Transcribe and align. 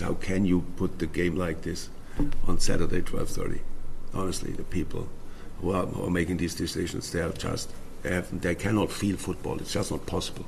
How 0.00 0.14
can 0.14 0.44
you 0.44 0.60
put 0.76 1.00
the 1.00 1.08
game 1.08 1.34
like 1.34 1.62
this 1.62 1.90
on 2.46 2.60
Saturday, 2.60 3.02
12:30? 3.02 3.58
Honestly, 4.14 4.52
the 4.52 4.62
people 4.62 5.08
who 5.60 5.72
are, 5.72 5.86
who 5.86 6.04
are 6.04 6.10
making 6.10 6.36
these 6.36 6.54
decisions, 6.54 7.10
they 7.10 7.20
are 7.20 7.32
just 7.32 7.72
they, 8.02 8.14
have, 8.14 8.40
they 8.40 8.54
cannot 8.54 8.92
feel 8.92 9.16
football. 9.16 9.58
It's 9.58 9.72
just 9.72 9.90
not 9.90 10.06
possible. 10.06 10.46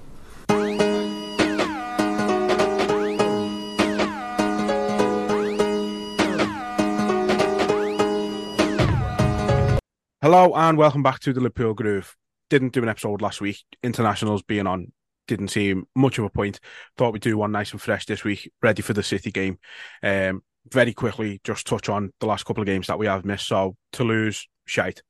Hello 10.22 10.52
and 10.54 10.78
welcome 10.78 11.02
back 11.02 11.18
to 11.20 11.32
the 11.32 11.40
Liverpool 11.40 11.74
Groove. 11.74 12.16
Didn't 12.50 12.72
do 12.72 12.84
an 12.84 12.88
episode 12.88 13.20
last 13.20 13.40
week. 13.40 13.64
Internationals 13.82 14.42
being 14.42 14.68
on 14.68 14.92
didn't 15.30 15.48
seem 15.48 15.86
much 15.94 16.18
of 16.18 16.24
a 16.24 16.30
point. 16.30 16.58
Thought 16.98 17.12
we'd 17.12 17.22
do 17.22 17.38
one 17.38 17.52
nice 17.52 17.70
and 17.70 17.80
fresh 17.80 18.04
this 18.04 18.24
week, 18.24 18.50
ready 18.60 18.82
for 18.82 18.92
the 18.92 19.02
City 19.02 19.30
game. 19.30 19.58
Um, 20.02 20.42
very 20.68 20.92
quickly, 20.92 21.40
just 21.44 21.66
touch 21.66 21.88
on 21.88 22.12
the 22.18 22.26
last 22.26 22.44
couple 22.44 22.62
of 22.62 22.66
games 22.66 22.88
that 22.88 22.98
we 22.98 23.06
have 23.06 23.24
missed. 23.24 23.46
So 23.46 23.76
Toulouse, 23.92 24.46
shite. 24.66 25.02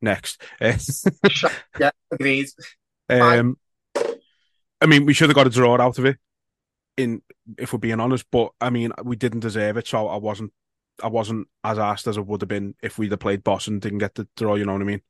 Next, 0.00 0.42
yeah, 0.60 1.90
agreed. 2.10 2.48
Um, 3.08 3.56
I 4.80 4.86
mean, 4.86 5.06
we 5.06 5.14
should 5.14 5.30
have 5.30 5.36
got 5.36 5.46
a 5.46 5.50
draw 5.50 5.80
out 5.80 5.98
of 5.98 6.04
it. 6.04 6.18
In 6.96 7.22
if 7.58 7.72
we're 7.72 7.78
being 7.78 8.00
honest, 8.00 8.26
but 8.30 8.52
I 8.60 8.70
mean, 8.70 8.92
we 9.04 9.16
didn't 9.16 9.40
deserve 9.40 9.76
it, 9.76 9.86
so 9.86 10.08
I 10.08 10.16
wasn't, 10.16 10.52
I 11.02 11.08
wasn't 11.08 11.48
as 11.64 11.78
asked 11.78 12.06
as 12.06 12.18
I 12.18 12.22
would 12.22 12.42
have 12.42 12.48
been 12.48 12.74
if 12.82 12.98
we'd 12.98 13.10
have 13.10 13.20
played 13.20 13.44
Boston 13.44 13.74
and 13.74 13.82
didn't 13.82 13.98
get 13.98 14.14
the 14.14 14.28
draw. 14.36 14.54
You 14.54 14.66
know 14.66 14.72
what 14.72 14.82
I 14.82 14.86
mean? 14.86 15.02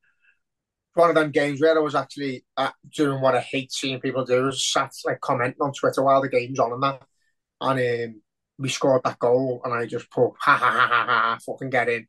One 0.97 1.11
of 1.11 1.15
them 1.15 1.31
games 1.31 1.61
where 1.61 1.77
I 1.77 1.81
was 1.81 1.95
actually 1.95 2.45
uh, 2.57 2.71
doing 2.95 3.21
what 3.21 3.35
I 3.35 3.41
hate 3.41 3.71
seeing 3.71 4.01
people 4.01 4.25
do 4.25 4.49
is 4.49 4.67
sat 4.67 4.93
like 5.05 5.21
commenting 5.21 5.61
on 5.61 5.73
Twitter 5.73 6.03
while 6.03 6.23
the 6.23 6.29
game's 6.29 6.59
on 6.59 6.73
and 6.73 6.83
that. 6.83 7.03
And 7.61 8.15
um, 8.15 8.23
we 8.59 8.71
scored 8.71 9.03
that 9.05 9.19
goal 9.19 9.61
and 9.65 9.75
I 9.75 9.87
just 9.87 10.11
put 10.11 10.33
ha 10.41 10.57
ha 10.57 10.71
ha 10.71 10.89
ha 10.89 11.07
ha 11.07 11.39
fucking 11.45 11.71
get 11.71 11.89
in. 11.91 12.07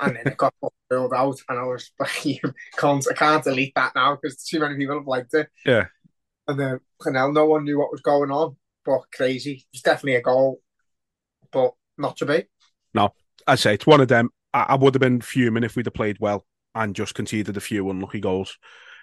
And 0.00 0.16
then 0.16 0.26
it 0.26 0.36
got 0.38 0.54
filled 0.90 1.12
out 1.12 1.36
and 1.48 1.58
I 1.58 1.64
was 1.64 1.90
like, 2.00 2.40
can't, 2.78 3.06
I 3.10 3.14
can't 3.14 3.44
delete 3.44 3.74
that 3.74 3.92
now 3.94 4.16
because 4.20 4.42
too 4.42 4.60
many 4.60 4.76
people 4.76 4.96
have 4.96 5.06
liked 5.06 5.34
it. 5.34 5.48
Yeah. 5.66 5.86
And 6.48 6.58
then 6.58 6.80
Canel, 7.02 7.34
no 7.34 7.46
one 7.46 7.64
knew 7.64 7.78
what 7.78 7.92
was 7.92 8.00
going 8.00 8.30
on, 8.30 8.56
but 8.84 9.02
crazy. 9.14 9.66
It's 9.74 9.82
definitely 9.82 10.16
a 10.16 10.22
goal, 10.22 10.60
but 11.52 11.72
not 11.98 12.16
to 12.16 12.26
be. 12.26 12.44
No, 12.94 13.12
I'd 13.46 13.58
say 13.58 13.74
it's 13.74 13.86
one 13.86 14.00
of 14.00 14.08
them. 14.08 14.30
I, 14.54 14.66
I 14.70 14.74
would 14.76 14.94
have 14.94 15.00
been 15.00 15.20
fuming 15.20 15.64
if 15.64 15.76
we'd 15.76 15.86
have 15.86 15.94
played 15.94 16.18
well 16.18 16.46
and 16.74 16.96
just 16.96 17.14
conceded 17.14 17.56
a 17.56 17.60
few 17.60 17.88
unlucky 17.90 18.20
goals. 18.20 18.58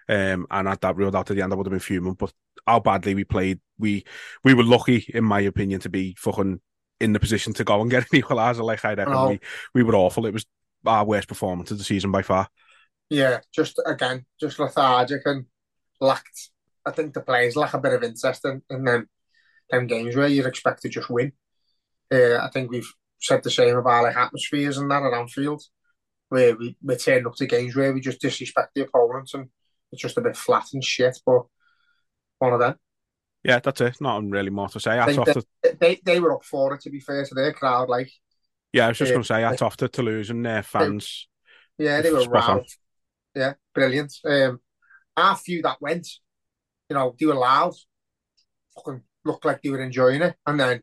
Um, 0.08 0.48
and 0.50 0.68
had 0.68 0.82
that 0.82 0.96
reeled 0.96 1.16
out 1.16 1.30
at 1.30 1.36
the 1.36 1.44
end, 1.44 1.54
I 1.54 1.56
would 1.56 1.68
have 1.68 1.72
been 1.72 1.80
fuming. 1.80 2.14
But 2.16 2.34
how 2.66 2.80
badly 2.80 3.14
we 3.14 3.24
played, 3.24 3.60
we 3.78 4.06
we 4.44 4.54
were 4.54 4.64
lucky, 4.64 5.06
in 5.14 5.24
my 5.24 5.42
opinion, 5.42 5.82
to 5.82 5.90
be 5.90 6.16
fucking 6.18 6.60
in 7.00 7.14
the 7.14 7.20
position 7.20 7.54
to 7.54 7.64
go 7.64 7.82
and 7.82 7.92
get 7.92 8.04
an 8.12 8.22
equaliser. 8.22 8.64
Like 8.64 8.84
I 8.84 8.94
reckon, 8.94 9.30
we, 9.30 9.40
we 9.74 9.84
were 9.84 9.96
awful. 9.96 10.26
It 10.26 10.34
was 10.34 10.46
our 10.86 11.06
worst 11.06 11.28
performance 11.28 11.72
of 11.72 11.78
the 11.78 11.84
season 11.84 12.12
by 12.12 12.22
far. 12.22 12.48
Yeah, 13.10 13.40
just 13.54 13.82
again, 13.86 14.26
just 14.40 14.60
lethargic 14.60 15.22
and 15.26 15.46
lacked. 16.00 16.50
I 16.86 16.92
think 16.92 17.14
the 17.14 17.22
players 17.22 17.56
lack 17.56 17.74
a 17.74 17.80
bit 17.80 17.94
of 17.94 18.04
interest 18.04 18.46
in, 18.46 18.62
in 18.70 18.84
them, 18.84 19.10
them 19.70 19.88
games 19.88 20.16
where 20.16 20.28
you'd 20.28 20.46
expect 20.46 20.84
to 20.84 20.90
just 20.90 21.10
win. 21.10 21.34
Uh, 22.12 22.38
I 22.38 22.50
think 22.52 22.72
we've 22.72 22.92
said 23.20 23.44
the 23.44 23.52
same 23.52 23.76
about 23.76 24.04
like 24.04 24.16
atmospheres 24.16 24.78
and 24.78 24.90
that 24.90 25.04
at 25.04 25.14
Anfield 25.14 25.62
where 26.30 26.56
we, 26.56 26.78
we 26.82 26.96
turn 26.96 27.26
up 27.26 27.36
to 27.36 27.46
games 27.46 27.76
where 27.76 27.94
we 27.94 28.00
just 28.02 28.22
disrespect 28.22 28.74
the 28.76 28.86
opponents 28.86 29.34
and 29.34 29.50
it's 29.92 30.02
just 30.02 30.18
a 30.18 30.22
bit 30.22 30.38
flat 30.38 30.66
and 30.74 30.84
shit, 30.84 31.20
but 31.26 31.44
one 32.38 32.54
of 32.54 32.60
them. 32.60 32.76
Yeah, 33.44 33.60
that's 33.60 33.82
it. 33.82 34.02
Not 34.02 34.24
really 34.30 34.50
more 34.50 34.70
to 34.70 34.80
say. 34.80 35.00
I 35.00 35.14
think 35.14 35.28
they, 35.64 35.72
they, 35.80 36.02
they 36.04 36.20
were 36.20 36.34
up 36.34 36.44
for 36.44 36.74
it, 36.74 36.82
to 36.82 36.90
be 36.90 37.00
fair 37.00 37.26
to 37.26 37.36
their 37.36 37.54
crowd. 37.54 37.90
Like, 37.90 38.12
Yeah, 38.74 38.86
I 38.86 38.90
was 38.90 38.98
just 38.98 39.12
uh, 39.12 39.14
going 39.14 39.24
to 39.24 39.28
say, 39.28 39.42
hats 39.42 39.62
off 39.62 39.78
to 39.78 39.88
Toulouse 39.88 40.30
and 40.30 40.46
their 40.46 40.62
fans. 40.64 41.28
yeah, 41.78 42.02
they 42.02 42.12
were 42.12 42.30
wild. 42.30 42.68
Yeah, 43.36 43.54
brilliant. 43.74 44.14
Um, 44.26 44.60
our 45.16 45.36
few 45.36 45.62
that 45.64 45.82
went, 45.82 46.08
you 46.90 46.96
know, 46.96 47.16
they 47.20 47.26
were 47.26 47.36
loud, 47.36 47.74
fucking 48.76 49.02
looked 49.24 49.46
like 49.46 49.62
they 49.62 49.70
were 49.70 49.82
enjoying 49.82 50.22
it. 50.22 50.36
And 50.46 50.60
then 50.60 50.82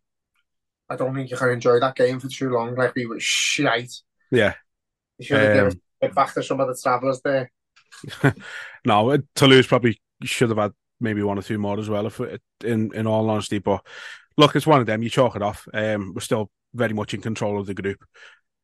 I 0.89 0.97
don't 0.97 1.15
think 1.15 1.31
you 1.31 1.37
can 1.37 1.51
enjoy 1.51 1.81
that 1.81 1.97
game 1.97 2.21
for 2.21 2.29
too 2.29 2.51
long. 2.51 2.75
Like, 2.75 2.95
we 2.95 3.07
were 3.07 3.21
shite. 3.21 3.93
Yeah. 4.31 4.55
You 5.19 5.25
should 5.27 5.41
have 5.41 5.73
um, 5.73 5.81
given 6.01 6.15
back 6.15 6.35
to 6.35 6.43
some 6.43 6.61
of 6.61 6.69
the 6.69 6.79
travellers 6.81 7.21
there. 7.23 7.51
no, 8.85 9.19
Toulouse 9.35 9.67
probably 9.67 9.99
should 10.23 10.51
have 10.51 10.59
had 10.59 10.73
maybe 11.01 11.23
one 11.23 11.39
or 11.39 11.43
two 11.43 11.59
more 11.59 11.79
as 11.79 11.89
well, 11.89 12.07
if 12.07 12.21
in 12.65 12.95
in 12.95 13.07
all 13.07 13.29
honesty. 13.31 13.59
But 13.59 13.85
look, 14.37 14.57
it's 14.57 14.67
one 14.67 14.81
of 14.81 14.87
them. 14.87 15.03
You 15.03 15.11
chalk 15.11 15.37
it 15.37 15.43
off. 15.43 15.67
Um, 15.73 16.13
we're 16.15 16.21
still 16.21 16.51
very 16.75 16.93
much 16.93 17.15
in 17.15 17.21
control 17.21 17.59
of 17.59 17.67
the 17.67 17.75
group. 17.75 18.05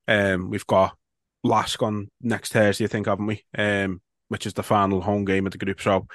Um, 0.07 0.51
we've 0.51 0.67
got 0.67 0.97
LASK 1.45 1.83
on 1.83 2.09
next 2.21 2.53
Thursday, 2.53 2.85
I 2.85 2.89
think, 2.89 3.07
haven't 3.07 3.27
we? 3.27 3.45
Um, 3.57 4.01
which 4.29 4.47
is 4.47 4.55
the 4.55 4.63
final 4.63 5.01
home 5.01 5.25
game 5.25 5.47
of 5.47 5.53
the 5.53 5.59
group. 5.59 5.81
So 5.81 6.07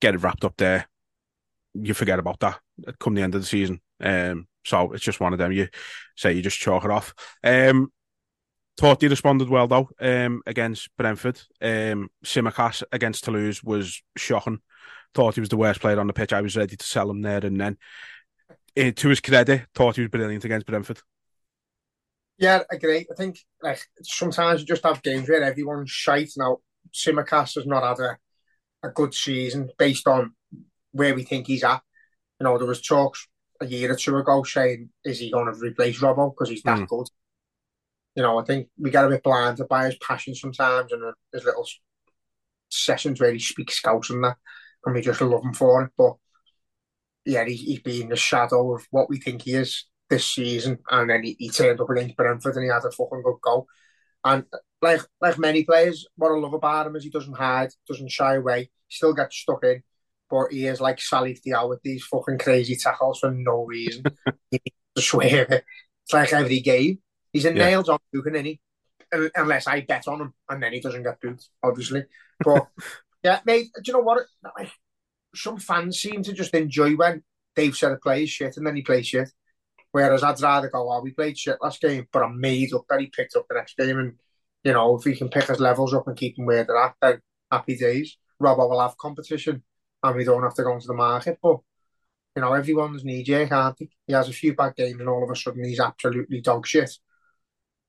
get 0.00 0.14
it 0.14 0.18
wrapped 0.18 0.44
up 0.44 0.54
there. 0.56 0.88
You 1.74 1.94
forget 1.94 2.18
about 2.18 2.40
that 2.40 2.58
come 2.98 3.14
the 3.14 3.22
end 3.22 3.34
of 3.34 3.40
the 3.40 3.46
season. 3.46 3.80
Um, 4.00 4.46
so 4.64 4.92
it's 4.92 5.04
just 5.04 5.20
one 5.20 5.32
of 5.32 5.38
them. 5.38 5.52
You 5.52 5.68
say 6.16 6.32
you 6.32 6.42
just 6.42 6.58
chalk 6.58 6.84
it 6.84 6.90
off. 6.90 7.14
Um, 7.42 7.92
Thought 8.78 9.00
he 9.00 9.08
responded 9.08 9.48
well 9.48 9.66
though 9.66 9.90
um, 10.00 10.40
against 10.46 10.96
Brentford. 10.96 11.40
Um, 11.60 12.10
Tsimikas 12.24 12.84
against 12.92 13.24
Toulouse 13.24 13.62
was 13.62 14.00
shocking. 14.16 14.60
Thought 15.14 15.34
he 15.34 15.40
was 15.40 15.48
the 15.48 15.56
worst 15.56 15.80
player 15.80 15.98
on 15.98 16.06
the 16.06 16.12
pitch. 16.12 16.32
I 16.32 16.40
was 16.40 16.56
ready 16.56 16.76
to 16.76 16.86
sell 16.86 17.10
him 17.10 17.22
there 17.22 17.44
and 17.44 17.60
then. 17.60 17.76
Uh, 18.78 18.92
to 18.94 19.08
his 19.08 19.20
credit, 19.20 19.66
thought 19.74 19.96
he 19.96 20.02
was 20.02 20.10
brilliant 20.10 20.44
against 20.44 20.66
Brentford. 20.66 21.00
Yeah, 22.38 22.62
I 22.70 22.76
agree. 22.76 23.04
I 23.10 23.14
think 23.16 23.40
like 23.60 23.80
sometimes 24.02 24.60
you 24.60 24.66
just 24.66 24.84
have 24.84 25.02
games 25.02 25.28
where 25.28 25.42
everyone's 25.42 25.90
shite. 25.90 26.30
Now, 26.36 26.58
Tsimikas 26.94 27.56
has 27.56 27.66
not 27.66 27.82
had 27.82 27.98
a, 28.04 28.18
a 28.86 28.90
good 28.90 29.12
season 29.12 29.70
based 29.76 30.06
on 30.06 30.34
where 30.92 31.16
we 31.16 31.24
think 31.24 31.48
he's 31.48 31.64
at. 31.64 31.82
You 32.38 32.44
know, 32.44 32.58
there 32.58 32.68
was 32.68 32.80
talks 32.80 33.26
a 33.60 33.66
year 33.66 33.90
or 33.90 33.96
two 33.96 34.16
ago 34.16 34.44
saying, 34.44 34.90
is 35.04 35.18
he 35.18 35.32
going 35.32 35.52
to 35.52 35.58
replace 35.58 35.98
Robbo 35.98 36.32
because 36.32 36.50
he's 36.50 36.62
that 36.62 36.78
mm. 36.78 36.86
good? 36.86 37.08
You 38.18 38.24
know, 38.24 38.36
I 38.36 38.42
think 38.42 38.66
we 38.76 38.90
get 38.90 39.04
a 39.04 39.08
bit 39.08 39.22
blinded 39.22 39.68
by 39.68 39.84
his 39.86 39.96
passion 39.98 40.34
sometimes 40.34 40.90
and 40.90 41.04
his 41.32 41.44
little 41.44 41.64
sessions 42.68 43.20
where 43.20 43.32
he 43.32 43.38
speaks 43.38 43.76
Scouse 43.76 44.10
and 44.10 44.24
that, 44.24 44.38
and 44.84 44.92
we 44.92 45.02
just 45.02 45.20
love 45.20 45.44
him 45.44 45.54
for 45.54 45.84
it. 45.84 45.92
But 45.96 46.14
yeah, 47.24 47.44
he, 47.44 47.54
he's 47.54 47.78
been 47.78 48.08
the 48.08 48.16
shadow 48.16 48.74
of 48.74 48.84
what 48.90 49.08
we 49.08 49.20
think 49.20 49.42
he 49.42 49.52
is 49.52 49.84
this 50.10 50.26
season, 50.26 50.80
and 50.90 51.08
then 51.08 51.22
he, 51.22 51.36
he 51.38 51.48
turned 51.48 51.80
up 51.80 51.88
against 51.90 52.16
Brentford 52.16 52.56
and 52.56 52.64
he 52.64 52.70
had 52.70 52.84
a 52.84 52.90
fucking 52.90 53.22
good 53.22 53.40
goal. 53.40 53.68
And 54.24 54.46
like 54.82 55.02
like 55.20 55.38
many 55.38 55.62
players, 55.62 56.04
what 56.16 56.32
I 56.32 56.38
love 56.40 56.54
about 56.54 56.88
him 56.88 56.96
is 56.96 57.04
he 57.04 57.10
doesn't 57.10 57.36
hide, 57.36 57.70
doesn't 57.86 58.10
shy 58.10 58.34
away, 58.34 58.70
still 58.88 59.14
gets 59.14 59.36
stuck 59.36 59.62
in, 59.62 59.84
but 60.28 60.48
he 60.50 60.66
is 60.66 60.80
like 60.80 61.00
Sally 61.00 61.38
Diao 61.46 61.68
with 61.68 61.82
these 61.84 62.02
fucking 62.02 62.38
crazy 62.38 62.74
tackles 62.74 63.20
for 63.20 63.30
no 63.30 63.64
reason. 63.64 64.02
he 64.50 64.60
to 64.96 65.02
swear 65.02 65.46
it. 65.48 65.64
It's 66.04 66.12
like 66.12 66.32
every 66.32 66.58
game. 66.58 66.98
He's 67.38 67.44
a 67.44 67.54
yeah. 67.54 67.66
nails 67.66 67.88
on 67.88 67.98
Dugan, 68.12 68.34
isn't 68.34 68.46
he? 68.46 68.60
Unless 69.36 69.68
I 69.68 69.82
bet 69.82 70.08
on 70.08 70.20
him, 70.20 70.34
and 70.48 70.60
then 70.60 70.72
he 70.72 70.80
doesn't 70.80 71.04
get 71.04 71.20
booed, 71.20 71.40
obviously. 71.62 72.02
But 72.44 72.66
yeah, 73.22 73.38
mate, 73.44 73.68
do 73.76 73.82
you 73.84 73.92
know 73.92 74.00
what? 74.00 74.24
Some 75.36 75.58
fans 75.58 76.00
seem 76.00 76.24
to 76.24 76.32
just 76.32 76.52
enjoy 76.52 76.96
when 76.96 77.22
Dave 77.54 77.76
said 77.76 77.92
a 77.92 77.96
plays 77.96 78.28
shit 78.28 78.56
and 78.56 78.66
then 78.66 78.74
he 78.74 78.82
plays 78.82 79.06
shit. 79.06 79.30
Whereas 79.92 80.24
I'd 80.24 80.40
rather 80.40 80.68
go, 80.68 80.90
oh, 80.90 81.00
we 81.00 81.12
played 81.12 81.38
shit 81.38 81.58
last 81.62 81.80
game, 81.80 82.08
but 82.12 82.24
I'm 82.24 82.40
made 82.40 82.74
up 82.74 82.86
that 82.88 83.00
he 83.00 83.06
picked 83.06 83.36
up 83.36 83.46
the 83.48 83.54
next 83.54 83.76
game. 83.76 83.98
And, 83.98 84.14
you 84.64 84.72
know, 84.72 84.96
if 84.96 85.04
he 85.04 85.14
can 85.14 85.28
pick 85.28 85.44
his 85.44 85.60
levels 85.60 85.94
up 85.94 86.08
and 86.08 86.16
keep 86.16 86.34
them 86.34 86.46
where 86.46 86.64
they're 86.64 86.76
at, 86.76 86.96
then 87.00 87.20
happy 87.52 87.76
days. 87.76 88.18
Robbo 88.42 88.68
will 88.68 88.80
have 88.80 88.98
competition 88.98 89.62
and 90.02 90.16
we 90.16 90.24
don't 90.24 90.42
have 90.42 90.54
to 90.54 90.64
go 90.64 90.74
into 90.74 90.88
the 90.88 90.94
market. 90.94 91.38
But, 91.40 91.58
you 92.34 92.42
know, 92.42 92.52
everyone's 92.52 93.04
knee 93.04 93.22
jerk, 93.22 93.76
he? 93.78 93.90
He 94.08 94.12
has 94.12 94.28
a 94.28 94.32
few 94.32 94.56
bad 94.56 94.74
games 94.74 94.98
and 94.98 95.08
all 95.08 95.22
of 95.22 95.30
a 95.30 95.36
sudden 95.36 95.64
he's 95.64 95.80
absolutely 95.80 96.40
dog 96.40 96.66
shit 96.66 96.90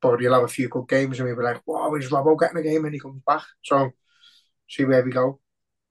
but 0.01 0.19
he'll 0.19 0.33
have 0.33 0.43
a 0.43 0.47
few 0.47 0.69
good 0.69 0.87
games 0.87 1.19
and 1.19 1.27
we'll 1.27 1.37
be 1.37 1.43
like, 1.43 1.61
wow, 1.65 1.93
is 1.95 2.09
Robbo 2.09 2.39
getting 2.39 2.57
a 2.57 2.63
game 2.63 2.85
and 2.85 2.93
he 2.93 2.99
comes 2.99 3.21
back? 3.25 3.43
So 3.63 3.91
see 4.67 4.85
where 4.85 5.03
we 5.03 5.11
go. 5.11 5.39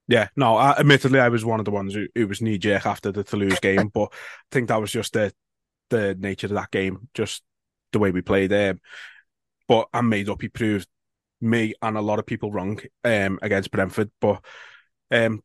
Yeah, 0.06 0.28
no, 0.36 0.56
I, 0.56 0.70
admittedly, 0.78 1.20
I 1.20 1.28
was 1.28 1.44
one 1.44 1.58
of 1.58 1.66
the 1.66 1.70
ones 1.70 1.94
who, 1.94 2.06
who 2.14 2.26
was 2.26 2.40
knee 2.40 2.56
jerk 2.56 2.86
after 2.86 3.12
the 3.12 3.24
Toulouse 3.24 3.60
game, 3.60 3.88
but 3.94 4.08
I 4.12 4.46
think 4.50 4.68
that 4.68 4.80
was 4.80 4.90
just 4.90 5.12
the 5.12 5.32
the 5.90 6.14
nature 6.18 6.46
of 6.46 6.52
that 6.52 6.70
game, 6.70 7.08
just 7.14 7.42
the 7.92 7.98
way 7.98 8.10
we 8.10 8.20
played. 8.20 8.52
Um, 8.52 8.80
but 9.66 9.88
I'm 9.92 10.08
made 10.08 10.28
up. 10.28 10.42
He 10.42 10.48
proved 10.48 10.88
me 11.40 11.74
and 11.82 11.96
a 11.96 12.02
lot 12.02 12.18
of 12.18 12.26
people 12.26 12.52
wrong 12.52 12.80
um, 13.04 13.38
against 13.42 13.70
Brentford. 13.70 14.10
But 14.20 14.44
um, 15.10 15.42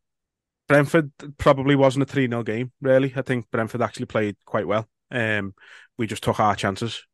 Brentford 0.68 1.12
probably 1.38 1.76
wasn't 1.76 2.04
a 2.04 2.12
3 2.12 2.28
0 2.28 2.44
game, 2.44 2.72
really. 2.82 3.14
I 3.16 3.22
think 3.22 3.52
Brentford 3.52 3.82
actually 3.82 4.06
played 4.06 4.36
quite 4.46 4.68
well. 4.68 4.88
Um, 5.12 5.54
we 5.98 6.08
just 6.08 6.24
took 6.24 6.40
our 6.40 6.56
chances. 6.56 7.06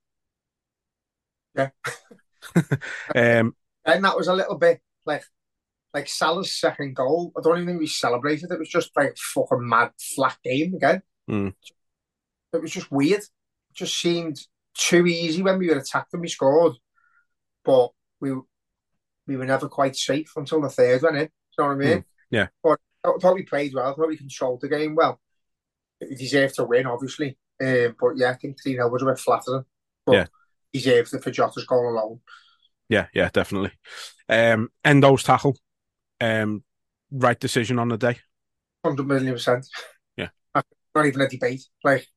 Yeah. 1.60 1.70
um, 3.40 3.56
and 3.86 4.04
that 4.04 4.18
was 4.18 4.28
a 4.28 4.34
little 4.34 4.58
bit 4.58 4.80
like 5.06 5.24
like 5.94 6.08
Salah's 6.08 6.56
second 6.56 6.96
goal. 6.96 7.32
I 7.38 7.42
don't 7.42 7.58
even 7.58 7.68
think 7.68 7.80
we 7.80 7.88
celebrated. 7.88 8.52
It 8.52 8.60
was 8.60 8.70
just 8.70 8.92
like 8.96 9.18
fucking 9.18 9.68
mad 9.68 9.92
flat 10.16 10.38
game 10.44 10.76
again. 10.76 11.02
Mm. 11.30 11.54
It 12.54 12.62
was 12.62 12.72
just 12.72 12.92
weird. 12.92 13.22
It 13.22 13.30
just 13.76 14.00
seemed 14.00 14.40
too 14.76 15.06
easy 15.08 15.42
when 15.42 15.58
we 15.58 15.70
were 15.70 15.78
attacked 15.78 16.14
and 16.14 16.22
we 16.22 16.28
scored, 16.28 16.74
but 17.66 17.90
we 18.20 18.34
we 19.28 19.38
were 19.38 19.46
never 19.46 19.68
quite 19.68 19.96
safe 19.96 20.32
until 20.36 20.62
the 20.62 20.70
third 20.70 21.02
went 21.02 21.18
in. 21.18 21.22
You 21.24 21.30
know 21.60 21.66
what 21.66 21.74
I 21.74 21.76
mean? 21.76 21.98
Mm. 22.00 22.04
Yeah. 22.32 22.48
But 22.64 22.80
I 23.04 23.12
thought 23.20 23.36
we 23.36 23.44
played 23.44 23.74
well. 23.74 23.92
I 23.92 23.96
thought 23.96 24.08
we 24.08 24.18
controlled 24.18 24.62
the 24.62 24.70
game 24.70 24.96
well. 24.96 25.20
We 26.02 26.16
deserved 26.16 26.56
to 26.56 26.66
win, 26.66 26.86
obviously. 26.86 27.38
Um, 27.62 27.96
but 28.00 28.16
yeah, 28.16 28.32
I 28.32 28.36
think 28.36 28.58
3 28.62 28.74
0 28.74 28.90
was 28.90 29.02
a 29.02 29.06
bit 29.06 29.20
flattering. 29.20 29.66
But 30.06 30.14
Yeah. 30.14 30.26
Deserved 30.74 31.14
it 31.14 31.24
for 31.24 31.32
Jota's 31.32 31.66
goal 31.66 31.90
alone. 31.90 32.20
Yeah, 32.90 33.08
yeah, 33.14 33.30
definitely. 33.32 33.72
Um, 34.28 34.70
Endo's 34.84 35.24
tackle, 35.24 35.58
um, 36.22 36.64
right 37.12 37.40
decision 37.40 37.80
on 37.80 37.90
the 37.90 37.98
day. 37.98 38.18
Hundred 38.84 39.08
million 39.08 39.34
percent. 39.34 39.68
Yeah. 40.18 40.30
Not 40.56 41.06
even 41.06 41.22
a 41.22 41.30
debate. 41.30 41.64
Like 41.84 42.08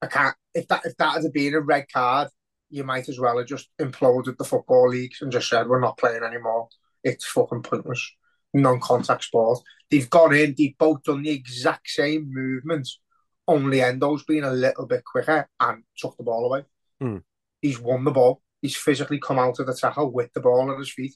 I 0.00 0.06
can't 0.06 0.36
if 0.54 0.68
that 0.68 0.82
if 0.84 0.96
that 0.96 1.22
had 1.22 1.32
been 1.32 1.54
a 1.54 1.60
red 1.60 1.86
card, 1.92 2.28
you 2.70 2.84
might 2.84 3.08
as 3.08 3.18
well 3.18 3.38
have 3.38 3.46
just 3.46 3.68
imploded 3.80 4.36
the 4.36 4.44
football 4.44 4.88
leagues 4.88 5.20
and 5.20 5.32
just 5.32 5.48
said 5.48 5.68
we're 5.68 5.80
not 5.80 5.98
playing 5.98 6.22
anymore. 6.22 6.68
It's 7.04 7.26
fucking 7.26 7.62
pointless. 7.62 8.12
Non-contact 8.54 9.24
sport. 9.24 9.60
They've 9.90 10.08
gone 10.08 10.34
in, 10.34 10.54
they've 10.56 10.76
both 10.78 11.02
done 11.02 11.22
the 11.22 11.30
exact 11.30 11.88
same 11.88 12.30
movements, 12.32 13.00
only 13.46 13.78
Endo's 13.78 14.24
been 14.24 14.44
a 14.44 14.50
little 14.50 14.86
bit 14.86 15.04
quicker 15.04 15.48
and 15.60 15.82
took 15.96 16.16
the 16.16 16.22
ball 16.22 16.46
away. 16.46 16.64
Hmm. 17.00 17.18
He's 17.60 17.80
won 17.80 18.04
the 18.04 18.10
ball. 18.10 18.42
He's 18.62 18.76
physically 18.76 19.18
come 19.18 19.38
out 19.38 19.58
of 19.58 19.66
the 19.66 19.74
tackle 19.74 20.10
with 20.12 20.32
the 20.32 20.40
ball 20.40 20.70
at 20.70 20.78
his 20.78 20.92
feet 20.92 21.14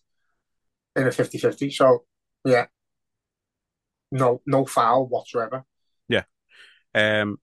in 0.96 1.06
a 1.06 1.10
50-50. 1.10 1.72
So 1.72 2.04
yeah. 2.44 2.66
No 4.10 4.42
no 4.46 4.66
foul 4.66 5.06
whatsoever. 5.06 5.64
Yeah. 6.08 6.24
Um, 6.94 7.38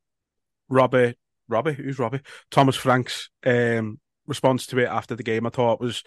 Robbie, 0.69 1.16
Robbie, 1.48 1.74
who's 1.74 1.98
Robbie? 1.98 2.22
Thomas 2.51 2.75
Frank's 2.75 3.30
um, 3.46 4.00
response 4.28 4.68
to 4.68 4.78
it 4.78 4.88
after 4.88 5.16
the 5.16 5.24
game, 5.24 5.46
I 5.46 5.50
thought 5.50 5.81
was. 5.81 6.04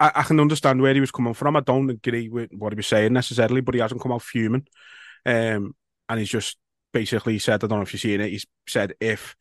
I, 0.00 0.12
I 0.14 0.22
can 0.22 0.40
understand 0.40 0.80
where 0.80 0.94
he 0.94 1.00
was 1.00 1.10
coming 1.10 1.34
from. 1.34 1.56
I 1.56 1.60
don't 1.60 1.90
agree 1.90 2.30
with 2.30 2.50
what 2.52 2.72
he 2.72 2.76
was 2.76 2.86
saying 2.86 3.12
necessarily, 3.12 3.60
but 3.60 3.74
he 3.74 3.80
hasn't 3.82 4.00
come 4.00 4.12
out 4.12 4.22
fuming. 4.22 4.66
Um, 5.26 5.74
and 6.08 6.18
he's 6.18 6.30
just 6.30 6.56
basically 6.92 7.38
said, 7.38 7.62
I 7.62 7.66
don't 7.66 7.78
know 7.78 7.82
if 7.82 7.92
you've 7.92 8.00
seen 8.00 8.22
it, 8.22 8.30
he's 8.30 8.46
said 8.66 8.94
if, 8.98 9.36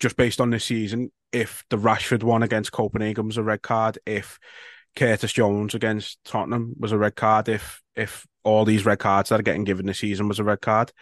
just 0.00 0.16
based 0.16 0.40
on 0.40 0.50
this 0.50 0.64
season, 0.64 1.10
if 1.32 1.64
the 1.70 1.78
Rashford 1.78 2.22
one 2.22 2.42
against 2.42 2.72
Copenhagen 2.72 3.26
was 3.26 3.36
a 3.36 3.42
red 3.42 3.62
card, 3.62 3.98
if 4.06 4.38
Curtis 4.96 5.32
Jones 5.32 5.74
against 5.74 6.18
Tottenham 6.24 6.74
was 6.78 6.92
a 6.92 6.98
red 6.98 7.16
card, 7.16 7.48
if 7.48 7.82
if 7.96 8.26
all 8.42 8.64
these 8.64 8.84
red 8.84 8.98
cards 8.98 9.28
that 9.28 9.40
are 9.40 9.44
getting 9.44 9.64
given 9.64 9.86
this 9.86 9.98
season 9.98 10.28
was 10.28 10.38
a 10.38 10.44
red 10.44 10.60
card, 10.60 10.92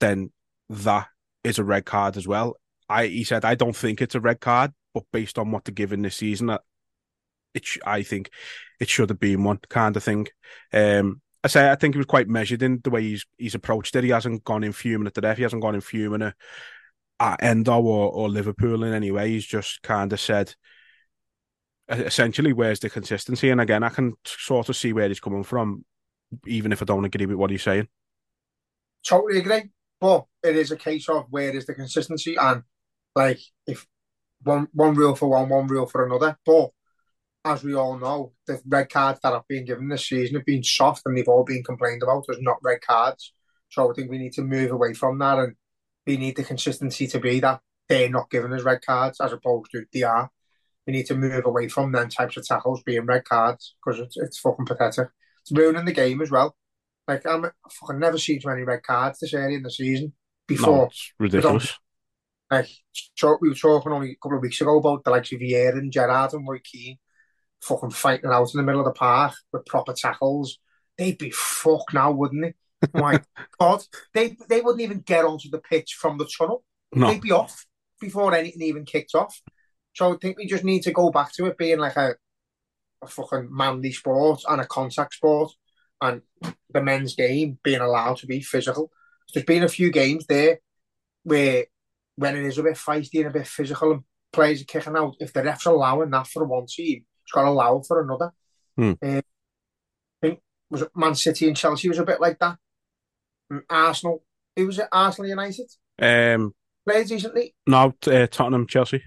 then 0.00 0.30
that 0.68 1.08
is 1.44 1.58
a 1.58 1.64
red 1.64 1.84
card 1.84 2.16
as 2.16 2.26
well. 2.26 2.56
I 2.88 3.06
he 3.06 3.24
said 3.24 3.44
I 3.44 3.54
don't 3.54 3.76
think 3.76 4.02
it's 4.02 4.14
a 4.14 4.20
red 4.20 4.40
card, 4.40 4.72
but 4.92 5.04
based 5.12 5.38
on 5.38 5.50
what 5.50 5.64
they're 5.64 5.72
giving 5.72 6.02
this 6.02 6.16
season, 6.16 6.48
that 6.48 6.62
it 7.54 7.66
I 7.84 8.02
think 8.02 8.30
it 8.78 8.88
should 8.88 9.10
have 9.10 9.20
been 9.20 9.44
one 9.44 9.60
kind 9.68 9.96
of 9.96 10.04
thing. 10.04 10.26
Um, 10.72 11.20
I 11.42 11.48
say 11.48 11.70
I 11.70 11.76
think 11.76 11.94
he 11.94 11.98
was 11.98 12.06
quite 12.06 12.28
measured 12.28 12.62
in 12.62 12.80
the 12.82 12.90
way 12.90 13.02
he's 13.02 13.26
he's 13.38 13.54
approached 13.54 13.96
it. 13.96 14.04
He 14.04 14.10
hasn't 14.10 14.44
gone 14.44 14.64
in 14.64 14.72
fuming 14.72 15.06
at 15.06 15.14
the 15.14 15.22
ref. 15.22 15.36
He 15.38 15.42
hasn't 15.42 15.62
gone 15.62 15.74
in 15.74 15.80
fuming 15.80 16.22
at, 16.22 16.34
at 17.20 17.42
Endo 17.42 17.80
or, 17.80 18.10
or 18.10 18.28
Liverpool 18.28 18.82
in 18.82 18.94
any 18.94 19.10
way. 19.10 19.30
He's 19.30 19.46
just 19.46 19.82
kind 19.82 20.12
of 20.12 20.18
said 20.18 20.54
essentially 21.88 22.52
where's 22.52 22.80
the 22.80 22.88
consistency. 22.88 23.50
And 23.50 23.60
again, 23.60 23.82
I 23.82 23.90
can 23.90 24.14
sort 24.24 24.68
of 24.68 24.76
see 24.76 24.92
where 24.92 25.08
he's 25.08 25.20
coming 25.20 25.44
from, 25.44 25.84
even 26.46 26.72
if 26.72 26.82
I 26.82 26.86
don't 26.86 27.04
agree 27.04 27.26
with 27.26 27.36
what 27.36 27.50
he's 27.50 27.62
saying. 27.62 27.88
Totally 29.06 29.38
agree. 29.38 29.70
But 30.00 30.24
it 30.42 30.56
is 30.56 30.70
a 30.70 30.76
case 30.76 31.08
of 31.08 31.26
where 31.30 31.54
is 31.54 31.66
the 31.66 31.74
consistency 31.74 32.36
and 32.36 32.62
like 33.14 33.40
if 33.66 33.86
one 34.42 34.68
one 34.72 34.94
rule 34.94 35.14
for 35.14 35.28
one, 35.28 35.50
one 35.50 35.66
rule 35.66 35.86
for 35.86 36.06
another. 36.06 36.38
But 36.46 36.70
as 37.44 37.62
we 37.62 37.74
all 37.74 37.98
know, 37.98 38.32
the 38.46 38.60
red 38.66 38.88
cards 38.88 39.20
that 39.22 39.32
have 39.32 39.46
been 39.48 39.66
given 39.66 39.88
this 39.88 40.08
season 40.08 40.36
have 40.36 40.46
been 40.46 40.62
soft 40.62 41.02
and 41.04 41.16
they've 41.16 41.28
all 41.28 41.44
been 41.44 41.64
complained 41.64 42.02
about 42.02 42.24
as 42.30 42.38
not 42.40 42.62
red 42.62 42.80
cards. 42.80 43.34
So 43.68 43.90
I 43.90 43.94
think 43.94 44.10
we 44.10 44.18
need 44.18 44.32
to 44.34 44.42
move 44.42 44.70
away 44.70 44.94
from 44.94 45.18
that 45.18 45.38
and 45.38 45.54
we 46.06 46.16
need 46.16 46.36
the 46.36 46.44
consistency 46.44 47.06
to 47.08 47.20
be 47.20 47.40
that 47.40 47.60
they're 47.88 48.08
not 48.08 48.30
giving 48.30 48.52
us 48.52 48.62
red 48.62 48.80
cards 48.84 49.20
as 49.20 49.32
opposed 49.32 49.70
to 49.72 49.84
they 49.92 50.02
are. 50.02 50.30
We 50.86 50.92
need 50.94 51.06
to 51.06 51.14
move 51.14 51.44
away 51.44 51.68
from 51.68 51.92
them 51.92 52.08
types 52.08 52.36
of 52.36 52.46
tackles 52.46 52.82
being 52.82 53.04
red 53.06 53.24
cards 53.24 53.74
because 53.84 54.00
it's, 54.00 54.16
it's 54.16 54.38
fucking 54.38 54.66
pathetic. 54.66 55.08
It's 55.42 55.52
ruining 55.52 55.84
the 55.84 55.92
game 55.92 56.20
as 56.22 56.30
well. 56.30 56.56
Like 57.06 57.26
I'm, 57.26 57.44
I've 57.44 57.72
fucking 57.72 57.98
never 57.98 58.18
seen 58.18 58.40
too 58.40 58.48
many 58.48 58.62
red 58.62 58.82
cards 58.82 59.18
this 59.20 59.34
early 59.34 59.54
in 59.56 59.62
the 59.62 59.70
season 59.70 60.06
No, 60.06 60.14
before. 60.46 60.86
it's 60.86 61.12
ridiculous. 61.18 61.74
Like 62.50 62.68
so 63.16 63.38
we 63.40 63.48
were 63.48 63.54
talking 63.54 63.92
only 63.92 64.12
a 64.12 64.16
couple 64.22 64.38
of 64.38 64.42
weeks 64.42 64.60
ago 64.60 64.78
about 64.78 65.04
the 65.04 65.10
likes 65.10 65.32
of 65.32 65.40
Vieira 65.40 65.78
and 65.78 65.92
Gerrard 65.92 66.32
and 66.32 66.46
Roy 66.48 66.60
Keane 66.64 66.98
fucking 67.62 67.90
fighting 67.90 68.30
out 68.30 68.52
in 68.54 68.58
the 68.58 68.62
middle 68.64 68.80
of 68.80 68.86
the 68.86 68.92
park 68.98 69.34
with 69.52 69.66
proper 69.66 69.92
tackles. 69.92 70.58
They'd 70.96 71.18
be 71.18 71.30
fucked 71.30 71.94
now, 71.94 72.10
wouldn't 72.10 72.42
they? 72.42 72.54
My 72.94 73.20
God, 73.58 73.82
they 74.14 74.36
they 74.48 74.60
wouldn't 74.60 74.82
even 74.82 75.00
get 75.00 75.24
onto 75.24 75.50
the 75.50 75.58
pitch 75.58 75.94
from 75.94 76.18
the 76.18 76.28
tunnel. 76.38 76.64
No, 76.94 77.08
They'd 77.08 77.20
be 77.20 77.32
off 77.32 77.66
before 78.00 78.34
anything 78.34 78.62
even 78.62 78.84
kicked 78.84 79.14
off. 79.14 79.40
So 79.94 80.14
I 80.14 80.16
think 80.16 80.38
we 80.38 80.46
just 80.46 80.64
need 80.64 80.82
to 80.84 80.92
go 80.92 81.10
back 81.10 81.32
to 81.34 81.46
it 81.46 81.58
being 81.58 81.78
like 81.78 81.96
a 81.96 82.14
a 83.02 83.06
fucking 83.06 83.48
manly 83.50 83.92
sport 83.92 84.42
and 84.48 84.60
a 84.60 84.66
contact 84.66 85.14
sport, 85.14 85.52
and 86.00 86.22
the 86.70 86.82
men's 86.82 87.14
game 87.14 87.58
being 87.62 87.80
allowed 87.80 88.18
to 88.18 88.26
be 88.26 88.40
physical. 88.40 88.90
There's 89.32 89.46
been 89.46 89.62
a 89.62 89.68
few 89.68 89.90
games 89.90 90.26
there 90.26 90.58
where 91.22 91.66
when 92.16 92.36
it 92.36 92.44
is 92.44 92.58
a 92.58 92.62
bit 92.62 92.74
feisty 92.74 93.20
and 93.20 93.28
a 93.28 93.30
bit 93.30 93.46
physical 93.46 93.92
and 93.92 94.04
players 94.32 94.62
are 94.62 94.66
kicking 94.66 94.96
out, 94.96 95.16
if 95.20 95.32
the 95.32 95.42
ref's 95.42 95.66
allowing 95.66 96.10
that 96.10 96.26
for 96.26 96.44
one 96.44 96.66
team, 96.66 97.04
it's 97.22 97.32
got 97.32 97.42
to 97.42 97.48
allow 97.48 97.78
it 97.78 97.86
for 97.86 98.02
another. 98.02 98.32
Hmm. 98.76 98.92
Uh, 99.02 99.18
I 99.18 99.22
think 100.20 100.40
was 100.70 100.82
it 100.82 100.90
Man 100.94 101.14
City 101.14 101.48
and 101.48 101.56
Chelsea 101.56 101.88
was 101.88 101.98
a 101.98 102.04
bit 102.04 102.20
like 102.20 102.38
that. 102.40 102.58
And 103.50 103.62
Arsenal, 103.68 104.22
who 104.56 104.66
was 104.66 104.78
it? 104.78 104.88
Arsenal 104.92 105.28
United 105.28 105.66
um, 106.00 106.54
played 106.88 107.08
decently. 107.08 107.54
no, 107.66 107.94
uh, 108.06 108.26
Tottenham, 108.26 108.66
Chelsea. 108.66 109.02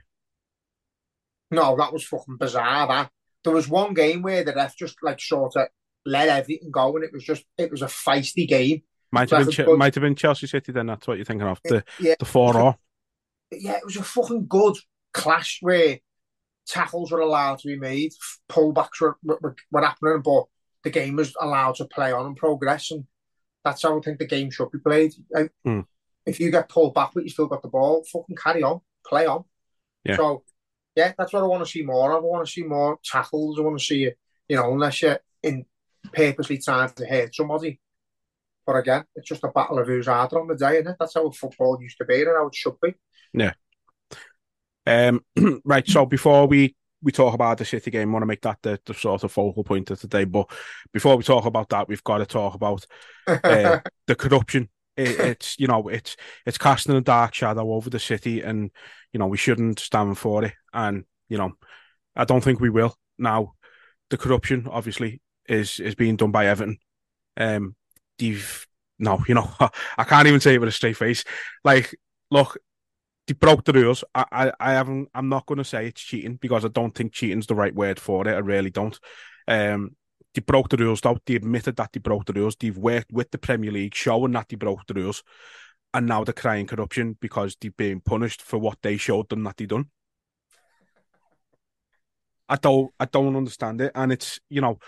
No, 1.51 1.75
that 1.77 1.93
was 1.93 2.03
fucking 2.03 2.37
bizarre. 2.37 2.87
That 2.87 3.09
there 3.43 3.53
was 3.53 3.69
one 3.69 3.93
game 3.93 4.21
where 4.21 4.43
the 4.43 4.53
ref 4.53 4.75
just 4.75 4.97
like 5.01 5.21
sort 5.21 5.55
of 5.55 5.67
let 6.05 6.29
everything 6.29 6.71
go, 6.71 6.95
and 6.95 7.05
it 7.05 7.13
was 7.13 7.23
just 7.23 7.45
it 7.57 7.71
was 7.71 7.81
a 7.81 7.87
feisty 7.87 8.47
game. 8.47 8.81
Might 9.11 9.29
have 9.29 9.45
been, 9.45 9.65
good- 9.65 9.77
might 9.77 9.93
have 9.93 10.01
been 10.01 10.15
Chelsea 10.15 10.47
City. 10.47 10.71
Then 10.71 10.87
that's 10.87 11.07
what 11.07 11.17
you're 11.17 11.25
thinking 11.25 11.47
of 11.47 11.59
the 11.63 11.83
yeah, 11.99 12.15
the 12.19 12.25
four 12.25 12.57
or 12.57 12.77
yeah, 13.51 13.77
it 13.77 13.85
was 13.85 13.97
a 13.97 14.03
fucking 14.03 14.47
good 14.47 14.75
clash 15.13 15.59
where 15.61 15.99
tackles 16.67 17.11
were 17.11 17.19
allowed 17.19 17.59
to 17.59 17.67
be 17.67 17.77
made, 17.77 18.11
pullbacks 18.49 19.01
were, 19.01 19.17
were, 19.23 19.55
were 19.71 19.81
happening, 19.81 20.21
but 20.23 20.45
the 20.83 20.89
game 20.89 21.15
was 21.15 21.35
allowed 21.39 21.75
to 21.75 21.85
play 21.85 22.11
on 22.11 22.25
and 22.25 22.37
progress, 22.37 22.91
and 22.91 23.05
that's 23.63 23.83
how 23.83 23.97
I 23.97 24.01
think 24.01 24.19
the 24.19 24.25
game 24.25 24.51
should 24.51 24.71
be 24.71 24.79
played. 24.79 25.13
And 25.31 25.49
Hmm. 25.63 25.79
If 26.25 26.39
you 26.39 26.51
get 26.51 26.69
pulled 26.69 26.93
back, 26.93 27.11
but 27.13 27.23
you 27.23 27.29
still 27.29 27.47
got 27.47 27.61
the 27.61 27.67
ball, 27.67 28.03
fucking 28.11 28.37
carry 28.37 28.63
on, 28.63 28.79
play 29.05 29.25
on. 29.25 29.43
Yeah. 30.05 30.15
So, 30.15 30.43
yeah, 30.95 31.11
that's 31.17 31.33
what 31.33 31.43
I 31.43 31.47
want 31.47 31.65
to 31.65 31.69
see 31.69 31.83
more 31.83 32.11
of. 32.11 32.23
I 32.23 32.27
want 32.27 32.45
to 32.45 32.51
see 32.51 32.63
more 32.63 32.97
tackles. 33.03 33.59
I 33.59 33.63
want 33.63 33.77
to 33.77 33.83
see, 33.83 34.09
you 34.47 34.55
know, 34.55 34.71
unless 34.71 35.01
you're 35.01 35.19
in 35.41 35.65
purposely 36.13 36.59
trying 36.59 36.89
to 36.89 37.05
hurt 37.05 37.35
somebody. 37.35 37.79
But 38.65 38.77
again, 38.77 39.03
it's 39.15 39.27
just 39.27 39.43
a 39.43 39.49
battle 39.49 39.79
of 39.79 39.87
who's 39.87 40.07
harder 40.07 40.39
on 40.39 40.47
the 40.47 40.55
day, 40.55 40.77
it? 40.77 40.95
That's 40.97 41.15
how 41.15 41.29
football 41.31 41.77
used 41.81 41.97
to 41.97 42.05
be 42.05 42.21
and 42.21 42.29
how 42.29 42.47
it 42.47 42.55
should 42.55 42.79
be. 42.81 42.93
Um, 44.85 45.25
right. 45.65 45.87
So 45.87 46.05
before 46.05 46.47
we 46.47 46.75
we 47.03 47.11
talk 47.11 47.33
about 47.33 47.57
the 47.57 47.65
City 47.65 47.91
game, 47.91 48.11
want 48.11 48.23
to 48.23 48.27
make 48.27 48.41
that 48.41 48.59
the, 48.61 48.79
the 48.85 48.93
sort 48.93 49.23
of 49.23 49.31
focal 49.31 49.63
point 49.63 49.91
of 49.91 49.99
today. 49.99 50.23
But 50.23 50.49
before 50.91 51.17
we 51.17 51.23
talk 51.23 51.45
about 51.45 51.69
that, 51.69 51.87
we've 51.87 52.03
got 52.03 52.19
to 52.19 52.25
talk 52.25 52.55
about 52.55 52.85
uh, 53.27 53.79
the 54.07 54.15
corruption. 54.15 54.69
It, 54.95 55.19
it's 55.19 55.59
you 55.59 55.67
know 55.67 55.87
it's 55.87 56.15
it's 56.45 56.57
casting 56.57 56.95
a 56.95 57.01
dark 57.01 57.33
shadow 57.33 57.73
over 57.73 57.89
the 57.89 57.99
city, 57.99 58.41
and 58.41 58.71
you 59.11 59.19
know 59.19 59.27
we 59.27 59.37
shouldn't 59.37 59.79
stand 59.79 60.17
for 60.17 60.45
it. 60.45 60.53
And 60.73 61.03
you 61.29 61.37
know, 61.37 61.53
I 62.15 62.25
don't 62.25 62.43
think 62.43 62.59
we 62.59 62.69
will. 62.69 62.95
Now, 63.17 63.53
the 64.09 64.17
corruption 64.17 64.67
obviously 64.69 65.21
is 65.47 65.79
is 65.79 65.95
being 65.95 66.15
done 66.15 66.31
by 66.31 66.47
Everton. 66.47 66.77
Um, 67.37 67.75
they've 68.17 68.65
no, 68.99 69.23
you 69.27 69.35
know, 69.35 69.51
I 69.97 70.03
can't 70.03 70.27
even 70.27 70.39
say 70.39 70.55
it 70.55 70.59
with 70.59 70.69
a 70.69 70.71
straight 70.71 70.97
face. 70.97 71.23
Like, 71.63 71.95
look, 72.31 72.57
they 73.27 73.33
broke 73.33 73.63
the 73.63 73.73
rules. 73.73 74.03
I, 74.13 74.25
I, 74.31 74.51
I 74.59 74.71
haven't. 74.73 75.09
I'm 75.13 75.29
not 75.29 75.45
going 75.45 75.57
to 75.57 75.63
say 75.63 75.87
it's 75.87 76.01
cheating 76.01 76.35
because 76.35 76.65
I 76.65 76.67
don't 76.67 76.93
think 76.93 77.13
cheating's 77.13 77.47
the 77.47 77.55
right 77.55 77.73
word 77.73 77.99
for 77.99 78.27
it. 78.27 78.33
I 78.33 78.39
really 78.39 78.69
don't. 78.69 78.99
Um, 79.47 79.95
they 80.33 80.41
broke 80.41 80.69
the 80.69 80.77
rules 80.77 81.01
though. 81.01 81.17
They 81.25 81.35
admitted 81.35 81.75
that 81.77 81.93
they 81.93 81.99
broke 81.99 82.25
the 82.25 82.33
rules. 82.33 82.55
They've 82.55 82.77
worked 82.77 83.11
with 83.11 83.31
the 83.31 83.37
Premier 83.37 83.71
League, 83.71 83.95
showing 83.95 84.31
that 84.33 84.49
they 84.49 84.55
broke 84.55 84.85
the 84.87 84.95
rules, 84.95 85.23
and 85.93 86.07
now 86.07 86.23
they're 86.23 86.33
crying 86.33 86.67
corruption 86.67 87.17
because 87.19 87.55
they're 87.59 87.71
being 87.71 88.01
punished 88.01 88.41
for 88.41 88.57
what 88.57 88.79
they 88.81 88.97
showed 88.97 89.29
them 89.29 89.43
that 89.43 89.57
they 89.57 89.65
done. 89.65 89.89
I 92.49 92.57
don't, 92.57 92.91
I 92.99 93.05
don't 93.05 93.35
understand 93.35 93.79
it, 93.79 93.91
and 93.95 94.11
it's 94.11 94.39
you 94.49 94.59
know, 94.59 94.79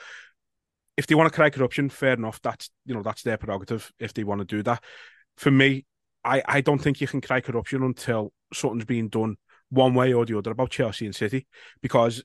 if 0.98 1.08
they 1.08 1.16
want 1.16 1.32
to 1.32 1.36
cry 1.36 1.50
corruption, 1.50 1.90
fair 1.90 2.14
enough. 2.14 2.42
That's 2.42 2.70
you 2.86 2.96
know, 2.96 3.04
that's 3.04 3.22
their 3.22 3.38
prerogative 3.38 3.92
if 4.00 4.14
they 4.14 4.24
want 4.24 4.40
to 4.40 4.46
do 4.46 4.62
that. 4.64 4.84
For 5.38 5.52
me, 5.52 5.86
I, 6.26 6.42
I 6.46 6.62
don't 6.62 6.80
think 6.80 7.00
you 7.00 7.08
can 7.08 7.22
cry 7.22 7.40
corruption 7.40 7.84
until 7.84 8.34
something's 8.54 8.86
being 8.86 9.10
done 9.10 9.36
one 9.70 9.94
way 9.94 10.12
or 10.14 10.26
the 10.26 10.38
other 10.38 10.52
about 10.52 10.72
Chelsea 10.72 11.06
and 11.06 11.16
City. 11.16 11.48
Because 11.82 12.24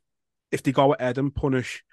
if 0.50 0.62
they 0.62 0.73
go 0.73 0.95
ahead 0.95 1.19
and 1.19 1.35
punish, 1.35 1.85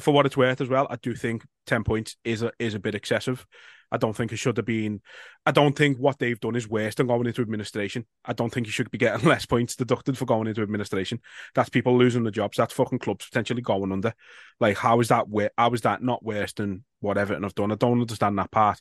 for 0.00 0.14
what 0.14 0.26
it's 0.26 0.36
worth 0.36 0.60
as 0.60 0.68
well, 0.68 0.86
I 0.90 0.96
do 0.96 1.14
think 1.14 1.44
ten 1.66 1.84
points 1.84 2.16
is 2.24 2.42
a 2.42 2.52
is 2.58 2.74
a 2.74 2.80
bit 2.80 2.94
excessive. 2.94 3.46
I 3.92 3.96
don't 3.96 4.16
think 4.16 4.32
it 4.32 4.38
should 4.38 4.56
have 4.56 4.66
been. 4.66 5.02
I 5.46 5.52
don't 5.52 5.76
think 5.76 5.98
what 5.98 6.18
they've 6.18 6.40
done 6.40 6.56
is 6.56 6.68
worse 6.68 6.96
than 6.96 7.06
going 7.06 7.26
into 7.26 7.42
administration. 7.42 8.06
I 8.24 8.32
don't 8.32 8.52
think 8.52 8.66
you 8.66 8.72
should 8.72 8.90
be 8.90 8.98
getting 8.98 9.28
less 9.28 9.46
points 9.46 9.76
deducted 9.76 10.18
for 10.18 10.24
going 10.24 10.48
into 10.48 10.62
administration. 10.62 11.20
That's 11.54 11.68
people 11.68 11.96
losing 11.96 12.24
the 12.24 12.32
jobs. 12.32 12.56
That's 12.56 12.72
fucking 12.72 12.98
clubs 12.98 13.26
potentially 13.26 13.62
going 13.62 13.92
under. 13.92 14.14
Like, 14.58 14.78
how 14.78 14.98
is 15.00 15.08
that? 15.08 15.26
How 15.56 15.72
is 15.72 15.82
that 15.82 16.02
not 16.02 16.24
worse 16.24 16.52
than 16.54 16.84
what 17.00 17.18
Everton 17.18 17.44
have 17.44 17.54
done? 17.54 17.70
I 17.70 17.76
don't 17.76 18.00
understand 18.00 18.38
that 18.38 18.50
part. 18.50 18.80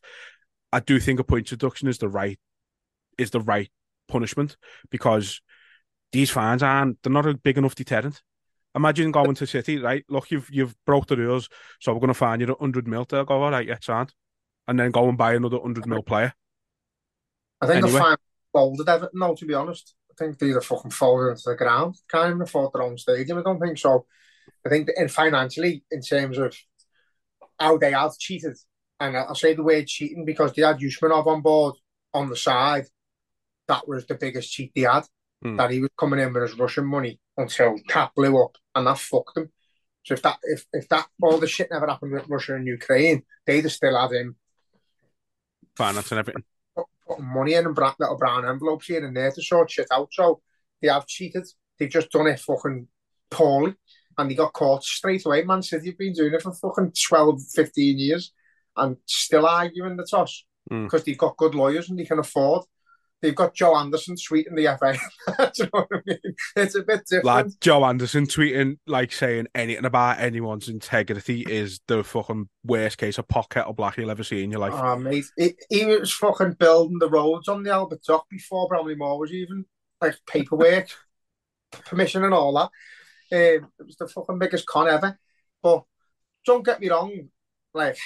I 0.73 0.79
do 0.79 0.99
think 0.99 1.19
a 1.19 1.23
point 1.23 1.47
deduction 1.47 1.87
is 1.87 1.99
the 1.99 2.09
right 2.09 2.39
is 3.19 3.29
the 3.29 3.41
right 3.41 3.69
punishment 4.07 4.57
because 4.89 5.39
these 6.11 6.31
fans 6.31 6.63
aren't 6.63 7.01
they're 7.03 7.13
not 7.13 7.27
a 7.27 7.35
big 7.35 7.59
enough 7.59 7.75
deterrent. 7.75 8.21
Imagine 8.75 9.11
going 9.11 9.35
to 9.35 9.45
City, 9.45 9.77
right? 9.77 10.03
Look, 10.09 10.31
you've 10.31 10.49
you've 10.49 10.75
broke 10.85 11.05
the 11.05 11.15
rules, 11.15 11.47
so 11.79 11.93
we're 11.93 11.99
going 11.99 12.07
to 12.07 12.15
find 12.15 12.41
you 12.41 12.51
a 12.51 12.57
hundred 12.57 12.87
mil. 12.87 13.05
They'll 13.05 13.23
go, 13.23 13.43
all 13.43 13.51
right, 13.51 13.67
yeah, 13.67 13.77
sound, 13.81 14.13
and 14.67 14.79
then 14.79 14.89
go 14.89 15.07
and 15.07 15.17
buy 15.17 15.35
another 15.35 15.59
hundred 15.59 15.85
mil 15.85 16.01
player. 16.01 16.33
I 17.61 17.67
think 17.67 17.83
anyway. 17.83 17.91
the 17.91 17.99
fine 17.99 18.17
folded 18.51 18.89
Everton. 18.89 19.19
No, 19.19 19.35
to 19.35 19.45
be 19.45 19.53
honest, 19.53 19.93
I 20.11 20.15
think 20.17 20.39
they're 20.39 20.59
fucking 20.59 20.89
folded 20.89 21.29
into 21.29 21.43
the 21.45 21.55
ground. 21.55 21.97
Can't 22.09 22.29
even 22.29 22.41
afford 22.41 22.71
their 22.73 22.81
own 22.81 22.97
stadium. 22.97 23.37
I 23.37 23.43
don't 23.43 23.59
think 23.59 23.77
so. 23.77 24.07
I 24.65 24.69
think 24.69 24.89
in 24.97 25.07
financially, 25.07 25.83
in 25.91 26.01
terms 26.01 26.39
of 26.39 26.57
how 27.59 27.77
they 27.77 27.91
have 27.91 28.17
cheated, 28.17 28.57
and 28.99 29.17
I'll 29.17 29.35
say 29.35 29.53
the 29.53 29.63
word 29.63 29.87
cheating 29.87 30.25
because 30.25 30.53
they 30.53 30.61
had 30.61 30.79
Usmanov 30.79 31.27
on 31.27 31.41
board 31.41 31.75
on 32.13 32.29
the 32.29 32.35
side. 32.35 32.85
That 33.67 33.87
was 33.87 34.05
the 34.05 34.15
biggest 34.15 34.51
cheat 34.51 34.71
they 34.75 34.81
had. 34.81 35.03
Mm. 35.43 35.57
That 35.57 35.71
he 35.71 35.81
was 35.81 35.89
coming 35.97 36.19
in 36.19 36.33
with 36.33 36.43
his 36.43 36.57
Russian 36.57 36.85
money 36.85 37.19
until 37.37 37.75
Cap 37.87 38.13
blew 38.15 38.41
up, 38.41 38.55
and 38.75 38.87
that 38.87 38.97
fucked 38.97 39.37
him. 39.37 39.51
So 40.05 40.13
if 40.13 40.21
that 40.21 40.37
if, 40.43 40.65
if 40.73 40.87
that 40.89 41.07
all 41.21 41.37
the 41.37 41.47
shit 41.47 41.69
never 41.71 41.87
happened 41.87 42.13
with 42.13 42.29
Russia 42.29 42.55
and 42.55 42.67
Ukraine, 42.67 43.23
they'd 43.45 43.63
have 43.63 43.71
still 43.71 43.99
had 43.99 44.11
him 44.11 44.35
finance 45.75 46.11
and 46.11 46.19
everything. 46.19 46.43
Putting 47.07 47.25
money 47.25 47.53
in 47.53 47.65
and 47.65 47.75
brown, 47.75 47.95
little 47.99 48.17
brown 48.17 48.47
envelopes 48.47 48.87
here 48.87 49.05
and 49.05 49.15
there 49.15 49.31
to 49.31 49.41
sort 49.41 49.71
shit 49.71 49.87
out. 49.91 50.09
So 50.11 50.41
they 50.81 50.87
have 50.87 51.07
cheated. 51.07 51.45
They've 51.77 51.89
just 51.89 52.11
done 52.11 52.27
it 52.27 52.39
fucking 52.39 52.87
poorly. 53.29 53.75
And 54.17 54.29
they 54.29 54.35
got 54.35 54.53
caught 54.53 54.83
straight 54.83 55.25
away. 55.25 55.43
Man 55.43 55.63
City 55.63 55.87
have 55.87 55.97
been 55.97 56.13
doing 56.13 56.33
it 56.33 56.41
for 56.41 56.53
fucking 56.53 56.93
12, 57.07 57.41
15 57.53 57.97
years 57.99 58.31
and 58.75 58.97
still 59.05 59.45
arguing 59.45 59.97
the 59.97 60.07
toss 60.09 60.45
because 60.69 61.01
mm. 61.01 61.05
they've 61.05 61.17
got 61.17 61.37
good 61.37 61.55
lawyers 61.55 61.89
and 61.89 61.99
they 61.99 62.05
can 62.05 62.19
afford. 62.19 62.63
They've 63.21 63.33
got 63.33 63.53
Joe 63.53 63.77
Anderson 63.77 64.15
tweeting 64.15 64.55
the 64.57 64.77
FA. 64.77 64.97
you 65.57 65.63
know 65.63 65.85
what 65.87 65.87
I 65.93 66.01
mean? 66.05 66.35
It's 66.57 66.75
a 66.75 66.83
bit 66.83 67.05
different. 67.05 67.25
Lad, 67.25 67.51
Joe 67.61 67.85
Anderson 67.85 68.25
tweeting 68.27 68.79
like 68.85 69.13
saying 69.13 69.47
anything 69.55 69.85
about 69.85 70.19
anyone's 70.19 70.67
integrity 70.67 71.45
is 71.49 71.79
the 71.87 72.03
fucking 72.03 72.49
worst 72.65 72.97
case 72.97 73.17
of 73.17 73.29
pocket 73.29 73.59
kettle 73.59 73.71
black 73.71 73.95
you'll 73.95 74.11
ever 74.11 74.25
see 74.25 74.43
in 74.43 74.51
your 74.51 74.59
life. 74.59 74.73
Oh 74.75 74.97
mate, 74.97 75.23
he, 75.37 75.53
he 75.69 75.85
was 75.85 76.11
fucking 76.11 76.53
building 76.59 76.99
the 76.99 77.09
roads 77.09 77.47
on 77.47 77.63
the 77.63 77.71
Albert 77.71 78.03
Dock 78.03 78.27
before 78.29 78.67
Bramley 78.67 78.95
Moore 78.95 79.19
was 79.19 79.31
even 79.31 79.63
like 80.01 80.17
paperwork, 80.27 80.89
permission 81.85 82.25
and 82.25 82.33
all 82.33 82.53
that. 82.55 82.69
Um, 83.31 83.69
it 83.79 83.85
was 83.85 83.95
the 83.95 84.07
fucking 84.09 84.37
biggest 84.37 84.65
con 84.65 84.89
ever. 84.89 85.17
But 85.61 85.83
don't 86.45 86.65
get 86.65 86.81
me 86.81 86.89
wrong, 86.89 87.29
like 87.73 87.97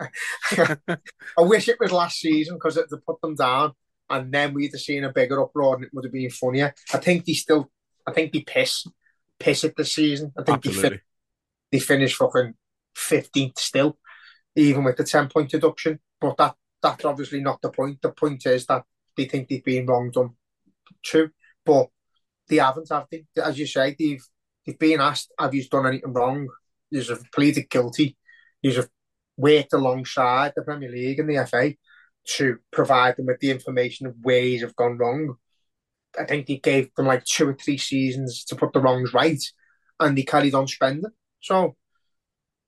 I 0.52 1.42
wish 1.42 1.68
it 1.68 1.78
was 1.80 1.92
last 1.92 2.20
season 2.20 2.56
because 2.56 2.76
it 2.76 2.88
put 3.06 3.20
them 3.20 3.34
down, 3.34 3.72
and 4.08 4.32
then 4.32 4.54
we'd 4.54 4.72
have 4.72 4.80
seen 4.80 5.04
a 5.04 5.12
bigger 5.12 5.40
uproar, 5.42 5.76
and 5.76 5.84
it 5.84 5.90
would 5.92 6.04
have 6.04 6.12
been 6.12 6.30
funnier. 6.30 6.74
I 6.92 6.98
think 6.98 7.24
they 7.24 7.34
still, 7.34 7.70
I 8.06 8.12
think 8.12 8.32
they 8.32 8.40
piss, 8.40 8.86
piss 9.38 9.64
it 9.64 9.76
this 9.76 9.94
season. 9.94 10.32
I 10.36 10.42
think 10.42 10.58
Absolutely. 10.58 10.82
they 10.82 10.88
fin- 10.88 11.00
they 11.72 11.78
finish 11.78 12.14
fucking 12.16 12.54
fifteenth 12.94 13.58
still, 13.58 13.98
even 14.56 14.84
with 14.84 14.96
the 14.96 15.04
ten 15.04 15.28
point 15.28 15.50
deduction. 15.50 16.00
But 16.20 16.36
that 16.38 16.54
that's 16.82 17.04
obviously 17.04 17.40
not 17.40 17.60
the 17.62 17.70
point. 17.70 18.00
The 18.02 18.10
point 18.10 18.46
is 18.46 18.66
that 18.66 18.84
they 19.16 19.26
think 19.26 19.48
they've 19.48 19.64
been 19.64 19.86
wronged 19.86 20.14
done. 20.14 20.30
True, 21.02 21.30
but 21.64 21.88
they 22.48 22.56
haven't, 22.56 22.88
have 22.90 23.06
they? 23.10 23.24
As 23.42 23.58
you 23.58 23.66
say, 23.66 23.94
they've 23.98 24.24
they've 24.66 24.78
been 24.78 25.00
asked, 25.00 25.32
"Have 25.38 25.54
you 25.54 25.64
done 25.64 25.86
anything 25.86 26.12
wrong?" 26.12 26.48
You've 26.90 27.30
pleaded 27.32 27.70
guilty. 27.70 28.16
You've 28.62 28.88
worked 29.40 29.72
alongside 29.72 30.52
the 30.54 30.62
Premier 30.62 30.90
League 30.90 31.18
and 31.18 31.28
the 31.28 31.46
FA 31.46 31.74
to 32.36 32.58
provide 32.70 33.16
them 33.16 33.26
with 33.26 33.40
the 33.40 33.50
information 33.50 34.06
of 34.06 34.14
ways 34.22 34.60
have 34.60 34.76
gone 34.76 34.98
wrong. 34.98 35.36
I 36.18 36.24
think 36.24 36.46
they 36.46 36.56
gave 36.56 36.94
them 36.94 37.06
like 37.06 37.24
two 37.24 37.48
or 37.48 37.54
three 37.54 37.78
seasons 37.78 38.44
to 38.46 38.56
put 38.56 38.72
the 38.72 38.80
wrongs 38.80 39.14
right, 39.14 39.42
and 39.98 40.16
they 40.16 40.22
carried 40.22 40.54
on 40.54 40.66
spending. 40.66 41.10
So 41.40 41.76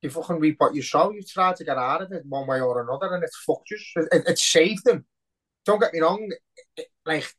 you 0.01 0.11
fucking 0.11 0.39
reap 0.39 0.57
what 0.59 0.75
you 0.75 0.83
sow. 0.83 1.13
You 1.13 1.23
try 1.23 1.53
to 1.53 1.65
get 1.65 1.77
out 1.77 2.03
of 2.03 2.13
it 2.13 2.25
one 2.27 2.47
way 2.47 2.61
or 2.61 2.83
another, 2.83 3.15
and 3.15 3.25
it's 3.25 3.43
fucked 3.45 3.71
you. 3.71 3.79
It, 3.97 4.25
it 4.27 4.39
saved 4.39 4.85
them. 4.85 5.05
Don't 5.65 5.81
get 5.81 5.93
me 5.93 6.01
wrong. 6.01 6.31
It, 6.77 6.87
like 7.05 7.33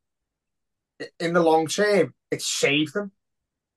in 1.20 1.34
the 1.34 1.42
long 1.42 1.68
term, 1.68 2.14
it 2.32 2.42
saved 2.42 2.94
them 2.94 3.12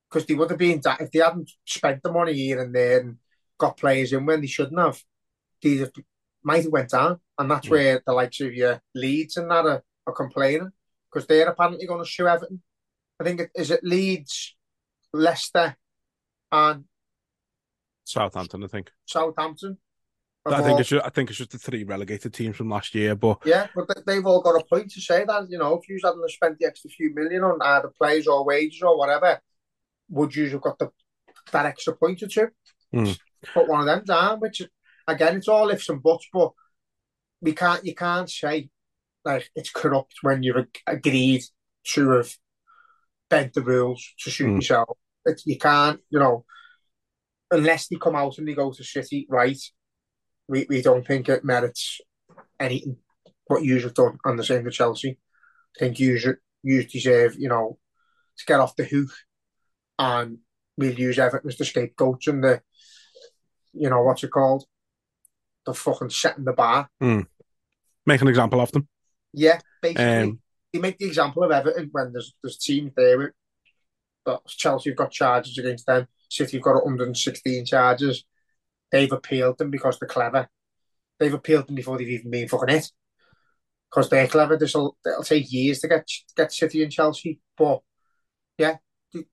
because 0.08 0.26
they 0.26 0.34
would 0.34 0.50
have 0.50 0.58
been 0.58 0.80
if 1.00 1.10
they 1.10 1.18
hadn't 1.18 1.50
spent 1.64 2.02
the 2.02 2.12
money 2.12 2.34
here 2.34 2.60
and 2.62 2.75
there 2.75 3.00
and 3.00 3.16
got 3.58 3.76
players 3.76 4.12
in 4.12 4.26
when 4.26 4.40
they 4.40 4.46
shouldn't 4.46 4.78
have 4.78 5.00
might 6.42 6.62
have 6.62 6.72
went 6.72 6.90
down, 6.90 7.20
and 7.38 7.50
that's 7.50 7.68
where 7.68 8.02
the 8.06 8.12
likes 8.12 8.40
of 8.40 8.54
your 8.54 8.80
Leeds 8.94 9.36
and 9.36 9.50
that 9.50 9.66
are, 9.66 9.82
are 10.06 10.12
complaining 10.12 10.70
because 11.12 11.26
they're 11.26 11.48
apparently 11.48 11.86
going 11.86 12.04
to 12.04 12.10
sue 12.10 12.28
Everton. 12.28 12.62
I 13.20 13.25
think 13.25 13.40
it 13.40 13.50
is 13.54 13.70
it 13.70 13.82
Leeds, 13.82 14.56
Leicester, 15.12 15.76
and 16.52 16.84
Southampton. 18.04 18.64
I 18.64 18.66
think 18.68 18.90
Southampton. 19.06 19.78
I 20.44 20.62
think 20.62 20.78
it's 20.78 20.90
just, 20.90 21.04
I 21.04 21.08
think 21.08 21.28
it's 21.28 21.38
just 21.38 21.50
the 21.50 21.58
three 21.58 21.82
relegated 21.82 22.32
teams 22.32 22.56
from 22.56 22.70
last 22.70 22.94
year, 22.94 23.16
but 23.16 23.38
yeah, 23.44 23.66
but 23.75 24.06
they've 24.06 24.25
all 24.25 24.40
got 24.40 24.60
a 24.60 24.64
point 24.64 24.92
to 24.92 25.00
say 25.00 25.25
that 25.25 25.50
you 25.50 25.58
know 25.58 25.75
if 25.75 25.88
you 25.88 25.98
hadn't 26.02 26.30
spent 26.30 26.58
the 26.58 26.66
extra 26.66 26.88
few 26.88 27.12
million 27.12 27.42
on 27.42 27.60
either 27.60 27.92
players 27.98 28.28
or 28.28 28.44
wages 28.44 28.82
or 28.82 28.96
whatever, 28.96 29.40
would 30.08 30.34
you 30.36 30.48
have 30.50 30.60
got 30.60 30.78
the 30.78 30.90
that 31.52 31.66
extra 31.66 31.96
point 31.96 32.22
or 32.22 32.28
two? 32.28 32.48
Mm. 32.94 33.18
Put 33.52 33.68
one 33.68 33.80
of 33.80 33.86
them 33.86 34.04
down, 34.04 34.40
which 34.40 34.62
again, 35.06 35.36
it's 35.36 35.48
all 35.48 35.70
ifs 35.70 35.88
and 35.88 36.02
buts, 36.02 36.28
but 36.32 36.52
we 37.40 37.52
can't 37.52 37.84
you 37.84 37.94
can't 37.94 38.30
say 38.30 38.70
like 39.25 39.50
it's 39.54 39.70
corrupt 39.70 40.14
when 40.22 40.42
you've 40.42 40.66
agreed 40.86 41.42
to 41.84 42.10
have 42.10 42.32
bent 43.28 43.54
the 43.54 43.62
rules 43.62 44.14
to 44.20 44.30
suit 44.30 44.48
mm. 44.48 44.56
yourself. 44.56 44.96
It's, 45.25 45.44
you 45.46 45.58
can't, 45.58 46.00
you 46.10 46.18
know, 46.18 46.44
unless 47.50 47.88
they 47.88 47.96
come 47.96 48.14
out 48.14 48.38
and 48.38 48.46
they 48.46 48.54
go 48.54 48.72
to 48.72 48.84
City, 48.84 49.26
right? 49.28 49.58
We 50.48 50.66
we 50.68 50.82
don't 50.82 51.06
think 51.06 51.28
it 51.28 51.44
merits 51.44 52.00
anything 52.58 52.98
what 53.46 53.64
you've 53.64 53.94
done 53.94 54.18
on 54.25 54.36
the 54.36 54.44
same 54.44 54.64
for 54.64 54.70
Chelsea. 54.70 55.18
I 55.76 55.78
think 55.78 56.00
you 56.00 56.18
you 56.62 56.84
deserve, 56.84 57.36
you 57.38 57.48
know, 57.48 57.78
to 58.38 58.44
get 58.46 58.60
off 58.60 58.76
the 58.76 58.84
hook, 58.84 59.10
and 59.98 60.38
we'll 60.76 60.98
use 60.98 61.18
Everton 61.18 61.48
as 61.48 61.56
the 61.56 61.64
scapegoat 61.64 62.26
and 62.26 62.42
the, 62.42 62.62
you 63.72 63.88
know, 63.88 64.02
what's 64.02 64.25
it 64.25 64.30
called, 64.30 64.64
they're 65.66 65.75
fucking 65.75 66.11
setting 66.11 66.44
the 66.44 66.52
bar. 66.52 66.88
Mm. 67.02 67.26
Make 68.06 68.23
an 68.23 68.28
example 68.28 68.61
of 68.61 68.70
them. 68.73 68.88
Yeah, 69.32 69.58
basically. 69.82 70.04
Um, 70.04 70.40
you 70.73 70.80
make 70.80 70.99
the 70.99 71.06
example 71.06 71.42
of 71.42 71.50
Everton 71.50 71.88
when 71.92 72.12
there's 72.12 72.35
there's 72.42 72.58
teams 72.58 72.92
there. 72.96 73.35
But 74.25 74.46
Chelsea 74.46 74.90
have 74.90 74.96
got 74.96 75.11
charges 75.12 75.58
against 75.58 75.87
them. 75.87 76.08
City 76.28 76.56
have 76.56 76.64
got 76.64 76.85
116 76.85 77.64
charges. 77.64 78.25
They've 78.90 79.12
appealed 79.12 79.58
them 79.58 79.70
because 79.70 79.99
they're 79.99 80.08
clever. 80.08 80.49
They've 81.18 81.32
appealed 81.32 81.68
them 81.68 81.76
before 81.76 81.96
they've 81.96 82.08
even 82.08 82.30
been 82.30 82.49
fucking 82.49 82.68
hit. 82.68 82.90
Because 83.88 84.11
they're 84.11 84.26
clever. 84.26 84.56
This'll 84.56 84.96
it'll 85.06 85.23
take 85.23 85.52
years 85.52 85.80
to 85.80 85.88
get 85.88 86.08
get 86.37 86.52
City 86.52 86.82
and 86.82 86.92
Chelsea. 86.92 87.40
But 87.56 87.80
yeah, 88.58 88.76
they, 89.12 89.25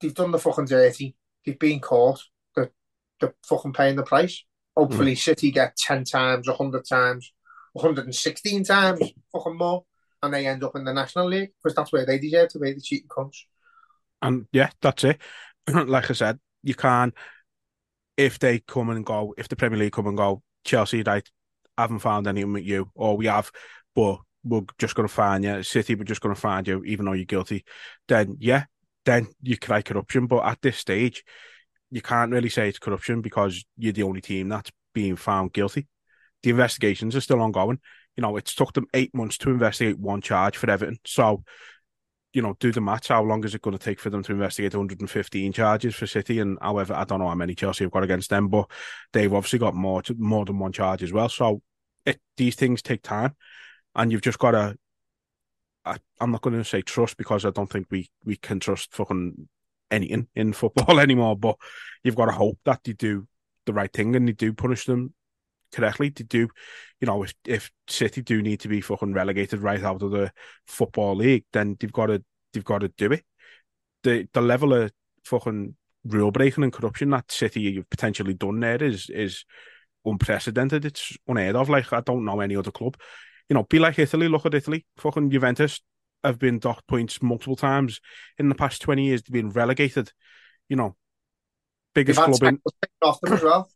they've 0.00 0.14
done 0.14 0.30
the 0.30 0.38
fucking 0.38 0.66
dirty. 0.66 1.16
They've 1.44 1.58
been 1.58 1.80
caught. 1.80 2.22
They're, 2.54 2.72
they're 3.20 3.34
fucking 3.44 3.72
paying 3.72 3.96
the 3.96 4.02
price. 4.02 4.44
Hopefully, 4.76 5.14
mm. 5.14 5.18
City 5.18 5.50
get 5.50 5.76
10 5.76 6.04
times, 6.04 6.48
100 6.48 6.84
times, 6.86 7.32
116 7.72 8.64
times, 8.64 9.00
fucking 9.32 9.56
more. 9.56 9.84
and 10.22 10.34
they 10.34 10.46
end 10.46 10.64
up 10.64 10.76
in 10.76 10.84
the 10.84 10.92
National 10.92 11.28
League 11.28 11.50
because 11.62 11.74
that's 11.74 11.92
where 11.92 12.04
they 12.04 12.18
deserve 12.18 12.50
to 12.50 12.58
be, 12.58 12.72
the 12.72 12.80
cheating 12.80 13.08
cunts. 13.08 13.38
And 14.20 14.46
yeah, 14.52 14.70
that's 14.82 15.04
it. 15.04 15.20
like 15.68 16.10
I 16.10 16.14
said, 16.14 16.38
you 16.62 16.74
can 16.74 17.12
if 18.16 18.38
they 18.38 18.60
come 18.60 18.90
and 18.90 19.04
go, 19.04 19.34
if 19.36 19.48
the 19.48 19.56
Premier 19.56 19.78
League 19.78 19.92
come 19.92 20.06
and 20.06 20.16
go, 20.16 20.42
Chelsea, 20.64 21.02
right, 21.02 21.28
haven't 21.76 21.98
found 21.98 22.26
anyone 22.26 22.54
with 22.54 22.64
you, 22.64 22.90
or 22.94 23.16
we 23.16 23.26
have, 23.26 23.50
but 23.94 24.18
we're 24.44 24.62
just 24.78 24.94
going 24.94 25.08
to 25.08 25.14
find 25.14 25.44
you. 25.44 25.62
City, 25.62 25.94
we're 25.94 26.04
just 26.04 26.20
going 26.20 26.34
to 26.34 26.40
find 26.40 26.66
you, 26.66 26.82
even 26.84 27.04
though 27.04 27.12
you're 27.12 27.24
guilty. 27.24 27.64
Then, 28.08 28.36
yeah, 28.40 28.64
then 29.04 29.28
you 29.42 29.58
cry 29.58 29.82
corruption. 29.82 30.26
But 30.26 30.46
at 30.46 30.62
this 30.62 30.78
stage, 30.78 31.24
you 31.90 32.02
can't 32.02 32.32
really 32.32 32.48
say 32.48 32.68
it's 32.68 32.78
corruption 32.78 33.20
because 33.20 33.64
you're 33.76 33.92
the 33.92 34.02
only 34.02 34.20
team 34.20 34.48
that's 34.48 34.70
being 34.94 35.16
found 35.16 35.52
guilty. 35.52 35.86
The 36.42 36.50
investigations 36.50 37.14
are 37.16 37.20
still 37.20 37.40
ongoing. 37.40 37.80
You 38.16 38.22
know, 38.22 38.36
it's 38.36 38.54
took 38.54 38.72
them 38.72 38.86
eight 38.94 39.14
months 39.14 39.38
to 39.38 39.50
investigate 39.50 39.98
one 39.98 40.20
charge 40.20 40.56
for 40.56 40.70
Everton. 40.70 40.98
So, 41.04 41.44
you 42.32 42.42
know, 42.42 42.56
do 42.58 42.72
the 42.72 42.80
maths. 42.80 43.08
How 43.08 43.22
long 43.22 43.44
is 43.44 43.54
it 43.54 43.62
going 43.62 43.76
to 43.76 43.82
take 43.82 44.00
for 44.00 44.10
them 44.10 44.22
to 44.24 44.32
investigate 44.32 44.74
115 44.74 45.52
charges 45.52 45.94
for 45.94 46.06
City? 46.06 46.40
And 46.40 46.58
however, 46.60 46.94
I 46.94 47.04
don't 47.04 47.20
know 47.20 47.28
how 47.28 47.34
many 47.34 47.54
Chelsea 47.54 47.84
have 47.84 47.92
got 47.92 48.04
against 48.04 48.30
them, 48.30 48.48
but 48.48 48.70
they've 49.12 49.32
obviously 49.32 49.58
got 49.58 49.74
more 49.74 50.02
to, 50.02 50.14
more 50.18 50.44
than 50.44 50.58
one 50.58 50.72
charge 50.72 51.02
as 51.02 51.12
well. 51.12 51.28
So, 51.28 51.62
it, 52.04 52.20
these 52.36 52.54
things 52.54 52.82
take 52.82 53.02
time, 53.02 53.34
and 53.94 54.10
you've 54.10 54.22
just 54.22 54.38
got 54.38 54.52
to. 54.52 54.76
I, 55.84 55.98
I'm 56.20 56.32
not 56.32 56.42
going 56.42 56.56
to 56.56 56.64
say 56.64 56.82
trust 56.82 57.16
because 57.16 57.44
I 57.44 57.50
don't 57.50 57.70
think 57.70 57.86
we 57.90 58.10
we 58.24 58.36
can 58.36 58.60
trust 58.60 58.94
fucking 58.94 59.48
anything 59.90 60.28
in 60.34 60.52
football 60.52 61.00
anymore. 61.00 61.36
But 61.36 61.56
you've 62.02 62.16
got 62.16 62.26
to 62.26 62.32
hope 62.32 62.58
that 62.64 62.80
they 62.84 62.92
do 62.92 63.26
the 63.66 63.72
right 63.72 63.92
thing 63.92 64.14
and 64.16 64.28
they 64.28 64.32
do 64.32 64.52
punish 64.52 64.86
them 64.86 65.14
correctly. 65.72 66.10
They 66.10 66.24
do, 66.24 66.48
you 67.00 67.06
know, 67.06 67.22
if, 67.22 67.34
if 67.46 67.70
City 67.88 68.22
do 68.22 68.42
need 68.42 68.60
to 68.60 68.68
be 68.68 68.80
fucking 68.80 69.12
relegated 69.12 69.60
right 69.60 69.82
out 69.82 70.02
of 70.02 70.10
the 70.10 70.32
football 70.66 71.16
league, 71.16 71.44
then 71.52 71.76
they've 71.78 71.92
got 71.92 72.06
to 72.06 72.22
they've 72.52 72.64
got 72.64 72.78
to 72.78 72.88
do 72.88 73.12
it. 73.12 73.24
The 74.02 74.28
the 74.32 74.40
level 74.40 74.72
of 74.72 74.92
fucking 75.24 75.76
rule 76.04 76.30
breaking 76.30 76.64
and 76.64 76.72
corruption 76.72 77.10
that 77.10 77.30
City 77.30 77.76
have 77.76 77.90
potentially 77.90 78.34
done 78.34 78.60
there 78.60 78.82
is 78.82 79.10
is 79.10 79.44
unprecedented. 80.04 80.84
It's 80.84 81.16
unheard 81.26 81.56
of. 81.56 81.68
Like 81.68 81.92
I 81.92 82.00
don't 82.00 82.24
know 82.24 82.40
any 82.40 82.56
other 82.56 82.70
club. 82.70 82.96
You 83.48 83.54
know, 83.54 83.64
be 83.64 83.78
like 83.78 83.98
Italy. 83.98 84.28
Look 84.28 84.46
at 84.46 84.54
Italy. 84.54 84.86
Fucking 84.96 85.30
Juventus 85.30 85.80
have 86.26 86.38
been 86.38 86.58
docked 86.58 86.86
points 86.86 87.22
multiple 87.22 87.56
times 87.56 88.00
in 88.38 88.48
the 88.48 88.54
past 88.54 88.82
twenty 88.82 89.06
years. 89.06 89.22
They've 89.22 89.32
been 89.32 89.50
relegated. 89.50 90.12
You 90.68 90.76
know, 90.76 90.96
biggest 91.94 92.20
club 92.20 92.42
in 92.42 92.60
off 93.02 93.20
them 93.20 93.32
as 93.32 93.42
well. 93.42 93.70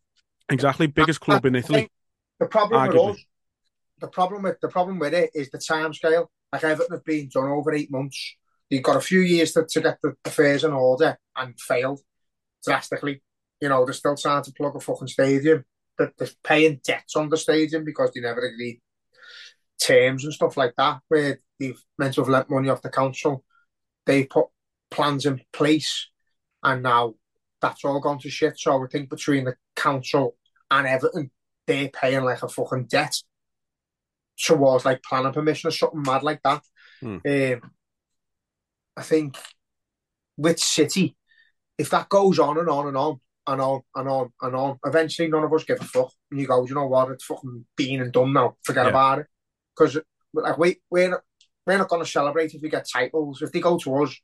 Exactly, 0.50 0.86
biggest 0.88 1.20
club 1.20 1.46
in 1.46 1.54
Italy. 1.54 1.88
The 2.38 2.46
problem 2.46 2.80
arguably. 2.80 3.06
with 3.10 3.16
us, 3.16 3.24
the 4.00 4.08
problem 4.08 4.42
with 4.42 4.60
the 4.60 4.68
problem 4.68 4.98
with 4.98 5.14
it 5.14 5.30
is 5.34 5.50
the 5.50 5.58
time 5.58 5.94
scale. 5.94 6.30
Like 6.52 6.64
Everton 6.64 6.96
have 6.96 7.04
been 7.04 7.28
done 7.32 7.48
over 7.48 7.72
eight 7.72 7.90
months. 7.90 8.36
You've 8.68 8.82
got 8.82 8.96
a 8.96 9.00
few 9.00 9.20
years 9.20 9.52
to, 9.52 9.64
to 9.68 9.80
get 9.80 9.98
the 10.02 10.16
affairs 10.24 10.64
in 10.64 10.72
order 10.72 11.18
and 11.36 11.58
failed 11.60 12.00
drastically. 12.64 13.22
You 13.60 13.68
know, 13.68 13.84
they're 13.84 13.94
still 13.94 14.16
trying 14.16 14.42
to 14.44 14.52
plug 14.52 14.74
a 14.74 14.80
fucking 14.80 15.08
stadium. 15.08 15.64
They're, 15.98 16.12
they're 16.18 16.28
paying 16.42 16.80
debts 16.84 17.14
on 17.14 17.28
the 17.28 17.36
stadium 17.36 17.84
because 17.84 18.12
they 18.12 18.20
never 18.20 18.40
agreed 18.40 18.80
terms 19.82 20.24
and 20.24 20.32
stuff 20.32 20.56
like 20.56 20.74
that, 20.76 21.00
where 21.08 21.40
they've 21.58 21.80
meant 21.98 22.14
to 22.14 22.20
have 22.20 22.28
lent 22.28 22.50
money 22.50 22.68
off 22.68 22.82
the 22.82 22.90
council. 22.90 23.44
They 24.06 24.24
put 24.24 24.46
plans 24.90 25.26
in 25.26 25.40
place 25.52 26.08
and 26.62 26.82
now 26.82 27.14
that's 27.60 27.84
all 27.84 28.00
gone 28.00 28.18
to 28.20 28.30
shit. 28.30 28.58
So 28.58 28.82
I 28.82 28.86
think 28.88 29.10
between 29.10 29.44
the 29.44 29.56
council 29.76 30.36
and 30.70 30.86
Everton, 30.86 31.30
they're 31.66 31.88
paying 31.88 32.24
like 32.24 32.42
a 32.42 32.48
fucking 32.48 32.86
debt 32.86 33.14
towards 34.38 34.84
like 34.84 35.02
planning 35.02 35.32
permission 35.32 35.68
or 35.68 35.72
something 35.72 36.02
mad 36.02 36.22
like 36.22 36.42
that. 36.42 36.62
Mm. 37.02 37.54
Um, 37.54 37.70
I 38.96 39.02
think 39.02 39.36
with 40.36 40.58
City, 40.58 41.16
if 41.78 41.90
that 41.90 42.08
goes 42.08 42.38
on 42.38 42.58
and 42.58 42.68
on 42.68 42.88
and 42.88 42.96
on 42.96 43.20
and 43.46 43.60
on 43.60 43.80
and 43.94 44.08
on 44.08 44.32
and 44.42 44.56
on, 44.56 44.78
eventually 44.84 45.28
none 45.28 45.44
of 45.44 45.52
us 45.52 45.64
give 45.64 45.80
a 45.80 45.84
fuck. 45.84 46.12
And 46.30 46.40
you 46.40 46.46
go, 46.46 46.66
you 46.66 46.74
know 46.74 46.86
what, 46.86 47.10
it's 47.10 47.24
fucking 47.24 47.66
been 47.76 48.00
and 48.00 48.12
done 48.12 48.32
now. 48.32 48.56
Forget 48.64 48.86
yeah. 48.86 48.90
about 48.90 49.18
it. 49.20 49.26
Because 49.80 49.98
like 50.34 50.58
we 50.58 50.76
we're 50.90 51.22
we're 51.66 51.78
not 51.78 51.88
going 51.88 52.04
to 52.04 52.10
celebrate 52.10 52.54
if 52.54 52.62
we 52.62 52.68
get 52.68 52.86
titles. 52.92 53.40
If 53.40 53.52
they 53.52 53.60
go 53.60 53.78
to 53.78 54.02
us, 54.02 54.14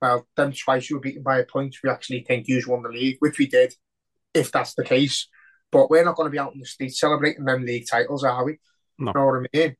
well, 0.00 0.26
then 0.36 0.52
twice 0.52 0.88
you 0.88 0.96
were 0.96 1.00
beaten 1.00 1.22
by 1.22 1.38
a 1.38 1.44
point. 1.44 1.76
We 1.82 1.90
actually 1.90 2.22
think 2.22 2.46
you 2.46 2.62
won 2.66 2.82
the 2.82 2.88
league, 2.88 3.16
which 3.18 3.38
we 3.38 3.46
did, 3.46 3.74
if 4.34 4.52
that's 4.52 4.74
the 4.74 4.84
case. 4.84 5.28
But 5.72 5.90
we're 5.90 6.04
not 6.04 6.16
going 6.16 6.26
to 6.26 6.32
be 6.32 6.38
out 6.38 6.54
in 6.54 6.60
the 6.60 6.66
streets 6.66 7.00
celebrating 7.00 7.44
them 7.44 7.64
league 7.64 7.86
titles, 7.90 8.24
are 8.24 8.44
we? 8.44 8.58
No. 8.98 9.10
You 9.10 9.12
know 9.14 9.26
what 9.26 9.48
I 9.54 9.58
mean? 9.58 9.76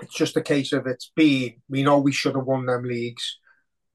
It's 0.00 0.14
just 0.14 0.36
a 0.36 0.42
case 0.42 0.72
of 0.72 0.86
it's 0.86 1.12
been, 1.14 1.54
we 1.68 1.82
know 1.82 1.98
we 1.98 2.12
should 2.12 2.34
have 2.34 2.46
won 2.46 2.66
them 2.66 2.84
leagues. 2.84 3.38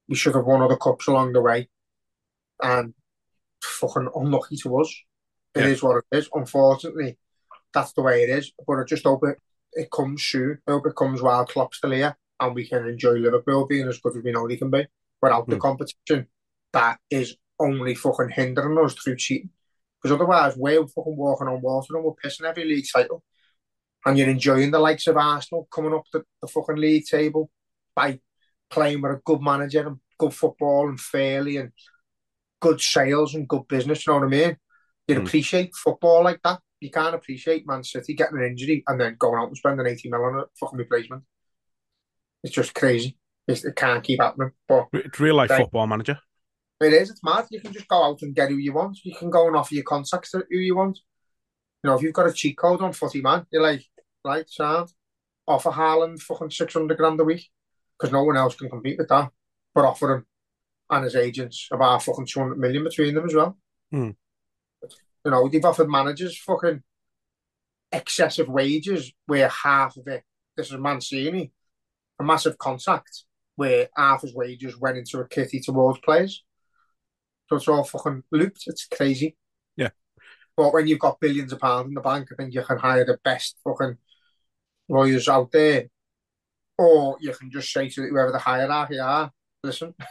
We 0.07 0.15
should 0.15 0.35
have 0.35 0.45
won 0.45 0.61
other 0.61 0.77
cups 0.77 1.07
along 1.07 1.33
the 1.33 1.41
way. 1.41 1.69
And 2.61 2.93
fucking 3.61 4.09
unlucky 4.15 4.57
to 4.57 4.79
us. 4.79 4.95
It 5.55 5.61
yeah. 5.61 5.67
is 5.67 5.83
what 5.83 6.03
it 6.11 6.17
is. 6.17 6.29
Unfortunately, 6.33 7.17
that's 7.73 7.93
the 7.93 8.03
way 8.03 8.23
it 8.23 8.29
is. 8.29 8.53
But 8.65 8.79
I 8.79 8.83
just 8.83 9.03
hope 9.03 9.23
it, 9.23 9.39
it 9.77 9.91
comes 9.91 10.23
soon. 10.23 10.59
I 10.67 10.71
hope 10.71 10.87
it 10.87 10.95
comes 10.95 11.21
while 11.21 11.45
Klopp's 11.45 11.77
still 11.77 11.91
here 11.91 12.17
and 12.39 12.55
we 12.55 12.67
can 12.67 12.87
enjoy 12.87 13.13
Liverpool 13.13 13.65
being 13.65 13.87
as 13.87 13.99
good 13.99 14.17
as 14.17 14.23
we 14.23 14.31
know 14.31 14.47
they 14.47 14.57
can 14.57 14.69
be 14.69 14.85
without 15.21 15.47
mm. 15.47 15.49
the 15.49 15.55
hmm. 15.55 15.61
competition 15.61 16.27
that 16.73 16.99
is 17.09 17.35
only 17.59 17.95
fucking 17.95 18.29
hindering 18.29 18.77
us 18.77 18.93
through 18.93 19.15
cheating. 19.15 19.49
Because 20.01 20.13
otherwise, 20.15 20.55
we're 20.55 20.85
fucking 20.85 21.17
walking 21.17 21.47
on 21.47 21.61
water 21.61 21.95
and 21.95 22.03
we're 22.03 22.11
pissing 22.13 22.43
every 22.43 22.65
league 22.65 22.85
title. 22.93 23.23
And 24.05 24.17
you're 24.17 24.29
enjoying 24.29 24.71
the 24.71 24.79
likes 24.79 25.07
of 25.07 25.17
Arsenal 25.17 25.67
coming 25.71 25.93
up 25.93 26.03
the, 26.13 26.23
the 26.41 26.47
fucking 26.47 26.75
league 26.75 27.05
table 27.05 27.49
by 27.95 28.19
playing 28.69 29.01
with 29.01 29.13
a 29.13 29.21
good 29.25 29.41
manager 29.41 29.87
and 29.87 29.97
good 30.19 30.33
football 30.33 30.87
and 30.87 30.99
fairly 30.99 31.57
and 31.57 31.71
good 32.59 32.79
sales 32.79 33.33
and 33.33 33.47
good 33.47 33.67
business. 33.67 34.05
You 34.05 34.13
know 34.13 34.19
what 34.19 34.27
I 34.27 34.29
mean? 34.29 34.57
You 35.07 35.15
mm. 35.15 35.25
appreciate 35.25 35.75
football 35.75 36.23
like 36.23 36.41
that. 36.43 36.59
You 36.79 36.91
can't 36.91 37.15
appreciate 37.15 37.67
Man 37.67 37.83
City 37.83 38.13
getting 38.13 38.37
an 38.37 38.45
injury 38.45 38.83
and 38.87 38.99
then 38.99 39.15
going 39.17 39.39
out 39.39 39.47
and 39.47 39.57
spending 39.57 39.87
80 39.87 40.09
million 40.09 40.35
on 40.35 40.39
a 40.41 40.45
fucking 40.59 40.77
replacement. 40.77 41.23
It's 42.43 42.53
just 42.53 42.75
crazy. 42.75 43.17
It 43.47 43.75
can't 43.75 44.03
keep 44.03 44.21
happening. 44.21 44.51
But 44.67 44.87
it's 44.93 45.19
real 45.19 45.35
life 45.35 45.49
football 45.49 45.87
manager. 45.87 46.19
It 46.79 46.93
is. 46.93 47.09
It's 47.09 47.23
mad. 47.23 47.47
You 47.49 47.59
can 47.59 47.73
just 47.73 47.87
go 47.87 48.03
out 48.03 48.21
and 48.21 48.35
get 48.35 48.49
who 48.49 48.57
you 48.57 48.73
want. 48.73 48.99
You 49.03 49.15
can 49.15 49.29
go 49.29 49.47
and 49.47 49.55
offer 49.55 49.73
your 49.73 49.83
contacts 49.83 50.31
to 50.31 50.45
who 50.49 50.57
you 50.57 50.75
want. 50.75 50.99
You 51.83 51.89
know, 51.89 51.95
if 51.95 52.03
you've 52.03 52.13
got 52.13 52.27
a 52.27 52.33
cheat 52.33 52.57
code 52.57 52.81
on 52.81 52.93
Footy 52.93 53.21
Man, 53.21 53.45
you're 53.51 53.63
like, 53.63 53.83
right, 54.23 54.47
sound. 54.49 54.89
Offer 55.47 55.71
Haaland 55.71 56.19
fucking 56.19 56.51
six 56.51 56.73
hundred 56.73 56.97
grand 56.97 57.19
a 57.19 57.23
week 57.23 57.49
because 57.97 58.11
no 58.11 58.23
one 58.23 58.37
else 58.37 58.55
can 58.55 58.69
compete 58.69 58.97
with 58.97 59.07
that. 59.07 59.31
But 59.73 59.85
offer 59.85 60.13
him 60.13 60.25
and 60.89 61.03
his 61.05 61.15
agents 61.15 61.67
about 61.71 62.03
fucking 62.03 62.27
two 62.27 62.41
hundred 62.41 62.59
million 62.59 62.83
between 62.83 63.15
them 63.15 63.25
as 63.25 63.33
well. 63.33 63.57
Hmm. 63.91 64.11
You 65.27 65.31
know, 65.31 65.49
they've 65.49 65.65
offered 65.65 65.89
managers 65.89 66.37
fucking 66.37 66.81
excessive 67.91 68.47
wages 68.47 69.11
where 69.25 69.49
half 69.49 69.97
of 69.97 70.07
it. 70.07 70.23
This 70.55 70.71
is 70.71 70.77
Mancini, 70.77 71.51
a 72.17 72.23
massive 72.23 72.57
contract 72.57 73.25
where 73.57 73.89
half 73.97 74.21
his 74.21 74.33
wages 74.33 74.79
went 74.79 74.97
into 74.97 75.19
a 75.19 75.27
kitty 75.27 75.59
towards 75.59 75.99
players. 75.99 76.45
So 77.49 77.57
it's 77.57 77.67
all 77.67 77.83
fucking 77.83 78.23
looped. 78.31 78.63
It's 78.67 78.87
crazy. 78.87 79.35
Yeah. 79.75 79.89
But 80.55 80.73
when 80.73 80.87
you've 80.87 80.99
got 80.99 81.19
billions 81.19 81.51
of 81.51 81.59
pounds 81.59 81.89
in 81.89 81.95
the 81.95 81.99
bank, 81.99 82.29
I 82.31 82.35
think 82.35 82.53
you 82.53 82.63
can 82.63 82.77
hire 82.77 83.03
the 83.03 83.19
best 83.21 83.57
fucking 83.65 83.97
lawyers 84.87 85.27
out 85.27 85.51
there. 85.51 85.87
Or 86.77 87.17
you 87.19 87.33
can 87.33 87.51
just 87.51 87.73
say 87.73 87.89
to 87.89 88.01
whoever 88.07 88.31
the 88.31 88.39
hierarchy 88.39 88.99
are, 88.99 89.29
listen, 89.61 89.93
do 89.99 90.05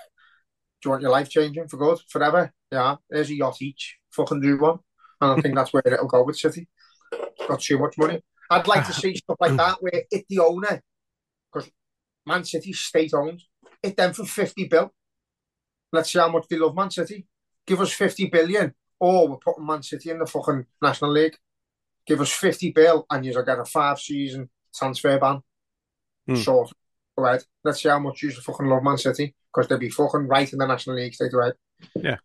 you 0.85 0.91
want 0.91 1.01
your 1.01 1.11
life 1.11 1.31
changing 1.31 1.69
for 1.69 1.79
good, 1.79 2.01
forever? 2.07 2.53
Yeah, 2.71 2.97
there's 3.09 3.31
a 3.31 3.35
yacht 3.35 3.63
each. 3.63 3.97
Fucking 4.11 4.43
do 4.43 4.59
one. 4.59 4.81
And 5.21 5.33
I 5.33 5.41
think 5.41 5.55
that's 5.55 5.73
where 5.73 5.83
it'll 5.85 6.07
go 6.07 6.25
with 6.25 6.39
City. 6.39 6.69
Got 7.49 7.61
too 7.61 7.79
much 7.79 7.97
money. 7.99 8.21
I'd 8.51 8.67
like 8.67 8.87
to 8.87 8.93
see 8.93 9.15
stuff 9.17 9.37
like 9.41 9.57
that 9.57 9.79
where 9.81 10.03
if 10.11 10.27
the 10.29 10.41
owner 10.41 10.83
because 11.53 11.71
Man 12.27 12.45
City 12.45 12.73
state 12.73 13.15
owned. 13.15 13.43
Hit 13.83 13.97
them 13.97 14.13
for 14.13 14.25
50 14.25 14.69
bill. 14.69 14.93
Let's 15.93 16.13
see 16.13 16.19
how 16.19 16.29
much 16.29 16.47
they 16.49 16.59
love 16.59 16.75
Man 16.75 16.91
City. 16.91 17.27
Give 17.67 17.81
us 17.81 17.93
50 17.93 18.27
billion, 18.27 18.75
or 18.99 19.29
we're 19.29 19.37
putting 19.37 19.67
Man 19.67 19.83
City 19.83 20.11
in 20.11 20.19
the 20.19 20.27
fucking 20.27 20.67
National 20.83 21.13
League. 21.13 21.37
Give 22.07 22.21
us 22.21 22.33
50 22.33 22.73
bill, 22.73 23.07
and 23.11 23.25
you'll 23.25 23.45
get 23.45 23.59
a 23.59 23.65
five 23.65 23.99
season 23.99 24.51
transfer 24.75 25.19
ban. 25.19 25.41
Mm. 26.29 26.43
Short. 26.43 26.73
Right. 27.17 27.43
Let's 27.65 27.83
see 27.83 27.89
how 27.89 27.99
much 27.99 28.23
you 28.23 28.31
fucking 28.31 28.67
love 28.67 28.83
Man 28.83 28.99
City 28.99 29.35
because 29.53 29.69
they'll 29.69 29.79
be 29.79 29.89
fucking 29.89 30.27
right 30.27 30.53
in 30.53 30.59
the 30.59 30.67
National 30.67 30.97
League 30.97 31.15
straight 31.15 31.33
away. 31.33 31.53
Yeah. 31.95 32.17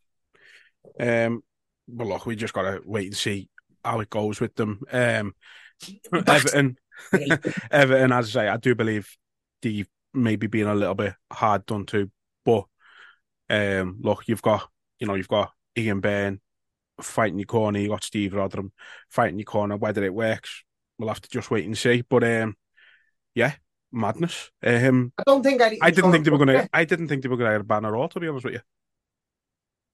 Um. 0.99 1.43
Well, 1.91 2.09
look, 2.09 2.25
we 2.25 2.35
just 2.35 2.53
gotta 2.53 2.81
wait 2.85 3.07
and 3.07 3.15
see 3.17 3.49
how 3.83 3.99
it 3.99 4.09
goes 4.09 4.39
with 4.39 4.55
them. 4.55 4.81
Um. 4.91 5.35
Everton. 6.27 6.77
Everton, 7.71 8.11
as 8.11 8.35
I 8.35 8.41
say, 8.41 8.47
I 8.47 8.57
do 8.57 8.75
believe 8.75 9.15
the 9.61 9.85
maybe 10.13 10.47
being 10.47 10.67
a 10.67 10.75
little 10.75 10.95
bit 10.95 11.13
hard 11.31 11.65
done 11.65 11.85
to. 11.87 12.09
But 12.45 12.65
um, 13.49 13.97
look, 14.01 14.27
you've 14.27 14.41
got 14.41 14.69
you 14.99 15.07
know 15.07 15.15
you've 15.15 15.27
got 15.27 15.51
Ian 15.77 15.99
Byrne 15.99 16.41
fighting 17.01 17.39
your 17.39 17.45
corner, 17.45 17.79
you 17.79 17.89
got 17.89 18.03
Steve 18.03 18.31
Rotheram 18.33 18.71
fighting 19.09 19.39
your 19.39 19.45
corner. 19.45 19.77
Whether 19.77 20.03
it 20.03 20.13
works, 20.13 20.63
we'll 20.97 21.09
have 21.09 21.21
to 21.21 21.29
just 21.29 21.51
wait 21.51 21.65
and 21.65 21.77
see. 21.77 22.03
But 22.07 22.23
um, 22.23 22.55
yeah, 23.35 23.53
madness. 23.91 24.51
Um, 24.63 25.13
I 25.17 25.23
don't 25.25 25.43
think. 25.43 25.61
I 25.61 25.91
didn't 25.91 26.11
think 26.11 26.25
they 26.25 26.31
were 26.31 26.37
going 26.37 26.59
to. 26.59 26.69
I 26.73 26.85
didn't 26.85 27.07
think 27.07 27.23
they 27.23 27.29
were 27.29 27.37
going 27.37 27.57
to 27.57 27.63
ban 27.63 27.85
at 27.85 27.93
all. 27.93 28.09
To 28.09 28.19
be 28.19 28.27
honest 28.27 28.45
with 28.45 28.55
you. 28.55 28.61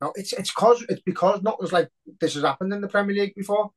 No, 0.02 0.14
it's 0.16 0.34
it's 0.34 0.52
cause 0.52 0.86
it's 0.90 1.02
because 1.02 1.42
nothing's 1.42 1.74
like 1.74 1.90
this 2.22 2.36
has 2.36 2.44
happened 2.44 2.74
in 2.74 2.82
the 2.82 2.88
Premier 2.88 3.16
League 3.16 3.36
before. 3.36 3.72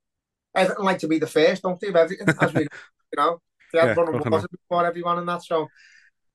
Everything 0.55 0.85
like 0.85 0.99
to 0.99 1.09
be 1.09 1.19
the 1.19 1.27
first, 1.27 1.63
don't 1.63 1.81
they? 1.81 1.89
Of 1.89 1.97
everything, 1.97 2.29
as 2.41 2.55
we, 2.55 2.63
you 2.63 2.69
know, 3.17 3.41
they 3.73 3.81
had 3.81 3.91
Yeah, 3.95 3.95
definitely. 3.95 4.31
water 4.31 4.49
before 4.51 4.87
everyone 4.87 5.19
and 5.19 5.29
that. 5.29 5.45
So 5.45 5.69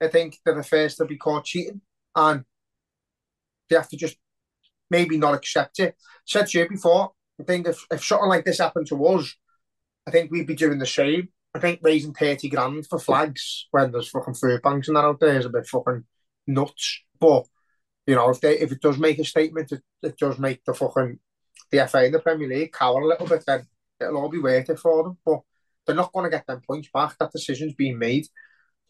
I 0.01 0.07
think 0.07 0.37
they're 0.43 0.55
the 0.55 0.63
first 0.63 0.97
to 0.97 1.05
be 1.05 1.17
caught 1.17 1.45
cheating, 1.45 1.81
and 2.15 2.45
they 3.69 3.75
have 3.75 3.89
to 3.89 3.97
just 3.97 4.17
maybe 4.89 5.17
not 5.17 5.35
accept 5.35 5.79
it. 5.79 5.95
Said 6.25 6.47
to 6.47 6.59
you 6.59 6.69
before, 6.69 7.11
I 7.39 7.43
think 7.43 7.67
if, 7.67 7.85
if 7.91 8.03
something 8.03 8.29
like 8.29 8.45
this 8.45 8.59
happened 8.59 8.87
to 8.87 9.05
us, 9.05 9.35
I 10.07 10.11
think 10.11 10.31
we'd 10.31 10.47
be 10.47 10.55
doing 10.55 10.79
the 10.79 10.85
same. 10.85 11.29
I 11.53 11.59
think 11.59 11.79
raising 11.83 12.13
30 12.13 12.49
grand 12.49 12.87
for 12.87 12.99
flags 12.99 13.67
when 13.71 13.91
there's 13.91 14.09
fucking 14.09 14.33
food 14.35 14.61
banks 14.61 14.87
and 14.87 14.97
that 14.97 15.05
out 15.05 15.19
there 15.19 15.39
is 15.39 15.45
a 15.45 15.49
bit 15.49 15.67
fucking 15.67 16.03
nuts. 16.47 17.01
But, 17.19 17.47
you 18.05 18.15
know, 18.15 18.29
if 18.29 18.41
they 18.41 18.59
if 18.59 18.71
it 18.71 18.81
does 18.81 18.97
make 18.97 19.19
a 19.19 19.25
statement, 19.25 19.71
it, 19.71 19.81
it 20.03 20.17
does 20.17 20.37
make 20.37 20.63
the 20.63 20.73
fucking 20.73 21.19
the 21.71 21.87
FA 21.87 21.99
and 21.99 22.13
the 22.13 22.19
Premier 22.19 22.47
League 22.47 22.71
cower 22.71 23.01
a 23.01 23.07
little 23.07 23.27
bit, 23.27 23.43
then 23.45 23.65
it'll 23.99 24.17
all 24.17 24.29
be 24.29 24.39
worth 24.39 24.69
it 24.69 24.79
for 24.79 25.03
them. 25.03 25.17
But 25.25 25.41
they're 25.85 25.95
not 25.95 26.13
going 26.13 26.25
to 26.25 26.35
get 26.35 26.45
them 26.47 26.61
points 26.65 26.89
back. 26.93 27.15
That 27.19 27.31
decision's 27.31 27.73
been 27.73 27.97
made. 27.97 28.27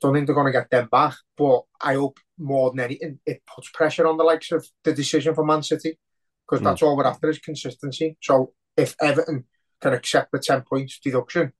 Don't 0.01 0.13
think 0.13 0.25
they're 0.25 0.35
going 0.35 0.51
to 0.51 0.59
get 0.59 0.69
them 0.69 0.89
back. 0.91 1.15
But 1.37 1.61
I 1.81 1.95
hope 1.95 2.19
more 2.37 2.71
than 2.71 2.81
anything, 2.81 3.19
it 3.25 3.41
puts 3.53 3.69
pressure 3.69 4.07
on 4.07 4.17
the 4.17 4.23
likes 4.23 4.51
of 4.51 4.67
the 4.83 4.93
decision 4.93 5.33
for 5.35 5.45
Man 5.45 5.63
City 5.63 5.97
because 6.45 6.59
hmm. 6.59 6.65
that's 6.65 6.81
all 6.81 6.97
we're 6.97 7.05
after 7.05 7.29
is 7.29 7.39
consistency. 7.39 8.17
So 8.21 8.53
if 8.75 8.95
Everton 9.01 9.45
can 9.81 9.93
accept 9.93 10.31
the 10.31 10.39
10 10.39 10.63
points 10.63 10.99
deduction 10.99 11.53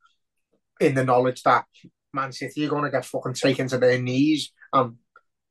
in 0.80 0.96
the 0.96 1.06
knowledge 1.06 1.44
that 1.44 1.66
Man 2.14 2.32
City 2.32 2.66
are 2.66 2.70
going 2.70 2.84
to 2.84 2.92
get 2.92 3.06
fucking 3.06 3.34
taken 3.34 3.68
to 3.70 3.78
their 3.78 4.02
knees 4.02 4.52
and 4.74 4.96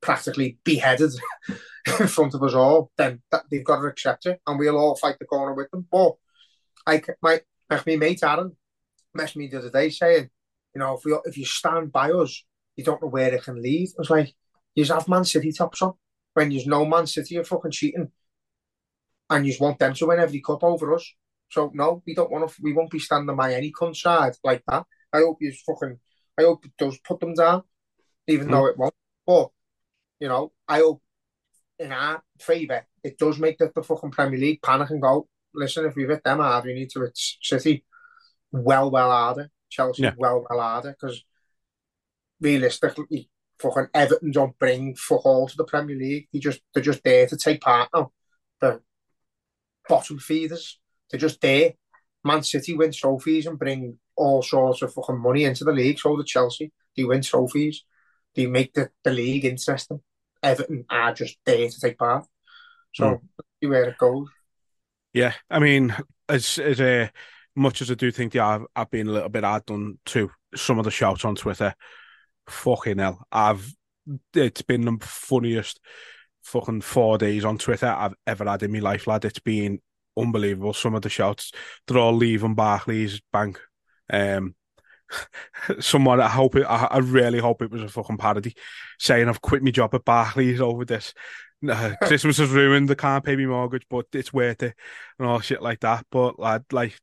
practically 0.04 0.58
beheaded 0.64 1.10
in 2.00 2.06
front 2.06 2.34
of 2.34 2.42
us 2.42 2.54
all, 2.54 2.90
then 2.96 3.22
that, 3.32 3.44
they've 3.50 3.64
got 3.64 3.80
to 3.80 3.86
accept 3.86 4.26
it 4.26 4.40
and 4.46 4.58
we'll 4.58 4.76
all 4.76 4.96
fight 4.96 5.18
the 5.18 5.24
corner 5.24 5.54
with 5.54 5.70
them. 5.70 5.86
But 5.90 6.12
I, 6.86 7.02
my, 7.22 7.40
like 7.70 7.86
my 7.86 7.96
mate 7.96 8.22
Aaron 8.22 8.56
messaged 9.16 9.36
me 9.36 9.48
the 9.48 9.58
other 9.58 9.70
day 9.70 9.88
saying, 9.88 10.28
you 10.74 10.78
know, 10.80 10.96
if, 10.96 11.04
we, 11.04 11.16
if 11.24 11.38
you 11.38 11.46
stand 11.46 11.90
by 11.90 12.10
us, 12.10 12.44
you 12.76 12.84
don't 12.84 13.00
know 13.00 13.08
where 13.08 13.32
it 13.32 13.44
can 13.44 13.62
lead. 13.62 13.88
I 13.90 14.00
was 14.00 14.10
like, 14.10 14.34
you 14.74 14.84
have 14.84 15.08
Man 15.08 15.24
City 15.24 15.52
tops 15.52 15.80
on 15.82 15.94
when 16.34 16.50
you 16.50 16.66
know 16.66 16.84
Man 16.84 17.06
City 17.06 17.36
you're 17.36 17.44
fucking 17.44 17.70
cheating 17.70 18.10
and 19.30 19.46
you 19.46 19.52
just 19.52 19.62
want 19.62 19.78
them 19.78 19.94
to 19.94 20.06
win 20.06 20.20
every 20.20 20.40
cup 20.40 20.62
over 20.62 20.94
us. 20.94 21.10
So 21.50 21.70
no, 21.72 22.02
we 22.06 22.14
don't 22.14 22.30
want 22.30 22.48
to. 22.48 22.54
We 22.60 22.72
won't 22.72 22.90
be 22.90 22.98
standing 22.98 23.36
by 23.36 23.54
any 23.54 23.72
cunt 23.72 23.96
side 23.96 24.34
like 24.42 24.62
that. 24.66 24.84
I 25.12 25.18
hope 25.18 25.38
you 25.40 25.52
fucking. 25.66 25.98
I 26.38 26.42
hope 26.42 26.64
it 26.64 26.72
does 26.76 26.98
put 26.98 27.20
them 27.20 27.34
down, 27.34 27.62
even 28.26 28.50
though 28.50 28.62
mm-hmm. 28.62 28.70
it 28.70 28.78
won't. 28.78 28.94
But 29.26 29.50
you 30.20 30.28
know, 30.28 30.52
I 30.68 30.78
hope 30.78 31.02
in 31.78 31.92
our 31.92 32.22
favour 32.40 32.86
it 33.02 33.18
does 33.18 33.38
make 33.38 33.58
the, 33.58 33.70
the 33.74 33.82
fucking 33.82 34.10
Premier 34.10 34.38
League 34.38 34.62
panic 34.62 34.90
and 34.90 35.02
go. 35.02 35.28
Listen, 35.54 35.86
if 35.86 35.94
we 35.94 36.04
hit 36.04 36.24
them 36.24 36.38
hard, 36.38 36.64
we 36.64 36.74
need 36.74 36.90
to 36.90 37.00
hit 37.02 37.12
City 37.14 37.84
well, 38.50 38.90
well 38.90 39.10
harder. 39.10 39.50
Chelsea 39.70 40.02
Yeah. 40.04 40.14
well, 40.16 40.46
well 40.48 40.60
harder 40.60 40.96
because 40.98 41.24
realistically, 42.40 43.28
fucking 43.58 43.88
Everton 43.94 44.30
don't 44.30 44.58
bring 44.58 44.94
fuck 44.94 45.24
all 45.26 45.48
to 45.48 45.56
the 45.56 45.64
Premier 45.64 45.96
League. 45.96 46.28
They 46.32 46.38
just 46.38 46.60
they're 46.72 46.82
just 46.82 47.02
there 47.04 47.26
to 47.26 47.36
take 47.36 47.60
part 47.60 47.88
now. 47.94 48.12
The 48.60 48.80
bottom 49.88 50.18
feeders, 50.18 50.78
they're 51.10 51.20
just 51.20 51.40
there. 51.40 51.74
Man 52.24 52.42
City 52.42 52.74
win 52.74 52.92
trophies 52.92 53.46
and 53.46 53.58
bring 53.58 53.98
all 54.16 54.42
sorts 54.42 54.82
of 54.82 54.92
fucking 54.94 55.18
money 55.18 55.44
into 55.44 55.64
the 55.64 55.72
league. 55.72 55.98
So 55.98 56.16
the 56.16 56.24
Chelsea, 56.24 56.72
they 56.96 57.04
win 57.04 57.22
trophies. 57.22 57.84
They 58.34 58.46
make 58.46 58.74
the, 58.74 58.90
the 59.02 59.10
league 59.10 59.44
interesting. 59.44 60.00
Everton 60.42 60.84
are 60.90 61.14
just 61.14 61.38
there 61.44 61.68
to 61.68 61.80
take 61.80 61.98
part. 61.98 62.26
So 62.94 63.20
see 63.60 63.68
where 63.68 63.84
it 63.84 63.98
goes. 63.98 64.28
Yeah, 65.12 65.32
I 65.50 65.58
mean, 65.58 65.94
as 66.28 66.58
as 66.58 66.80
uh, 66.80 67.08
much 67.56 67.82
as 67.82 67.90
I 67.90 67.94
do 67.94 68.10
think 68.10 68.32
they 68.32 68.38
have, 68.38 68.64
have 68.74 68.90
been 68.90 69.08
a 69.08 69.12
little 69.12 69.28
bit 69.28 69.44
hard 69.44 69.66
done 69.66 69.98
to 70.06 70.30
some 70.54 70.78
of 70.78 70.84
the 70.84 70.90
shouts 70.90 71.24
on 71.24 71.34
Twitter, 71.34 71.74
fucking 72.48 72.98
hell, 72.98 73.26
I've 73.32 73.72
it's 74.34 74.62
been 74.62 74.84
the 74.84 74.98
funniest 75.00 75.80
fucking 76.42 76.82
four 76.82 77.16
days 77.16 77.44
on 77.44 77.58
Twitter 77.58 77.86
I've 77.86 78.14
ever 78.26 78.44
had 78.44 78.62
in 78.62 78.72
my 78.72 78.80
life, 78.80 79.06
lad. 79.06 79.24
It's 79.24 79.38
been 79.38 79.80
unbelievable. 80.16 80.74
Some 80.74 80.94
of 80.94 81.02
the 81.02 81.08
shouts, 81.08 81.52
they're 81.86 81.98
all 81.98 82.12
leaving 82.14 82.54
Barclays 82.54 83.20
Bank. 83.32 83.60
Um, 84.12 84.54
someone 85.80 86.20
I 86.20 86.28
hope 86.28 86.56
it, 86.56 86.64
I, 86.64 86.88
I 86.90 86.98
really 86.98 87.38
hope 87.38 87.62
it 87.62 87.70
was 87.70 87.82
a 87.82 87.88
fucking 87.88 88.18
parody 88.18 88.54
saying 88.98 89.28
I've 89.28 89.42
quit 89.42 89.62
my 89.62 89.70
job 89.70 89.94
at 89.94 90.04
Barclays 90.04 90.60
over 90.60 90.84
this. 90.84 91.14
Uh, 91.66 91.94
Christmas 92.02 92.38
is 92.38 92.50
ruined. 92.50 92.90
I 92.90 92.94
can't 92.94 93.24
pay 93.24 93.36
my 93.36 93.46
mortgage, 93.46 93.86
but 93.88 94.06
it's 94.12 94.32
worth 94.32 94.62
it, 94.62 94.74
and 95.18 95.28
all 95.28 95.40
shit 95.40 95.62
like 95.62 95.80
that. 95.80 96.06
But 96.10 96.38
lad, 96.38 96.64
like, 96.72 96.98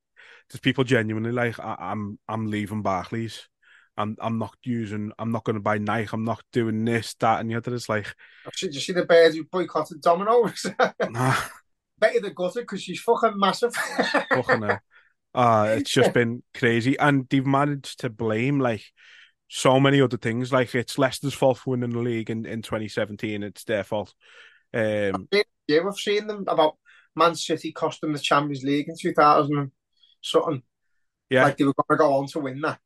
there's 0.50 0.60
people 0.60 0.84
genuinely 0.84 1.32
like, 1.32 1.60
I, 1.60 1.76
I'm 1.80 2.20
I'm 2.28 2.48
leaving 2.48 2.82
Barclays. 2.82 3.48
I'm 3.98 4.16
I'm 4.20 4.38
not 4.38 4.56
using. 4.64 5.12
I'm 5.20 5.32
not 5.32 5.44
going 5.44 5.56
to 5.56 5.62
buy 5.62 5.78
Nike. 5.78 6.10
I'm 6.14 6.24
not 6.24 6.44
doing 6.54 6.86
this, 6.86 7.14
that, 7.16 7.40
and 7.40 7.50
the 7.50 7.56
other. 7.56 7.74
It's 7.74 7.90
like, 7.90 8.14
Did 8.60 8.74
you 8.74 8.82
see 8.82 8.94
the 8.94 9.06
bears 9.06 9.36
who 9.36 9.44
boycotted 9.44 10.02
Domino's? 10.02 10.66
nah, 11.10 11.36
Betty 11.98 12.20
the 12.20 12.32
gutter 12.32 12.62
because 12.62 12.82
she's 12.82 13.02
fucking 13.02 13.38
massive. 13.38 13.74
fucking 13.76 14.62
hell. 14.62 14.80
Uh, 15.34 15.76
it's 15.78 15.92
just 15.92 16.14
been 16.14 16.44
crazy, 16.54 16.98
and 17.00 17.28
they've 17.30 17.46
managed 17.46 18.02
to 18.02 18.10
blame 18.10 18.60
like 18.60 18.84
so 19.48 19.80
many 19.80 20.02
other 20.02 20.18
things. 20.18 20.52
Like 20.52 20.74
it's 20.76 20.98
Leicester's 20.98 21.34
fault 21.34 21.60
for 21.60 21.72
winning 21.72 21.92
the 21.92 22.00
league 22.00 22.30
in, 22.30 22.46
in 22.46 22.62
2017. 22.62 23.44
It's 23.44 23.64
their 23.64 23.84
fault. 23.84 24.14
Um, 24.74 25.28
yeah, 25.32 25.80
we've 25.84 25.94
seen 25.96 26.28
them 26.28 26.46
about 26.48 26.78
Man 27.16 27.36
City 27.36 27.72
cost 27.72 28.02
them 28.02 28.14
the 28.14 28.20
Champions 28.20 28.64
League 28.64 28.88
in 28.88 28.96
2000 28.98 29.58
and 29.58 29.72
something. 30.22 30.64
yeah, 31.30 31.44
Like 31.44 31.58
they 31.58 31.66
were 31.66 31.74
going 31.74 31.98
to 31.98 32.04
go 32.04 32.14
on 32.16 32.28
to 32.28 32.40
win 32.40 32.62
that. 32.62 32.80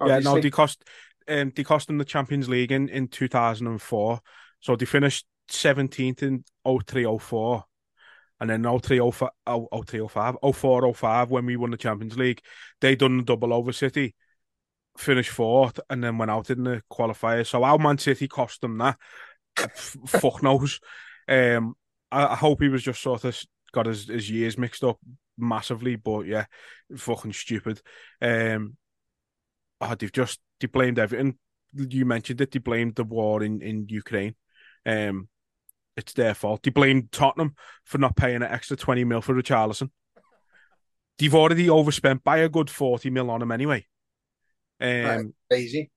yeah. 0.00 0.06
No, 0.06 0.14
obviously. 0.14 0.40
they 0.42 0.50
cost 0.50 0.84
um 1.28 1.52
they 1.54 1.64
cost 1.64 1.86
them 1.86 1.98
the 1.98 2.04
Champions 2.04 2.48
League 2.48 2.72
in 2.72 2.88
in 2.88 3.08
2004. 3.08 4.20
So 4.60 4.76
they 4.76 4.84
finished 4.84 5.26
17th 5.50 6.22
in 6.22 6.44
0304. 6.64 7.64
And 8.40 8.48
then 8.48 8.62
0305, 8.62 9.30
0305, 9.46 10.36
0405, 10.54 11.30
when 11.30 11.46
we 11.46 11.56
won 11.56 11.70
the 11.70 11.76
Champions 11.76 12.16
League, 12.16 12.40
they 12.80 12.96
done 12.96 13.18
the 13.18 13.22
double 13.24 13.52
over 13.52 13.72
City, 13.72 14.14
finished 14.96 15.30
fourth, 15.30 15.78
and 15.90 16.02
then 16.02 16.16
went 16.16 16.30
out 16.30 16.48
in 16.50 16.64
the 16.64 16.82
qualifiers. 16.90 17.48
So 17.48 17.62
how 17.62 17.76
Man 17.76 17.98
City 17.98 18.28
cost 18.28 18.62
them 18.62 18.78
that, 18.78 18.96
fuck 19.76 20.42
knows. 20.42 20.80
Um, 21.28 21.74
I, 22.10 22.28
I 22.28 22.36
hope 22.36 22.62
he 22.62 22.68
was 22.68 22.82
just 22.82 23.02
sort 23.02 23.24
of 23.24 23.38
got 23.72 23.86
his, 23.86 24.08
his 24.08 24.30
years 24.30 24.58
mixed 24.58 24.84
up 24.84 24.98
massively, 25.36 25.96
but 25.96 26.26
yeah, 26.26 26.46
fucking 26.96 27.32
stupid. 27.32 27.80
Um, 28.20 28.76
oh, 29.80 29.94
they've 29.94 30.12
just 30.12 30.40
they 30.60 30.66
blamed 30.66 30.98
everything. 30.98 31.38
You 31.74 32.04
mentioned 32.04 32.40
it. 32.40 32.50
They 32.50 32.58
blamed 32.58 32.96
the 32.96 33.04
war 33.04 33.42
in 33.42 33.62
in 33.62 33.86
Ukraine. 33.88 34.34
Um, 34.84 35.28
it's 36.00 36.12
their 36.12 36.34
fault. 36.34 36.62
They 36.62 36.70
blamed 36.70 37.12
Tottenham 37.12 37.54
for 37.84 37.98
not 37.98 38.16
paying 38.16 38.36
an 38.36 38.42
extra 38.42 38.76
twenty 38.76 39.04
mil 39.04 39.22
for 39.22 39.34
Richarlison. 39.34 39.90
They've 41.18 41.34
already 41.34 41.70
overspent 41.70 42.24
by 42.24 42.38
a 42.38 42.48
good 42.48 42.68
forty 42.68 43.10
mil 43.10 43.30
on 43.30 43.42
him 43.42 43.52
anyway. 43.52 43.86
Um. 44.80 45.34
Crazy. 45.48 45.90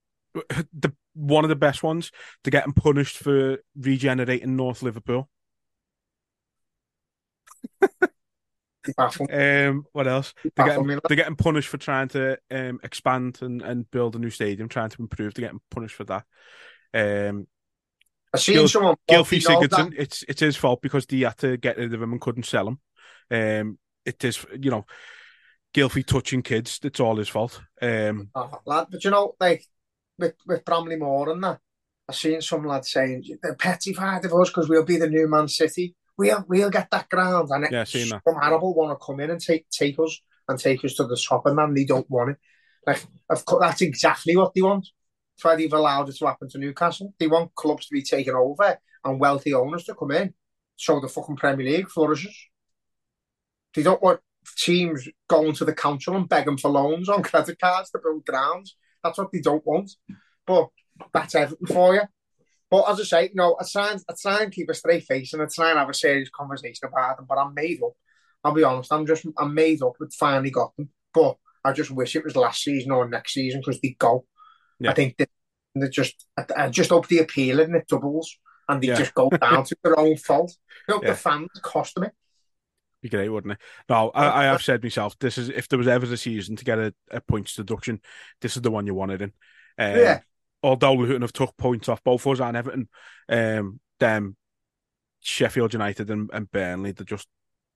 the 0.73 0.93
one 1.13 1.45
of 1.45 1.49
the 1.49 1.55
best 1.55 1.83
ones 1.83 2.11
to 2.43 2.51
get 2.51 2.65
him 2.65 2.73
punished 2.73 3.17
for 3.17 3.59
regenerating 3.75 4.55
North 4.55 4.81
Liverpool. 4.81 5.29
Um, 9.31 9.85
what 9.93 10.07
else? 10.07 10.33
They're 10.55 10.65
getting, 10.65 10.87
they're 10.87 11.15
getting 11.15 11.37
punished 11.37 11.69
for 11.69 11.77
trying 11.77 12.09
to 12.09 12.37
um 12.51 12.79
expand 12.83 13.39
and, 13.41 13.61
and 13.61 13.89
build 13.89 14.15
a 14.15 14.19
new 14.19 14.29
stadium, 14.29 14.67
trying 14.67 14.89
to 14.89 15.01
improve. 15.01 15.33
They're 15.33 15.45
getting 15.45 15.61
punished 15.69 15.95
for 15.95 16.03
that. 16.05 16.25
Um, 16.93 17.47
I 18.33 18.37
seen 18.39 18.55
Gil- 18.55 18.67
someone. 18.67 18.95
Gylfi 19.09 19.41
Sigurdsson, 19.41 19.69
that- 19.69 19.93
it's 19.97 20.23
it's 20.27 20.41
his 20.41 20.55
fault 20.55 20.81
because 20.81 21.05
they 21.05 21.19
had 21.19 21.37
to 21.39 21.57
get 21.57 21.77
rid 21.77 21.93
of 21.93 22.01
him 22.01 22.11
and 22.11 22.21
couldn't 22.21 22.45
sell 22.45 22.67
him. 22.67 22.79
Um, 23.31 23.77
it 24.05 24.23
is 24.23 24.45
you 24.59 24.71
know, 24.71 24.85
Gylfi 25.73 26.05
touching 26.05 26.41
kids. 26.41 26.79
It's 26.83 26.99
all 26.99 27.17
his 27.17 27.29
fault. 27.29 27.61
Um, 27.81 28.29
Oh, 28.35 28.59
lad, 28.65 28.87
but 28.89 29.03
you 29.03 29.11
know, 29.11 29.35
like 29.39 29.65
with 30.17 30.35
with 30.45 30.65
Bramley 30.65 30.95
Moore 30.95 31.31
and 31.31 31.43
that, 31.43 31.59
I 32.09 32.13
seen 32.13 32.41
some 32.41 32.65
lad 32.65 32.85
saying 32.85 33.23
they're 33.41 33.55
petrified 33.55 34.25
of 34.25 34.33
us 34.33 34.49
because 34.49 34.69
we'll 34.69 34.83
be 34.83 34.97
the 34.97 35.09
new 35.09 35.27
Man 35.27 35.47
City. 35.47 35.95
We'll 36.17 36.45
we'll 36.47 36.69
get 36.69 36.89
that 36.91 37.09
ground, 37.09 37.49
and 37.51 37.67
Yeah, 37.71 37.85
some 37.85 38.21
Arable 38.41 38.73
want 38.73 38.97
to 38.97 39.03
come 39.03 39.19
in 39.19 39.31
and 39.31 39.41
take 39.41 39.69
take 39.69 39.97
us 39.99 40.19
and 40.47 40.59
take 40.59 40.83
us 40.85 40.95
to 40.95 41.05
the 41.05 41.17
top, 41.17 41.45
and 41.45 41.57
then 41.57 41.73
they 41.73 41.85
don't 41.85 42.09
want 42.09 42.31
it. 42.31 42.37
Like, 42.85 43.05
of 43.29 43.45
course, 43.45 43.61
that's 43.61 43.81
exactly 43.81 44.35
what 44.35 44.53
they 44.53 44.61
want. 44.61 44.87
Why 45.43 45.55
they've 45.55 45.73
allowed 45.73 46.09
it 46.09 46.15
to 46.17 46.25
happen 46.25 46.49
to 46.49 46.57
Newcastle. 46.57 47.13
They 47.19 47.27
want 47.27 47.55
clubs 47.55 47.87
to 47.87 47.93
be 47.93 48.01
taken 48.01 48.35
over 48.35 48.79
and 49.03 49.19
wealthy 49.19 49.53
owners 49.53 49.83
to 49.85 49.95
come 49.95 50.11
in, 50.11 50.33
so 50.75 50.99
the 50.99 51.07
fucking 51.07 51.35
Premier 51.35 51.65
League 51.65 51.89
flourishes. 51.89 52.35
They 53.73 53.83
don't 53.83 54.01
want 54.01 54.21
teams 54.57 55.07
going 55.27 55.53
to 55.53 55.65
the 55.65 55.73
council 55.73 56.15
and 56.15 56.29
begging 56.29 56.57
for 56.57 56.69
loans 56.71 57.09
on 57.09 57.23
credit 57.23 57.59
cards 57.59 57.89
to 57.91 57.99
build 57.99 58.25
grounds. 58.25 58.75
That's 59.03 59.17
what 59.17 59.31
they 59.31 59.39
don't 59.39 59.65
want. 59.65 59.91
But 60.45 60.69
that's 61.13 61.35
everything 61.35 61.67
for 61.67 61.95
you. 61.95 62.01
But 62.69 62.89
as 62.89 62.99
I 62.99 63.03
say, 63.03 63.23
you 63.25 63.35
know, 63.35 63.55
I 63.59 63.65
try 63.71 63.91
and, 63.91 64.03
I 64.09 64.13
try 64.19 64.43
and 64.43 64.51
keep 64.51 64.69
a 64.69 64.73
straight 64.73 65.03
face 65.03 65.33
and 65.33 65.41
I 65.41 65.45
try 65.53 65.69
and 65.69 65.79
have 65.79 65.89
a 65.89 65.93
serious 65.93 66.29
conversation 66.29 66.87
about 66.87 67.17
them, 67.17 67.25
but 67.29 67.37
I'm 67.37 67.53
made 67.53 67.81
up. 67.83 67.93
I'll 68.43 68.53
be 68.53 68.63
honest, 68.63 68.91
I'm 68.91 69.05
just, 69.05 69.25
I'm 69.37 69.53
made 69.53 69.81
up. 69.81 69.93
We 69.99 70.07
finally 70.17 70.49
got 70.49 70.75
them. 70.75 70.89
But 71.13 71.37
I 71.63 71.71
just 71.71 71.91
wish 71.91 72.15
it 72.15 72.25
was 72.25 72.35
last 72.35 72.63
season 72.63 72.91
or 72.91 73.07
next 73.07 73.33
season 73.33 73.61
because 73.61 73.79
they 73.79 73.95
go. 73.97 74.25
Yeah. 74.83 74.91
I 74.91 74.93
think 74.93 75.17
they, 75.17 75.25
they 75.75 75.89
just, 75.89 76.25
I, 76.37 76.45
I 76.57 76.69
just 76.69 76.89
hope 76.91 77.07
the 77.07 77.19
appeal 77.19 77.59
and 77.59 77.75
it 77.75 77.87
doubles 77.87 78.37
and 78.69 78.81
they 78.81 78.87
Yeah. 78.87 78.95
just 78.95 79.13
go 79.13 79.29
down 79.29 79.63
to 79.65 79.75
their 79.83 79.99
own 79.99 80.17
fault. 80.17 80.55
You 80.87 80.95
know, 80.95 81.01
Yeah. 81.03 81.11
the 81.11 81.15
fans 81.17 81.49
cost 81.61 81.95
them 81.95 82.05
it. 82.05 82.13
Be 83.01 83.09
great, 83.09 83.27
wouldn't 83.29 83.53
it? 83.53 83.59
No, 83.89 84.11
I, 84.11 84.41
I 84.41 84.43
have 84.45 84.61
said 84.63 84.81
myself, 84.81 85.17
this 85.19 85.37
is 85.37 85.49
if 85.49 85.67
there 85.67 85.79
was 85.79 85.89
ever 85.89 86.05
a 86.05 86.15
season 86.17 86.55
to 86.55 86.63
get 86.63 86.79
a, 86.79 86.93
a 87.11 87.19
points 87.19 87.55
deduction, 87.55 87.99
this 88.39 88.55
is 88.55 88.61
the 88.61 88.71
one 88.71 88.87
you 88.87 88.93
wanted 88.93 89.21
in. 89.21 89.33
Um, 89.77 89.97
Yeah. 89.97 90.19
Although 90.61 90.93
Luton 90.93 91.21
have 91.23 91.33
took 91.33 91.57
points 91.57 91.89
off 91.89 92.01
both 92.05 92.25
us 92.25 92.39
and 92.39 92.55
Everton, 92.55 92.87
um, 93.27 93.81
them 93.99 94.37
Sheffield 95.19 95.73
United 95.73 96.09
and, 96.09 96.29
and 96.31 96.49
Burnley, 96.49 96.93
they're 96.93 97.03
just 97.05 97.27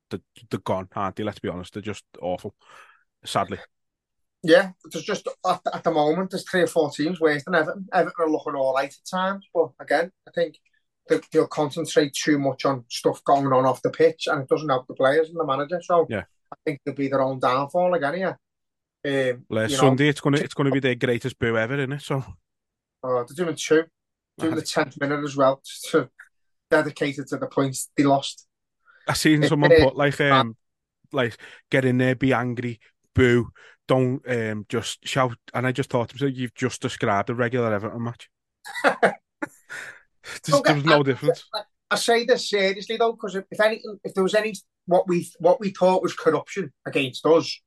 they're, 0.10 0.22
they're 0.50 0.62
gone, 0.62 0.88
aren't 0.96 1.18
they? 1.18 1.24
Let's 1.24 1.40
be 1.40 1.50
honest, 1.50 1.74
they're 1.74 1.82
just 1.82 2.06
awful. 2.22 2.56
Sadly, 3.26 3.58
Yeah, 4.48 4.72
there's 4.90 5.04
just 5.04 5.28
at, 5.46 5.60
at 5.74 5.84
the 5.84 5.92
moment 5.92 6.32
there's 6.32 6.50
three 6.50 6.62
or 6.62 6.68
four 6.68 6.90
teams 6.90 7.20
worse 7.20 7.44
than 7.44 7.54
Everton. 7.54 7.86
Everton 7.92 8.26
are 8.26 8.30
looking 8.30 8.56
all 8.56 8.74
right 8.74 8.90
at 8.90 9.10
times, 9.10 9.46
but 9.54 9.72
again, 9.82 10.10
I 10.26 10.32
think 10.32 10.58
they, 11.10 11.20
they'll 11.34 11.48
concentrate 11.48 12.14
too 12.14 12.40
much 12.40 12.64
on 12.64 12.86
stuff 12.88 13.22
going 13.26 13.48
on 13.48 13.66
off 13.66 13.82
the 13.82 13.90
pitch, 13.90 14.28
and 14.28 14.42
it 14.42 14.48
doesn't 14.48 14.70
help 14.70 14.88
the 14.88 14.94
players 14.94 15.28
and 15.28 15.38
the 15.38 15.46
manager. 15.46 15.82
So 15.84 16.08
Yeah. 16.10 16.24
I 16.50 16.56
think 16.66 16.80
they'll 16.86 16.96
be 16.96 17.10
their 17.10 17.22
own 17.22 17.40
downfall 17.40 17.94
again. 17.94 18.18
Yeah, 18.18 19.32
um, 19.32 19.46
last 19.50 19.72
you 19.72 19.78
know, 19.78 19.82
Sunday 19.82 20.08
it's 20.08 20.22
gonna 20.22 20.38
it's 20.38 20.54
gonna 20.54 20.72
be 20.72 20.80
their 20.80 20.96
greatest 20.96 21.38
boo 21.40 21.58
ever, 21.58 21.76
isn't 21.76 21.92
it? 21.92 22.02
So 22.02 22.24
uh, 23.04 23.26
they're 23.26 23.46
doing 23.46 23.56
two, 23.58 23.84
doing 24.38 24.56
the 24.56 24.62
tenth 24.62 24.98
minute 24.98 25.26
as 25.26 25.36
well, 25.36 25.62
to, 25.90 26.10
dedicated 26.72 27.28
to 27.28 27.38
the 27.38 27.48
points 27.48 27.90
they 27.98 28.06
lost. 28.06 28.48
I 29.10 29.14
seen 29.14 29.44
someone 29.44 29.72
put 29.78 29.98
like 29.98 30.22
um 30.22 30.56
like 31.12 31.38
get 31.70 31.84
in 31.84 31.98
there, 31.98 32.16
be 32.16 32.32
angry, 32.32 32.80
boo, 33.14 33.50
don't 33.88 34.22
um 34.30 34.66
just 34.70 35.08
shout. 35.08 35.38
And 35.54 35.66
I 35.66 35.72
just 35.72 35.90
thought 35.90 36.10
to 36.10 36.16
myself, 36.16 36.32
you've 36.36 36.56
just 36.56 36.82
described 36.82 37.30
a 37.30 37.36
regular 37.36 37.74
Everton 37.74 38.04
match. 38.04 38.30
There's, 38.84 40.62
there 40.62 40.76
was 40.76 40.84
no 40.84 41.04
difference. 41.04 41.46
I, 41.54 41.62
I 41.90 41.96
say 41.96 42.26
this 42.26 42.50
seriously 42.50 42.98
though, 42.98 43.14
because 43.14 43.36
if, 43.36 43.46
if 43.50 43.60
anything, 43.62 44.00
if 44.04 44.14
there 44.14 44.24
was 44.24 44.36
any 44.36 44.54
what 44.86 45.08
we 45.08 45.30
what 45.40 45.60
we 45.60 45.70
thought 45.70 46.04
was 46.04 46.14
corruption 46.14 46.72
against 46.86 47.26
us, 47.26 47.60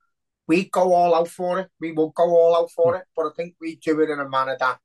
we'd 0.47 0.71
go 0.71 0.93
all 0.93 1.15
out 1.15 1.29
for 1.29 1.61
it. 1.61 1.69
We 1.81 1.93
would 1.93 2.15
go 2.15 2.25
all 2.25 2.57
out 2.57 2.71
for 2.71 2.97
it, 2.97 3.05
but 3.17 3.27
I 3.27 3.31
think 3.37 3.55
we'd 3.61 3.81
do 3.81 4.01
it 4.01 4.11
in 4.11 4.21
a 4.21 4.29
manner 4.29 4.57
that 4.59 4.79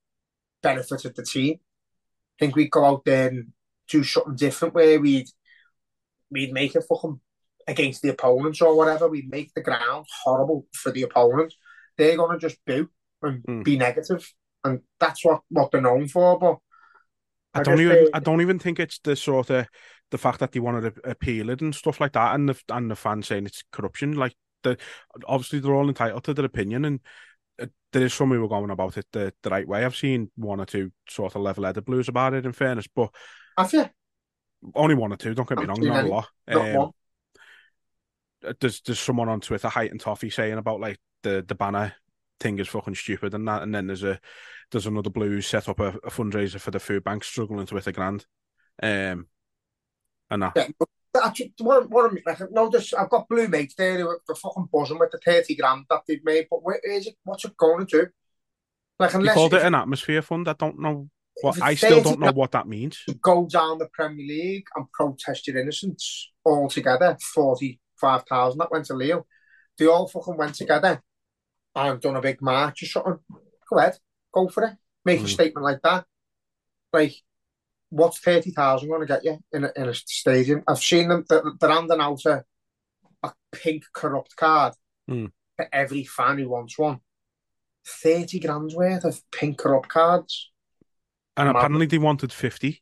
benefited 0.62 1.16
the 1.16 1.24
team. 1.24 1.58
I 1.58 2.36
think 2.40 2.56
we'd 2.56 2.72
go 2.72 2.86
out 2.86 3.06
there 3.06 3.30
and 3.30 3.52
do 3.88 4.04
something 4.04 4.36
different 4.36 4.74
where 4.74 5.00
we'd 5.00 5.28
we'd 6.32 6.54
make 6.54 6.76
it 6.76 6.84
fucking 6.88 7.20
against 7.68 8.02
the 8.02 8.10
opponents 8.10 8.62
or 8.62 8.76
whatever. 8.76 9.08
We'd 9.08 9.30
make 9.30 9.54
the 9.54 9.62
ground 9.62 10.06
horrible 10.24 10.66
for 10.74 10.92
the 10.92 11.04
opponents. 11.04 11.56
They're 11.98 12.18
gonna 12.18 12.38
just 12.40 12.58
boo 12.66 12.90
and 13.22 13.44
Mm. 13.44 13.64
be 13.64 13.78
negative, 13.78 14.32
and 14.64 14.82
that's 15.00 15.24
what 15.26 15.42
what 15.50 15.72
they're 15.72 15.82
known 15.82 16.08
for. 16.08 16.38
But 16.38 16.58
I 17.54 17.62
I 17.62 17.64
don't 17.64 17.80
even 17.80 18.08
uh, 18.08 18.10
I 18.14 18.20
don't 18.20 18.42
even 18.42 18.60
think 18.60 18.80
it's 18.80 19.00
the 19.00 19.16
sort 19.16 19.50
of 19.50 19.68
the 20.12 20.18
fact 20.18 20.40
that 20.40 20.52
they 20.52 20.60
wanted 20.60 20.96
to 20.96 21.10
appeal 21.10 21.50
it 21.50 21.62
and 21.62 21.74
stuff 21.74 22.00
like 22.00 22.14
that, 22.14 22.36
and 22.36 22.50
the 22.50 22.60
and 22.70 22.92
the 22.92 22.96
fans 22.96 23.28
saying 23.28 23.46
it's 23.46 23.64
corruption. 23.72 24.14
Like 24.14 24.36
the 24.64 24.78
obviously 25.26 25.60
they're 25.60 25.74
all 25.74 25.88
entitled 25.88 26.24
to 26.26 26.34
their 26.34 26.46
opinion, 26.46 26.86
and 26.86 27.00
uh, 27.62 27.68
there 27.94 28.04
is 28.04 28.14
some 28.14 28.32
who 28.32 28.42
were 28.42 28.48
going 28.48 28.70
about 28.72 28.98
it 28.98 29.08
the, 29.12 29.34
the 29.42 29.50
right 29.50 29.68
way. 29.68 29.86
I've 29.86 29.96
seen 29.96 30.32
one 30.36 30.60
or 30.60 30.66
two 30.66 30.92
sort 31.10 31.36
of 31.36 31.42
level-headed 31.42 31.86
blues 31.86 32.10
about 32.10 32.34
it. 32.34 32.46
In 32.46 32.52
fairness, 32.52 32.88
but 32.94 33.10
have 33.58 33.74
you? 33.74 33.90
only 34.76 34.96
one 34.96 35.14
or 35.14 35.18
two. 35.18 35.34
Don't 35.34 35.48
get 35.48 35.58
me 35.58 35.64
I've 35.64 35.70
wrong, 35.70 35.88
not 35.88 36.04
a 36.04 36.08
lot. 36.08 36.28
Not 36.50 36.62
Um, 36.68 36.78
one. 36.78 36.92
Uh, 38.46 38.54
there's 38.60 38.82
there's 38.82 39.00
someone 39.00 39.30
on 39.30 39.42
Twitter, 39.42 39.70
Height 39.70 39.92
and 39.92 40.00
Toffee, 40.00 40.30
saying 40.30 40.58
about 40.58 40.80
like 40.80 41.00
the 41.24 41.44
the 41.48 41.56
banner 41.56 41.94
thing 42.40 42.60
is 42.60 42.68
fucking 42.68 42.96
stupid 42.96 43.34
and 43.34 43.48
that. 43.48 43.64
And 43.64 43.74
then 43.74 43.88
there's 43.88 44.04
a 44.04 44.20
there's 44.72 44.88
another 44.88 45.10
blue 45.10 45.42
set 45.42 45.70
up 45.70 45.80
a, 45.80 45.88
a 46.04 46.10
fundraiser 46.10 46.60
for 46.60 46.72
the 46.72 46.80
food 46.80 47.04
bank 47.04 47.24
struggling 47.24 47.68
with 47.72 47.88
a 47.88 47.92
grand. 47.92 48.26
Um 48.82 49.28
and 50.30 50.42
that. 50.42 50.54
Yeah, 50.56 50.68
actually, 51.24 51.54
what, 51.60 51.90
what 51.90 52.12
I'm, 52.12 52.48
no, 52.52 52.70
just 52.70 52.94
I've 52.96 53.10
got 53.10 53.30
blue 53.30 53.48
mates 53.48 53.76
there 53.76 54.00
who 54.00 54.10
are 54.10 54.36
fucking 54.36 54.70
buzzing 54.72 55.00
with 55.00 55.12
the 55.12 55.20
30 55.24 55.56
grand 55.56 55.86
that 55.90 56.02
they've 56.08 56.24
made, 56.24 56.48
but 56.50 56.64
where 56.64 56.80
is 56.84 57.08
it? 57.08 57.16
What's 57.24 57.46
it 57.46 57.56
going 57.58 57.86
to 57.86 58.02
do? 58.04 58.08
Like, 58.98 59.14
unless 59.14 59.36
you 59.36 59.40
called 59.40 59.54
it, 59.54 59.58
it 59.58 59.66
an 59.66 59.76
atmosphere 59.76 60.22
fund. 60.22 60.48
I 60.48 60.54
don't 60.54 60.80
know 60.80 61.10
what 61.42 61.62
I 61.62 61.76
still 61.76 62.02
don't 62.02 62.20
know 62.20 62.32
what 62.32 62.52
that 62.54 62.68
means. 62.68 63.04
Go 63.22 63.46
down 63.46 63.78
the 63.78 63.90
Premier 63.94 64.26
League 64.26 64.66
and 64.76 64.92
protest 64.92 65.48
your 65.48 65.58
innocence 65.58 66.32
altogether. 66.46 67.18
40 67.34 67.80
5,000 68.00 68.58
that 68.60 68.72
went 68.72 68.86
to 68.86 68.94
Leo. 68.94 69.26
They 69.78 69.88
all 69.88 70.08
fucking 70.08 70.38
went 70.38 70.56
together 70.56 71.02
and 71.76 72.02
done 72.02 72.16
a 72.16 72.22
big 72.22 72.42
march 72.42 72.84
or 72.84 72.86
something. 72.86 73.20
Go 73.70 73.80
ahead, 73.80 73.98
go 74.34 74.48
for 74.48 74.64
it. 74.64 74.74
Make 75.04 75.22
mm. 75.22 75.26
a 75.26 75.28
statement 75.28 75.64
like 75.64 75.82
that. 75.84 76.06
Like, 76.94 77.16
what's 77.90 78.20
30,000 78.20 78.88
going 78.88 79.02
to 79.02 79.08
get 79.08 79.26
you 79.26 79.40
in 79.52 79.66
a, 79.66 79.72
in 79.76 79.90
a 79.90 79.94
stadium? 79.94 80.64
I've 80.68 80.80
seen 80.80 81.10
them, 81.10 81.26
they're, 81.28 81.44
they're 81.60 81.70
handing 81.70 82.00
out 82.00 82.26
a, 82.26 82.44
a 83.24 83.34
pink 83.52 83.84
corrupt 83.94 84.36
card 84.36 84.74
mm. 85.10 85.32
to 85.60 85.76
every 85.76 86.04
fan 86.04 86.38
who 86.38 86.50
wants 86.50 86.78
one. 86.78 87.00
30 87.88 88.40
grand's 88.40 88.76
worth 88.76 89.04
of 89.04 89.22
pink 89.32 89.58
corrupt 89.58 89.90
cards. 89.90 90.52
And 91.38 91.50
apparently 91.50 91.86
they 91.86 91.98
wanted 91.98 92.32
50. 92.32 92.82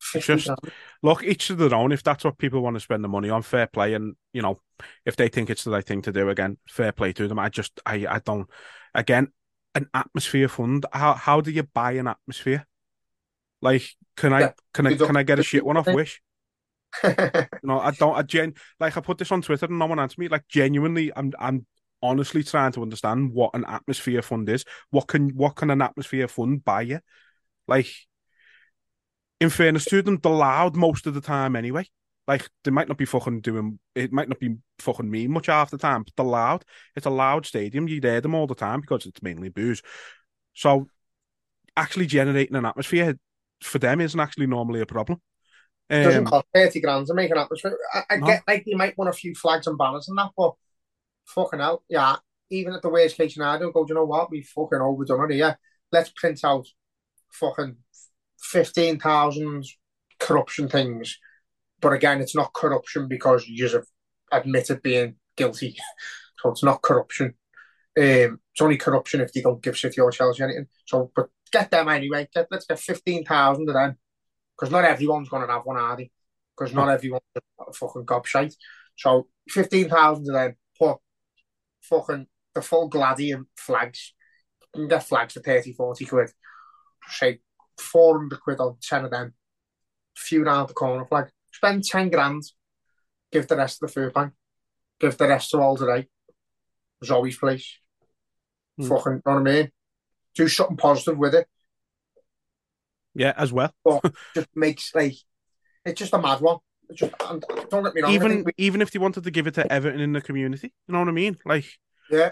50 0.00 0.34
just, 0.34 0.46
grand. 0.46 0.60
Look, 1.04 1.22
each 1.22 1.48
to 1.48 1.54
their 1.54 1.74
own. 1.74 1.92
If 1.92 2.02
that's 2.02 2.24
what 2.24 2.38
people 2.38 2.62
want 2.62 2.76
to 2.76 2.80
spend 2.80 3.04
the 3.04 3.08
money 3.08 3.28
on, 3.28 3.42
fair 3.42 3.66
play. 3.66 3.92
And 3.92 4.16
you 4.32 4.40
know, 4.40 4.58
if 5.04 5.16
they 5.16 5.28
think 5.28 5.50
it's 5.50 5.62
the 5.62 5.70
right 5.70 5.84
thing 5.84 6.00
to 6.00 6.12
do, 6.12 6.30
again, 6.30 6.56
fair 6.66 6.92
play 6.92 7.12
to 7.12 7.28
them. 7.28 7.38
I 7.38 7.50
just, 7.50 7.78
I, 7.84 8.06
I 8.08 8.20
don't. 8.24 8.48
Again, 8.94 9.28
an 9.74 9.86
atmosphere 9.92 10.48
fund. 10.48 10.86
How 10.90 11.12
how 11.12 11.42
do 11.42 11.50
you 11.50 11.64
buy 11.64 11.92
an 11.92 12.08
atmosphere? 12.08 12.66
Like, 13.60 13.82
can 14.16 14.32
I 14.32 14.54
can 14.72 14.86
I 14.86 14.96
can 14.96 15.14
I 15.14 15.24
get 15.24 15.38
a 15.38 15.42
shit 15.42 15.66
one 15.66 15.76
off. 15.76 15.86
Wish? 15.88 16.22
You 17.02 17.10
know, 17.62 17.80
I 17.80 17.90
don't. 17.90 18.16
I 18.16 18.22
gen 18.22 18.54
like 18.80 18.96
I 18.96 19.02
put 19.02 19.18
this 19.18 19.30
on 19.30 19.42
Twitter 19.42 19.66
and 19.66 19.78
no 19.78 19.84
one 19.84 19.98
answered 19.98 20.20
me. 20.20 20.28
Like 20.28 20.48
genuinely, 20.48 21.12
I'm 21.14 21.34
I'm 21.38 21.66
honestly 22.02 22.42
trying 22.42 22.72
to 22.72 22.82
understand 22.82 23.32
what 23.34 23.50
an 23.52 23.66
atmosphere 23.68 24.22
fund 24.22 24.48
is. 24.48 24.64
What 24.88 25.08
can 25.08 25.36
what 25.36 25.56
can 25.56 25.68
an 25.68 25.82
atmosphere 25.82 26.28
fund 26.28 26.64
buy 26.64 26.80
you? 26.80 27.00
Like, 27.68 27.88
in 29.40 29.50
fairness 29.50 29.84
to 29.86 30.02
them, 30.02 30.18
they're 30.22 30.32
loud 30.32 30.76
most 30.76 31.06
of 31.06 31.14
the 31.14 31.20
time 31.20 31.56
anyway. 31.56 31.86
Like 32.26 32.48
they 32.64 32.70
might 32.70 32.88
not 32.88 32.96
be 32.96 33.04
fucking 33.04 33.40
doing 33.42 33.78
it 33.94 34.10
might 34.12 34.28
not 34.28 34.40
be 34.40 34.56
fucking 34.78 35.10
me 35.10 35.26
much 35.26 35.46
half 35.46 35.70
the 35.70 35.78
time, 35.78 36.04
but 36.04 36.14
they're 36.16 36.24
loud. 36.24 36.64
It's 36.96 37.06
a 37.06 37.10
loud 37.10 37.44
stadium. 37.44 37.86
You 37.86 38.00
hear 38.00 38.20
them 38.20 38.34
all 38.34 38.46
the 38.46 38.54
time 38.54 38.80
because 38.80 39.04
it's 39.04 39.22
mainly 39.22 39.50
booze. 39.50 39.82
So 40.54 40.88
actually 41.76 42.06
generating 42.06 42.56
an 42.56 42.64
atmosphere 42.66 43.16
for 43.62 43.78
them 43.78 44.00
isn't 44.00 44.20
actually 44.20 44.46
normally 44.46 44.80
a 44.80 44.86
problem. 44.86 45.20
doesn't 46.02 46.24
Um, 46.24 46.24
cost 46.24 46.46
30 46.54 46.80
grand 46.80 47.06
to 47.06 47.14
make 47.14 47.30
an 47.30 47.38
atmosphere. 47.38 47.76
I, 47.92 48.02
I 48.10 48.16
No. 48.16 48.26
get 48.26 48.42
like 48.46 48.64
they 48.64 48.74
might 48.74 48.96
want 48.98 49.10
a 49.10 49.12
few 49.12 49.34
flags 49.34 49.66
and 49.66 49.78
banners 49.78 50.08
and 50.08 50.18
that, 50.18 50.30
but 50.36 50.54
fucking 51.26 51.60
hell, 51.60 51.84
yeah. 51.88 52.16
Even 52.50 52.74
at 52.74 52.82
the 52.82 52.90
worst 52.90 53.16
case 53.16 53.34
scenario, 53.34 53.72
go, 53.72 53.84
do 53.84 53.90
you 53.92 53.94
know 53.96 54.04
what? 54.04 54.30
We 54.30 54.42
fucking 54.42 54.80
overdone 54.80 55.32
it 55.32 55.36
here. 55.36 55.58
Let's 55.92 56.10
print 56.10 56.40
out 56.44 56.66
fucking 57.32 57.76
15,000 58.44 59.64
corruption 60.20 60.68
things. 60.68 61.18
But 61.80 61.92
again, 61.92 62.20
it's 62.20 62.36
not 62.36 62.54
corruption 62.54 63.08
because 63.08 63.46
you 63.46 63.56
just 63.58 63.74
have 63.74 63.86
admitted 64.32 64.82
being 64.82 65.16
guilty. 65.36 65.76
So 66.42 66.50
it's 66.50 66.62
not 66.62 66.82
corruption. 66.82 67.28
Um, 67.98 68.38
it's 68.52 68.60
only 68.60 68.76
corruption 68.76 69.22
if 69.22 69.30
you 69.34 69.42
don't 69.42 69.62
give 69.62 69.78
City 69.78 69.98
or 69.98 70.10
Chelsea 70.10 70.42
anything. 70.42 70.66
So, 70.84 71.10
but 71.16 71.30
get 71.50 71.70
them 71.70 71.88
anyway. 71.88 72.28
Get, 72.34 72.48
let's 72.50 72.66
get 72.66 72.78
15,000 72.78 73.66
of 73.66 73.74
them. 73.74 73.96
Because 74.54 74.70
not 74.70 74.84
everyone's 74.84 75.30
going 75.30 75.46
to 75.46 75.50
have 75.50 75.64
one, 75.64 75.78
are 75.78 75.96
they? 75.96 76.10
Because 76.54 76.74
not 76.74 76.90
everyone's 76.90 77.22
a 77.34 77.72
fucking 77.72 78.04
gobshite. 78.04 78.54
So 78.96 79.28
15,000 79.48 80.28
of 80.28 80.34
them, 80.34 80.56
put 80.78 80.98
fucking 81.80 82.26
the 82.54 82.60
full 82.60 82.88
Gladium 82.88 83.48
flags. 83.56 84.12
You 84.74 84.82
can 84.82 84.88
get 84.88 85.04
flags 85.04 85.32
for 85.32 85.40
30, 85.40 85.72
40 85.72 86.04
quid. 86.04 86.30
Say 87.08 87.40
400 87.78 88.40
quid 88.40 88.60
on 88.60 88.76
10 88.80 89.04
of 89.06 89.10
them. 89.10 89.34
Few 90.16 90.44
round 90.44 90.68
the 90.68 90.74
corner 90.74 91.04
flag. 91.04 91.30
Spend 91.52 91.84
10 91.84 92.10
grand. 92.10 92.42
Give 93.32 93.46
the 93.46 93.56
rest 93.56 93.78
to 93.80 93.86
the 93.86 93.92
food 93.92 94.12
bank. 94.12 94.32
Give 95.00 95.16
the 95.16 95.28
rest 95.28 95.50
to 95.50 95.58
Alder 95.60 95.94
Hey. 95.96 96.08
Zoe's 97.04 97.36
place. 97.36 97.78
Hmm. 98.78 98.88
Fucking, 98.88 99.12
you 99.12 99.22
know 99.26 99.40
what 99.40 99.48
I 99.48 99.52
mean? 99.52 99.70
Do 100.34 100.48
something 100.48 100.76
positive 100.76 101.18
with 101.18 101.34
it. 101.34 101.46
yeah, 103.14 103.32
as 103.36 103.52
well. 103.52 103.72
But 103.84 104.12
just 104.34 104.48
makes 104.54 104.94
like 104.94 105.14
it's 105.84 105.98
just 105.98 106.12
a 106.14 106.18
mad 106.18 106.40
one. 106.40 106.58
It's 106.88 107.00
just 107.00 107.12
and 107.28 107.44
don't 107.70 107.84
get 107.84 107.94
me 107.94 108.02
wrong. 108.02 108.12
Even 108.12 108.44
we, 108.44 108.52
even 108.56 108.82
if 108.82 108.90
they 108.90 108.98
wanted 108.98 109.24
to 109.24 109.30
give 109.30 109.46
it 109.46 109.54
to 109.54 109.72
Everton 109.72 110.00
in 110.00 110.12
the 110.12 110.20
community, 110.20 110.72
you 110.88 110.92
know 110.92 110.98
what 111.00 111.08
I 111.08 111.12
mean? 111.12 111.36
Like, 111.44 111.66
Yeah. 112.10 112.30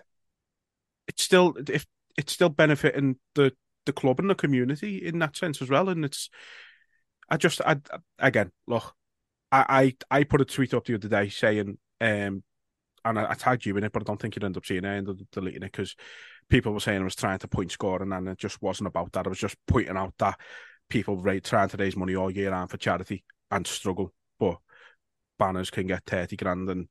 it's 1.07 1.23
still 1.23 1.55
if 1.69 1.87
it's 2.17 2.33
still 2.33 2.49
benefiting 2.49 3.17
the 3.35 3.53
the 3.87 3.93
club 3.93 4.21
and 4.21 4.31
the 4.31 4.35
community 4.35 4.99
in 4.99 5.19
that 5.21 5.37
sense 5.37 5.63
as 5.63 5.71
well. 5.71 5.89
And 5.89 6.05
it's, 6.05 6.31
I 7.29 7.37
just, 7.37 7.61
I 7.61 7.77
again, 8.19 8.51
look, 8.67 8.95
I 9.51 9.95
I, 10.11 10.19
I 10.19 10.25
put 10.25 10.41
a 10.41 10.45
tweet 10.45 10.75
up 10.75 10.85
the 10.85 10.95
other 10.95 11.09
day 11.09 11.29
saying, 11.29 11.79
um, 12.01 12.43
and 13.05 13.19
I, 13.19 13.31
I 13.31 13.35
tagged 13.35 13.67
you 13.67 13.77
in 13.77 13.85
it, 13.85 13.93
but 13.93 14.03
I 14.03 14.05
don't 14.05 14.21
think 14.21 14.37
you'd 14.37 14.45
end 14.45 14.57
up 14.57 14.67
seeing 14.67 14.85
it. 14.85 14.89
I 14.89 14.97
ended 14.97 15.21
up 15.21 15.27
deleting 15.33 15.63
it 15.63 15.73
because 15.73 15.97
people 16.49 16.73
were 16.73 16.81
saying 16.81 17.01
I 17.01 17.05
was 17.05 17.17
trying 17.17 17.39
to 17.39 17.49
point 17.49 17.73
score, 17.73 18.03
and 18.03 18.29
it 18.29 18.39
just 18.39 18.61
wasn't 18.63 18.89
about 18.89 19.13
that. 19.13 19.27
I 19.27 19.29
was 19.29 19.39
just 19.39 19.57
pointing 19.67 19.97
out 19.97 20.15
that 20.19 20.39
people 20.89 21.17
rate, 21.17 21.45
trying 21.45 21.69
to 21.69 21.77
raise 21.77 21.97
money 21.97 22.15
all 22.15 22.31
year 22.31 22.51
round 22.51 22.71
for 22.71 22.77
charity 22.77 23.25
and 23.51 23.67
struggle, 23.67 24.13
but 24.39 24.59
banners 25.39 25.71
can 25.71 25.87
get 25.87 26.05
thirty 26.07 26.37
grand. 26.37 26.69
And 26.69 26.89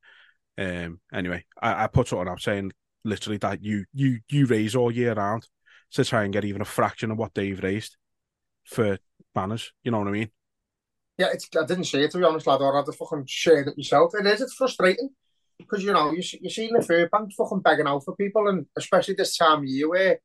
um, 0.57 0.99
anyway, 1.13 1.45
I, 1.61 1.83
I 1.83 1.87
put 1.87 2.07
something 2.07 2.27
up 2.27 2.39
saying 2.39 2.71
literally 3.03 3.37
that 3.37 3.63
you 3.63 3.85
you 3.93 4.19
you 4.29 4.45
raise 4.45 4.75
all 4.75 4.91
year 4.91 5.13
round 5.13 5.47
to 5.93 6.05
try 6.05 6.23
and 6.23 6.33
get 6.33 6.45
even 6.45 6.61
a 6.61 6.65
fraction 6.65 7.11
of 7.11 7.17
what 7.17 7.33
they've 7.33 7.61
raised 7.61 7.97
for 8.63 8.97
banners. 9.33 9.73
You 9.83 9.91
know 9.91 9.99
what 9.99 10.07
I 10.07 10.11
mean? 10.11 10.31
Yeah, 11.17 11.27
it's, 11.33 11.49
I 11.59 11.65
didn't 11.65 11.85
say 11.85 12.03
it 12.03 12.11
to 12.11 12.17
be 12.17 12.23
honest, 12.23 12.47
lad, 12.47 12.61
or 12.61 12.77
I'd 12.77 12.85
have 12.85 12.95
fucking 12.95 13.25
shared 13.27 13.67
it 13.67 13.77
myself. 13.77 14.13
It 14.17 14.25
is, 14.25 14.41
it's 14.41 14.53
frustrating 14.53 15.09
because 15.57 15.83
you 15.83 15.93
know 15.93 16.11
you 16.11 16.23
you 16.41 16.49
seen 16.49 16.73
the 16.73 16.81
food 16.81 17.11
bank 17.11 17.31
fucking 17.37 17.59
begging 17.59 17.87
out 17.87 18.03
for 18.03 18.15
people, 18.15 18.47
and 18.47 18.65
especially 18.77 19.13
this 19.13 19.37
time 19.37 19.59
of 19.59 19.65
year 19.65 19.89
where 19.89 20.19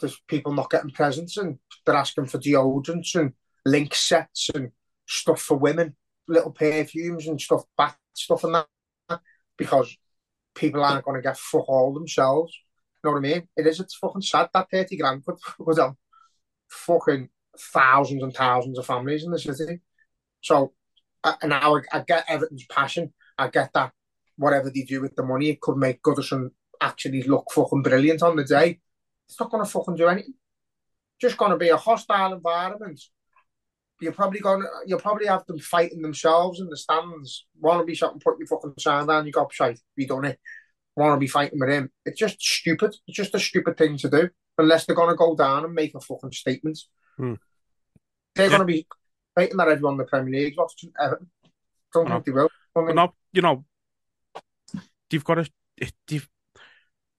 there's 0.00 0.20
people 0.28 0.52
not 0.52 0.70
getting 0.70 0.90
presents 0.90 1.36
and 1.36 1.58
they're 1.84 1.96
asking 1.96 2.26
for 2.26 2.38
deodorants 2.38 3.14
and 3.14 3.32
Lynx 3.66 3.98
sets 3.98 4.48
and 4.54 4.70
stuff 5.06 5.40
for 5.40 5.56
women, 5.56 5.96
little 6.28 6.52
perfumes 6.52 7.26
and 7.26 7.40
stuff, 7.40 7.64
bath 7.76 7.96
stuff 8.12 8.44
and 8.44 8.54
that, 8.54 9.20
because 9.56 9.96
people 10.54 10.84
aren't 10.84 11.04
going 11.04 11.16
to 11.16 11.26
get 11.26 11.36
fuck 11.36 11.68
all 11.68 11.92
themselves. 11.92 12.56
Know 13.08 13.14
what 13.14 13.26
I 13.26 13.34
mean? 13.34 13.48
It 13.56 13.66
is. 13.66 13.80
It's 13.80 13.96
fucking 13.96 14.20
sad 14.20 14.50
that 14.52 14.70
thirty 14.70 14.98
grand 14.98 15.24
could 15.24 15.36
was 15.58 15.78
on 15.78 15.96
fucking 16.68 17.30
thousands 17.58 18.22
and 18.22 18.34
thousands 18.34 18.78
of 18.78 18.84
families 18.84 19.24
in 19.24 19.30
the 19.30 19.38
city. 19.38 19.80
So, 20.42 20.74
and 21.24 21.48
now 21.48 21.76
I, 21.76 21.80
I 21.90 22.04
get 22.06 22.26
Everton's 22.28 22.66
passion. 22.70 23.14
I 23.38 23.48
get 23.48 23.70
that 23.72 23.92
whatever 24.36 24.70
they 24.70 24.82
do 24.82 25.00
with 25.00 25.16
the 25.16 25.22
money, 25.22 25.48
it 25.48 25.60
could 25.62 25.76
make 25.76 26.02
Goodison 26.02 26.50
actually 26.80 27.22
look 27.22 27.46
fucking 27.50 27.82
brilliant 27.82 28.22
on 28.22 28.36
the 28.36 28.44
day. 28.44 28.80
It's 29.28 29.40
not 29.40 29.50
going 29.50 29.64
to 29.64 29.70
fucking 29.70 29.96
do 29.96 30.08
anything. 30.08 30.34
Just 31.18 31.38
going 31.38 31.50
to 31.50 31.56
be 31.56 31.70
a 31.70 31.76
hostile 31.76 32.34
environment. 32.34 33.00
You're 34.00 34.12
probably 34.12 34.40
going 34.40 34.60
to, 34.60 34.68
you'll 34.86 35.00
probably 35.00 35.26
have 35.26 35.46
them 35.46 35.58
fighting 35.58 36.02
themselves 36.02 36.60
in 36.60 36.68
the 36.68 36.76
stands. 36.76 37.46
Want 37.58 37.80
to 37.80 37.86
be 37.86 37.94
something, 37.94 38.20
put 38.20 38.38
your 38.38 38.46
fucking 38.46 38.74
sign 38.78 39.06
down, 39.06 39.26
you 39.26 39.32
got 39.32 39.52
shite, 39.52 39.80
be 39.96 40.06
done 40.06 40.26
it. 40.26 40.38
Want 40.98 41.14
to 41.14 41.20
be 41.20 41.28
fighting 41.28 41.60
with 41.60 41.68
him. 41.70 41.90
It's 42.04 42.18
just 42.18 42.40
stupid. 42.40 42.94
It's 43.06 43.16
just 43.16 43.34
a 43.34 43.38
stupid 43.38 43.76
thing 43.76 43.96
to 43.98 44.10
do. 44.10 44.30
Unless 44.58 44.86
they're 44.86 44.96
going 44.96 45.10
to 45.10 45.14
go 45.16 45.36
down 45.36 45.64
and 45.64 45.72
make 45.72 45.94
a 45.94 46.00
fucking 46.00 46.32
statement. 46.32 46.78
Hmm. 47.16 47.34
They're 48.34 48.46
Yeah. 48.46 48.56
going 48.56 48.60
to 48.60 48.64
be 48.66 48.86
fighting 49.34 49.56
that 49.58 49.68
everyone 49.68 49.94
in 49.94 49.98
the 49.98 50.04
Premier 50.04 50.40
League 50.40 50.54
watching 50.58 50.92
Everton. 51.00 51.30
Don't 51.94 52.06
I 52.06 52.08
know. 52.08 52.14
think 52.16 52.24
they 52.26 52.32
will. 52.32 52.50
I 52.74 52.80
mean, 52.80 52.96
no, 52.96 53.14
you 53.32 53.42
know, 53.42 53.64
you've 55.10 55.24
got 55.24 55.36
to. 55.36 55.48
You've, 56.10 56.28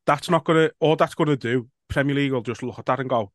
that's 0.05 0.29
not 0.29 0.43
going 0.43 0.67
to. 0.67 0.73
All 0.79 0.95
that's 0.97 1.15
going 1.15 1.29
to 1.29 1.37
do. 1.37 1.69
Premier 1.87 2.15
League 2.15 2.33
will 2.33 2.41
just 2.41 2.61
look 2.63 2.77
at 2.79 2.85
that 2.87 2.99
and 2.99 3.09
go, 3.09 3.31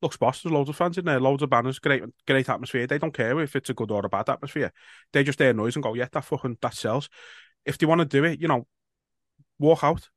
"Looks 0.00 0.16
boss. 0.16 0.42
There's 0.42 0.52
loads 0.52 0.68
of 0.70 0.76
fans 0.76 0.96
in 0.96 1.04
there, 1.04 1.20
loads 1.20 1.42
of 1.42 1.50
banners, 1.50 1.78
great, 1.78 2.02
great 2.26 2.48
atmosphere. 2.48 2.86
They 2.86 2.98
don't 2.98 3.12
care 3.12 3.38
if 3.40 3.56
it's 3.56 3.70
a 3.70 3.74
good 3.74 3.90
or 3.90 4.06
a 4.06 4.08
bad 4.08 4.28
atmosphere. 4.28 4.72
They 5.12 5.24
just 5.24 5.38
hear 5.40 5.52
noise 5.52 5.74
and 5.76 5.82
go, 5.82 5.94
yeah, 5.94 6.06
that 6.12 6.24
fucking 6.24 6.58
that 6.62 6.74
sells. 6.74 7.08
If 7.66 7.76
they 7.78 7.86
want 7.86 8.00
to 8.00 8.04
do 8.04 8.24
it, 8.24 8.40
you 8.40 8.48
know, 8.48 8.66
walk 9.58 9.82
out 9.84 10.08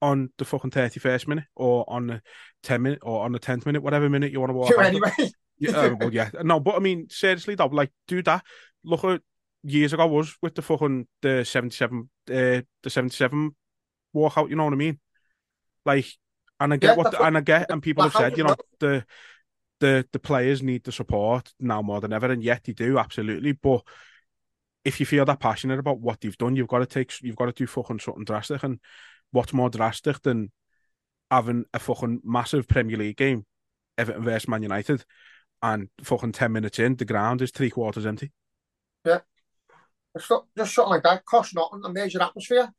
on 0.00 0.30
the 0.38 0.44
fucking 0.44 0.70
thirty 0.70 1.00
first 1.00 1.26
minute 1.28 1.44
or 1.56 1.84
on 1.88 2.06
the 2.06 2.22
ten 2.62 2.82
minute 2.82 3.00
or 3.02 3.24
on 3.24 3.32
the 3.32 3.38
tenth 3.38 3.66
minute, 3.66 3.82
whatever 3.82 4.08
minute 4.08 4.30
you 4.32 4.40
want 4.40 4.50
to 4.50 4.54
walk 4.54 4.68
do 4.68 4.78
out. 4.80 4.86
anyway. 4.86 5.10
Yeah, 5.58 5.72
uh, 5.76 5.94
well, 5.98 6.12
yeah, 6.12 6.30
no, 6.44 6.60
but 6.60 6.76
I 6.76 6.78
mean, 6.78 7.08
seriously 7.10 7.54
though, 7.56 7.66
like, 7.66 7.90
do 8.06 8.22
that. 8.22 8.44
Look 8.84 9.02
at 9.04 9.22
years 9.64 9.92
ago 9.92 10.06
was 10.06 10.36
with 10.40 10.54
the 10.54 10.62
fucking 10.62 11.08
the 11.20 11.44
seventy 11.44 11.74
seven, 11.74 12.08
uh, 12.30 12.62
the 12.82 12.90
seventy 12.90 13.16
seven 13.16 13.56
walkout. 14.14 14.50
You 14.50 14.56
know 14.56 14.64
what 14.64 14.72
I 14.72 14.76
mean? 14.76 15.00
Like, 15.84 16.06
and 16.60 16.72
I 16.72 16.76
get 16.76 16.90
Yeah, 16.90 16.94
what, 16.94 17.04
that's 17.04 17.18
what- 17.18 17.26
and 17.26 17.36
I 17.38 17.40
get, 17.40 17.70
and 17.70 17.82
people 17.82 18.04
have 18.04 18.12
said, 18.12 18.38
you 18.38 18.44
know, 18.44 18.54
the 18.78 19.04
the 19.80 20.06
the 20.12 20.18
players 20.20 20.62
need 20.62 20.84
the 20.84 20.92
support 20.92 21.52
now 21.58 21.82
more 21.82 22.00
than 22.00 22.12
ever, 22.12 22.30
and 22.30 22.42
yet 22.42 22.62
they 22.64 22.72
do 22.72 22.98
absolutely. 22.98 23.52
But 23.52 23.82
if 24.88 24.98
you 25.00 25.06
feel 25.06 25.26
that 25.26 25.38
passionate 25.38 25.78
about 25.78 26.00
what 26.00 26.24
you've 26.24 26.38
done, 26.38 26.56
you've 26.56 26.66
got 26.66 26.78
to 26.78 26.86
take, 26.86 27.12
you've 27.22 27.36
got 27.36 27.46
to 27.46 27.52
do 27.52 27.66
fucking 27.66 27.98
something 27.98 28.24
drastic. 28.24 28.62
And 28.62 28.80
what's 29.30 29.52
more 29.52 29.68
drastic 29.68 30.22
than 30.22 30.50
having 31.30 31.66
a 31.74 31.78
fucking 31.78 32.22
massive 32.24 32.66
Premier 32.66 32.96
League 32.96 33.18
game, 33.18 33.44
Everton 33.98 34.24
versus 34.24 34.48
Man 34.48 34.62
United, 34.62 35.04
and 35.62 35.88
fucking 36.02 36.32
ten 36.32 36.52
minutes 36.52 36.78
in, 36.78 36.96
the 36.96 37.04
ground 37.04 37.42
is 37.42 37.50
three 37.50 37.68
quarters 37.70 38.06
empty. 38.06 38.32
It's 39.04 40.30
not, 40.30 40.46
just 40.56 40.74
something 40.74 40.90
like 40.92 41.02
that 41.02 41.24
costs 41.26 41.54
nothing, 41.54 41.82
and 41.84 41.94
there's 41.94 42.14
your 42.14 42.22
atmosphere. 42.22 42.72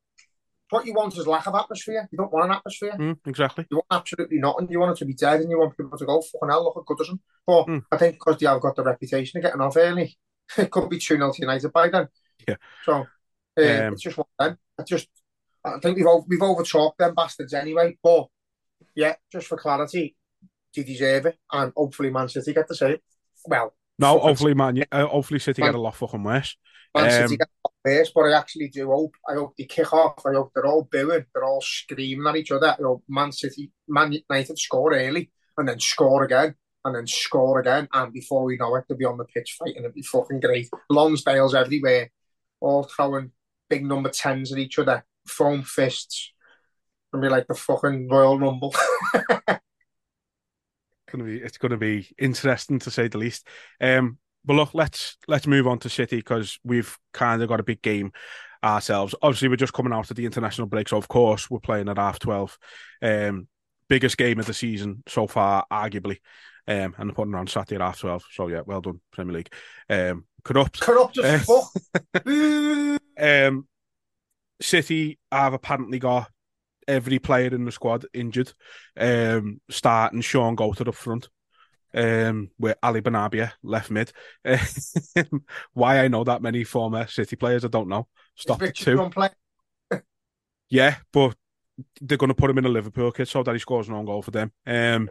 What 0.72 0.86
you 0.86 0.94
want 0.94 1.16
is 1.18 1.28
lack 1.28 1.48
of 1.48 1.56
atmosphere. 1.56 2.08
You 2.12 2.18
don't 2.18 2.34
want 2.34 2.46
an 2.46 2.58
atmosphere. 2.58 2.94
Mm, 2.98 3.18
exactly. 3.28 3.66
You 3.70 3.78
want 3.78 3.88
absolutely 3.92 4.40
nothing. 4.40 4.68
You 4.70 4.80
want 4.80 4.98
it 4.98 5.00
to 5.00 5.06
be 5.06 5.14
dead, 5.14 5.42
and 5.42 5.50
you 5.50 5.60
want 5.60 5.78
people 5.78 5.98
to 5.98 6.06
go 6.06 6.22
fucking 6.22 6.50
hell. 6.50 6.64
Look 6.64 6.78
at 6.78 6.86
Goodison. 6.86 7.20
But 7.46 7.68
Mm. 7.68 7.84
I 7.92 7.98
think 7.98 8.16
because 8.16 8.38
they 8.38 8.48
have 8.48 8.62
got 8.62 8.76
the 8.76 8.84
reputation 8.84 9.38
of 9.38 9.44
getting 9.44 9.62
off 9.62 9.78
early, 9.78 10.18
it 10.58 10.72
could 10.72 10.90
be 10.90 10.98
two 11.00 11.16
0 11.18 11.32
to 11.34 11.42
United 11.42 11.72
by 11.72 11.90
then. 11.90 12.08
Yeah. 12.48 12.56
So 12.84 12.94
uh, 12.94 13.62
Um, 13.62 13.94
it's 13.94 14.02
just 14.02 14.18
one 14.18 14.28
of 14.40 14.48
them. 14.48 14.58
I 14.80 14.84
just 14.84 15.08
I 15.64 15.78
think 15.80 15.98
we've 15.98 16.06
over, 16.08 16.26
we've 16.28 16.42
over 16.42 16.64
talked 16.64 17.00
them 17.00 17.16
bastards 17.16 17.54
anyway. 17.54 17.98
But 18.02 18.28
yeah, 18.96 19.16
just 19.32 19.48
for 19.48 19.58
clarity, 19.58 20.16
they 20.76 20.84
deserve 20.84 21.26
it, 21.28 21.38
and 21.52 21.74
hopefully 21.76 22.10
Man 22.10 22.30
City 22.30 22.54
get 22.54 22.68
the 22.68 22.88
it. 22.88 23.04
Well, 23.46 23.76
No, 23.98 24.20
hopefully, 24.20 24.54
man, 24.54 24.84
uh, 24.92 25.08
hopefully 25.08 25.40
City 25.40 25.62
Man- 25.62 25.72
get 25.72 25.78
a 25.78 25.82
lot 25.82 25.96
fucking 25.96 26.24
worse. 26.24 26.56
Man 26.96 27.12
City 27.12 27.24
Um, 27.24 27.38
get 27.38 27.50
off 27.64 27.74
first, 27.86 28.14
but 28.16 28.22
I 28.22 28.38
actually 28.38 28.70
do 28.70 28.88
hope. 28.88 29.16
I 29.28 29.34
hope 29.34 29.54
they 29.58 29.66
kick 29.66 29.94
off. 29.94 30.26
I 30.26 30.34
hope 30.34 30.52
they're 30.56 30.66
all 30.66 30.88
booing. 30.92 31.26
They're 31.34 31.44
all 31.44 31.62
screaming 31.62 32.26
at 32.28 32.36
each 32.38 32.52
other. 32.52 32.68
I 32.80 32.82
hope 32.82 33.04
Man 33.08 33.32
City, 33.32 33.72
Man 33.88 34.12
United 34.14 34.58
score 34.58 34.94
early 34.94 35.30
and 35.58 35.68
then 35.68 35.80
score 35.80 36.24
again 36.24 36.56
and 36.90 36.98
then 36.98 37.08
score 37.08 37.60
again. 37.60 37.88
And 37.94 38.12
before 38.14 38.44
we 38.44 38.58
know 38.58 38.76
it, 38.76 38.86
they'll 38.88 38.98
be 38.98 39.06
on 39.06 39.18
the 39.18 39.26
pitch 39.26 39.56
fighting. 39.58 39.78
It'll 39.78 39.92
be 39.92 40.02
fucking 40.02 40.40
great. 40.40 40.70
Lonsdale's 40.90 41.56
everywhere, 41.56 42.10
all 42.60 42.84
throwing 42.84 43.32
big 43.70 43.86
number 43.86 44.10
10s 44.10 44.52
at 44.52 44.58
each 44.58 44.80
other, 44.80 45.06
foam 45.28 45.64
fists. 45.64 46.34
It'll 47.14 47.22
be 47.22 47.30
like 47.30 47.48
the 47.48 47.56
fucking 47.56 48.10
Royal 48.10 48.40
Rumble. 48.40 48.74
gonna 51.12 51.24
be 51.24 51.38
it's 51.38 51.58
gonna 51.58 51.78
be 51.78 52.08
interesting 52.18 52.80
to 52.80 52.92
say 52.92 53.08
the 53.08 53.18
least. 53.18 53.48
Um, 53.82 54.18
but 54.46 54.56
look, 54.56 54.74
let's 54.74 55.18
let's 55.28 55.48
move 55.48 55.68
on 55.68 55.80
to 55.80 55.90
City 55.90 56.18
because 56.18 56.60
we've 56.64 56.98
kind 57.14 57.42
of 57.42 57.50
got 57.50 57.60
a 57.60 57.64
big 57.64 57.82
game 57.82 58.12
ourselves. 58.64 59.16
Obviously, 59.22 59.48
we're 59.48 59.56
just 59.56 59.74
coming 59.74 59.94
out 59.94 60.10
of 60.10 60.18
the 60.18 60.26
international 60.26 60.68
break, 60.68 60.88
so 60.90 60.98
of 60.98 61.08
course 61.08 61.50
we're 61.50 61.60
playing 61.60 61.90
at 61.90 61.98
half 61.98 62.20
twelve. 62.20 62.58
Um, 63.02 63.48
biggest 63.90 64.18
game 64.18 64.40
of 64.40 64.46
the 64.46 64.54
season 64.54 65.04
so 65.08 65.28
far, 65.28 65.66
arguably. 65.72 66.18
Um, 66.68 66.94
and 66.98 67.10
they're 67.10 67.16
putting 67.16 67.34
on 67.34 67.48
Saturday 67.48 67.76
at 67.76 67.82
half 67.82 68.00
twelve. 68.00 68.24
So 68.32 68.48
yeah, 68.48 68.62
well 68.66 68.82
done, 68.82 69.02
Premier 69.12 69.34
League. 69.34 69.52
Um, 69.90 70.26
corrupt. 70.44 70.80
Corrupt 70.80 71.18
as 71.18 71.46
fuck. 71.46 71.72
Um, 73.22 73.68
City 74.62 75.20
have 75.30 75.54
apparently 75.54 76.00
got 76.00 76.30
every 76.88 77.20
player 77.20 77.54
in 77.54 77.66
the 77.66 77.72
squad 77.72 78.06
injured. 78.14 78.54
Um, 78.98 79.60
starting 79.70 80.22
Shaun 80.22 80.56
Goater 80.56 80.88
up 80.88 80.96
front. 80.96 81.30
Um, 81.92 82.52
with 82.60 82.78
Ali 82.84 83.02
Benarbia 83.02 83.52
left 83.64 83.90
mid. 83.90 84.14
Um, 84.46 84.60
why 85.74 86.00
I 86.00 86.08
know 86.08 86.24
that 86.24 86.42
many 86.42 86.64
former 86.64 87.08
City 87.08 87.36
players, 87.36 87.66
I 87.66 87.68
don't 87.68 87.90
know. 87.90 88.08
Stop 88.36 88.62
two. 88.74 89.10
Yeah, 90.70 90.98
but 91.12 91.36
they're 92.02 92.18
going 92.18 92.30
to 92.30 92.36
put 92.36 92.50
him 92.50 92.58
in 92.58 92.66
a 92.66 92.70
Liverpool 92.70 93.12
kit 93.12 93.28
so 93.28 93.44
that 93.44 93.54
he 93.54 93.60
scores 93.60 93.88
an 93.88 93.96
own 93.96 94.06
goal 94.06 94.22
for 94.22 94.32
them. 94.32 94.52
Um, 94.66 95.10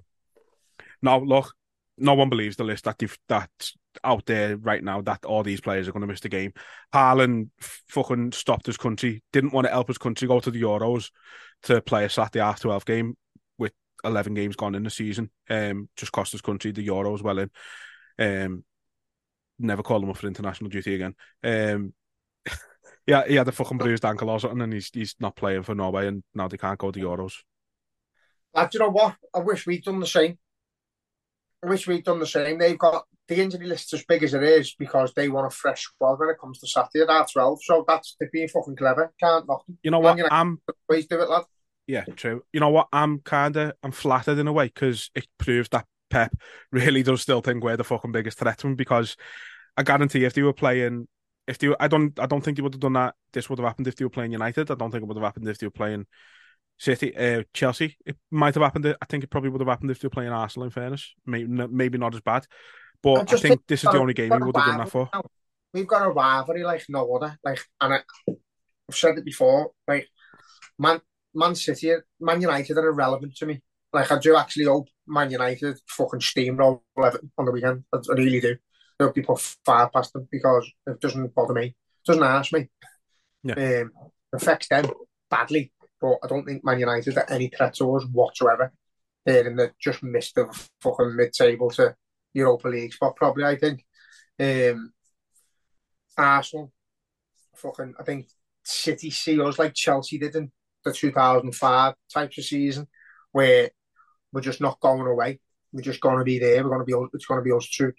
now 1.02 1.18
look, 1.18 1.54
no 1.96 2.14
one 2.14 2.28
believes 2.28 2.56
the 2.56 2.64
list 2.64 2.84
that 2.84 3.00
that's 3.28 3.76
out 4.04 4.26
there 4.26 4.56
right 4.56 4.82
now 4.82 5.00
that 5.02 5.24
all 5.24 5.42
these 5.42 5.60
players 5.60 5.88
are 5.88 5.92
going 5.92 6.02
to 6.02 6.06
miss 6.06 6.20
the 6.20 6.28
game. 6.28 6.52
Haaland 6.94 7.50
fucking 7.88 8.32
stopped 8.32 8.66
his 8.66 8.76
country, 8.76 9.22
didn't 9.32 9.52
want 9.52 9.66
to 9.66 9.72
help 9.72 9.88
his 9.88 9.98
country 9.98 10.28
go 10.28 10.40
to 10.40 10.50
the 10.50 10.62
Euros 10.62 11.10
to 11.64 11.80
play 11.80 12.04
a 12.04 12.08
Saturday 12.08 12.40
half 12.40 12.60
twelve 12.60 12.84
game 12.84 13.16
with 13.58 13.72
eleven 14.04 14.34
games 14.34 14.56
gone 14.56 14.74
in 14.74 14.84
the 14.84 14.90
season. 14.90 15.30
Um, 15.50 15.88
just 15.96 16.12
cost 16.12 16.32
his 16.32 16.40
country 16.40 16.70
the 16.70 16.86
Euros 16.86 17.22
well 17.22 17.38
in. 17.38 17.50
Um, 18.18 18.64
never 19.58 19.82
call 19.82 20.02
him 20.02 20.10
up 20.10 20.16
for 20.16 20.26
international 20.26 20.70
duty 20.70 20.94
again. 20.94 21.14
Um, 21.42 21.92
yeah, 23.08 23.26
he 23.26 23.36
had 23.36 23.48
a 23.48 23.52
fucking 23.52 23.78
bruised 23.78 24.04
ankle 24.04 24.28
or 24.28 24.38
something, 24.38 24.60
and 24.60 24.72
he's 24.72 24.90
he's 24.92 25.14
not 25.18 25.34
playing 25.34 25.62
for 25.62 25.74
Norway, 25.74 26.06
and 26.06 26.22
now 26.34 26.46
they 26.46 26.58
can't 26.58 26.78
go 26.78 26.90
to 26.90 27.00
Euros. 27.00 27.32
Lad, 28.54 28.68
do 28.68 28.76
you 28.78 28.84
know 28.84 28.90
what? 28.90 29.16
I 29.34 29.38
wish 29.38 29.66
we'd 29.66 29.82
done 29.82 29.98
the 29.98 30.06
same. 30.06 30.38
I 31.64 31.68
wish 31.68 31.86
we'd 31.86 32.04
done 32.04 32.18
the 32.18 32.26
same. 32.26 32.58
They've 32.58 32.78
got 32.78 33.04
the 33.26 33.40
injury 33.40 33.66
list 33.66 33.94
as 33.94 34.04
big 34.04 34.22
as 34.22 34.34
it 34.34 34.42
is 34.42 34.74
because 34.78 35.14
they 35.14 35.30
want 35.30 35.46
a 35.46 35.50
fresh 35.50 35.84
squad 35.84 36.18
when 36.18 36.28
it 36.28 36.38
comes 36.38 36.58
to 36.60 36.66
Saturday 36.66 37.00
at 37.00 37.08
half 37.08 37.32
12. 37.32 37.60
So 37.64 37.84
that's 37.88 38.14
they're 38.20 38.28
being 38.30 38.48
fucking 38.48 38.76
clever. 38.76 39.12
Can't 39.18 39.48
knock 39.48 39.64
them. 39.66 39.78
You 39.82 39.90
know 39.90 40.00
what? 40.00 40.20
I'm 40.30 40.60
Ways 40.88 41.06
do 41.06 41.20
it, 41.20 41.30
lad. 41.30 41.44
Yeah, 41.86 42.04
true. 42.14 42.42
You 42.52 42.60
know 42.60 42.68
what? 42.68 42.88
I'm 42.92 43.20
kind 43.20 43.56
of 43.56 43.72
I'm 43.82 43.92
flattered 43.92 44.38
in 44.38 44.48
a 44.48 44.52
way 44.52 44.66
because 44.66 45.10
it 45.14 45.26
proves 45.38 45.70
that 45.70 45.86
Pep 46.10 46.36
really 46.72 47.02
does 47.02 47.22
still 47.22 47.40
think 47.40 47.64
we're 47.64 47.78
the 47.78 47.84
fucking 47.84 48.12
biggest 48.12 48.38
threat 48.38 48.58
to 48.58 48.66
him. 48.66 48.76
Because 48.76 49.16
I 49.78 49.82
guarantee 49.82 50.24
if 50.24 50.34
they 50.34 50.42
were 50.42 50.52
playing, 50.52 51.08
if 51.48 51.58
they, 51.58 51.74
I 51.80 51.88
don't, 51.88 52.18
I 52.20 52.26
don't 52.26 52.42
think 52.42 52.56
they 52.56 52.62
would 52.62 52.74
have 52.74 52.80
done 52.80 52.92
that. 52.92 53.14
This 53.32 53.48
would 53.48 53.58
have 53.58 53.66
happened 53.66 53.88
if 53.88 53.96
they 53.96 54.04
were 54.04 54.10
playing 54.10 54.32
United. 54.32 54.70
I 54.70 54.74
don't 54.74 54.90
think 54.90 55.02
it 55.02 55.06
would 55.06 55.16
have 55.16 55.24
happened 55.24 55.48
if 55.48 55.58
they 55.58 55.66
were 55.66 55.72
playing 55.72 56.06
City, 56.78 57.16
uh, 57.16 57.42
Chelsea. 57.52 57.96
It 58.06 58.16
might 58.30 58.54
have 58.54 58.62
happened. 58.62 58.86
I 58.86 59.06
think 59.06 59.24
it 59.24 59.30
probably 59.30 59.50
would 59.50 59.60
have 59.60 59.68
happened 59.68 59.90
if 59.90 59.98
they 59.98 60.06
were 60.06 60.10
playing 60.10 60.30
Arsenal. 60.30 60.66
In 60.66 60.70
fairness, 60.70 61.12
maybe 61.26 61.48
maybe 61.48 61.98
not 61.98 62.14
as 62.14 62.20
bad. 62.20 62.46
But 63.02 63.32
I 63.32 63.36
think, 63.36 63.62
this 63.66 63.82
is 63.82 63.90
the 63.90 63.98
only 63.98 64.14
game 64.14 64.30
we 64.30 64.38
would 64.38 64.56
have 64.56 64.66
done 64.66 64.78
that 64.78 64.90
for. 64.90 65.08
We've 65.72 65.86
got 65.86 66.06
a 66.06 66.10
rivalry 66.10 66.64
like 66.64 66.84
no 66.88 67.14
other. 67.14 67.36
Like, 67.44 67.60
and 67.80 67.94
I, 67.94 68.00
I've 68.28 68.96
said 68.96 69.18
it 69.18 69.24
before. 69.24 69.72
Like, 69.86 70.08
Man 70.78 71.00
Man 71.34 71.54
City, 71.54 71.94
Man 72.20 72.40
United 72.40 72.76
are 72.78 72.88
irrelevant 72.88 73.36
to 73.36 73.46
me. 73.46 73.62
Like 73.92 74.12
I 74.12 74.18
do 74.18 74.36
actually 74.36 74.64
hope 74.64 74.88
Man 75.06 75.30
United 75.30 75.78
fucking 75.88 76.20
steamroll 76.20 76.82
Everton 76.96 77.30
on 77.38 77.46
the 77.46 77.52
weekend. 77.52 77.84
I, 77.92 77.98
I 77.98 78.12
really 78.14 78.40
do. 78.40 78.56
They 78.98 79.22
put 79.22 79.40
far 79.64 79.90
past 79.90 80.12
them 80.12 80.28
because 80.30 80.70
it 80.86 81.00
doesn't 81.00 81.34
bother 81.34 81.54
me. 81.54 81.66
It 81.66 81.74
doesn't 82.06 82.22
ask 82.22 82.52
me. 82.52 82.68
Yeah. 83.44 83.54
Um, 83.54 83.92
it 84.32 84.42
affects 84.42 84.68
them 84.68 84.90
badly, 85.30 85.72
but 86.00 86.16
I 86.22 86.26
don't 86.26 86.44
think 86.44 86.64
Man 86.64 86.80
United 86.80 87.16
are 87.16 87.30
any 87.30 87.48
threat 87.48 87.74
to 87.74 87.96
us 87.96 88.04
whatsoever. 88.12 88.72
They're 89.24 89.46
in 89.46 89.56
the 89.56 89.72
just 89.80 90.02
missed 90.02 90.34
the 90.34 90.46
fucking 90.80 91.14
mid-table 91.14 91.70
to 91.72 91.94
Europa 92.34 92.68
League 92.68 92.92
spot 92.92 93.16
probably. 93.16 93.44
I 93.44 93.56
think. 93.56 93.84
Um, 94.40 94.92
Arsenal, 96.16 96.72
fucking, 97.54 97.94
I 97.98 98.02
think 98.02 98.28
City 98.64 99.10
see 99.10 99.40
us 99.40 99.58
like 99.58 99.74
Chelsea 99.74 100.18
did 100.18 100.34
in 100.34 100.50
the 100.84 100.92
2005 100.92 101.94
types 102.12 102.38
of 102.38 102.44
season, 102.44 102.86
where 103.32 103.70
we're 104.32 104.40
just 104.40 104.60
not 104.60 104.80
going 104.80 105.06
away. 105.06 105.40
We're 105.72 105.82
just 105.82 106.00
going 106.00 106.18
to 106.18 106.24
be 106.24 106.38
there. 106.38 106.62
We're 106.62 106.70
going 106.70 106.80
to 106.80 106.84
be. 106.84 107.08
It's 107.14 107.26
going 107.26 107.40
to 107.40 107.44
be 107.44 107.52
us 107.52 107.68
two, 107.68 107.92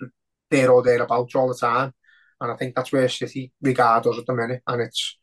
there 0.49 0.71
or 0.71 0.83
thereabouts 0.83 1.35
all 1.35 1.47
the 1.47 1.55
time. 1.55 1.93
And 2.41 2.51
I 2.51 2.55
think 2.55 2.75
that's 2.75 2.91
where 2.91 3.09
City 3.09 3.51
regard 3.61 4.07
us 4.07 4.17
at 4.17 4.25
the 4.25 4.33
minute. 4.33 4.61
And 4.65 4.81
it's, 4.81 5.17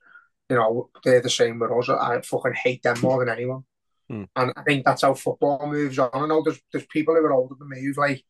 you 0.50 0.56
know, 0.56 0.90
they're 1.04 1.22
the 1.22 1.30
same 1.30 1.58
with 1.58 1.70
us. 1.70 1.88
I 1.88 2.20
fucking 2.20 2.54
hate 2.54 2.82
them 2.82 3.00
more 3.00 3.24
than 3.24 3.34
anyone. 3.34 3.64
Hmm. 4.08 4.24
And 4.36 4.52
I 4.56 4.62
think 4.62 4.84
that's 4.84 5.02
how 5.02 5.14
football 5.14 5.66
moves 5.66 5.98
on. 5.98 6.10
I 6.12 6.26
know 6.26 6.42
there's 6.42 6.60
there's 6.72 6.86
people 6.86 7.14
who 7.14 7.24
are 7.24 7.32
older 7.32 7.54
than 7.58 7.68
me 7.68 7.82
who've 7.82 7.96
like 7.96 8.22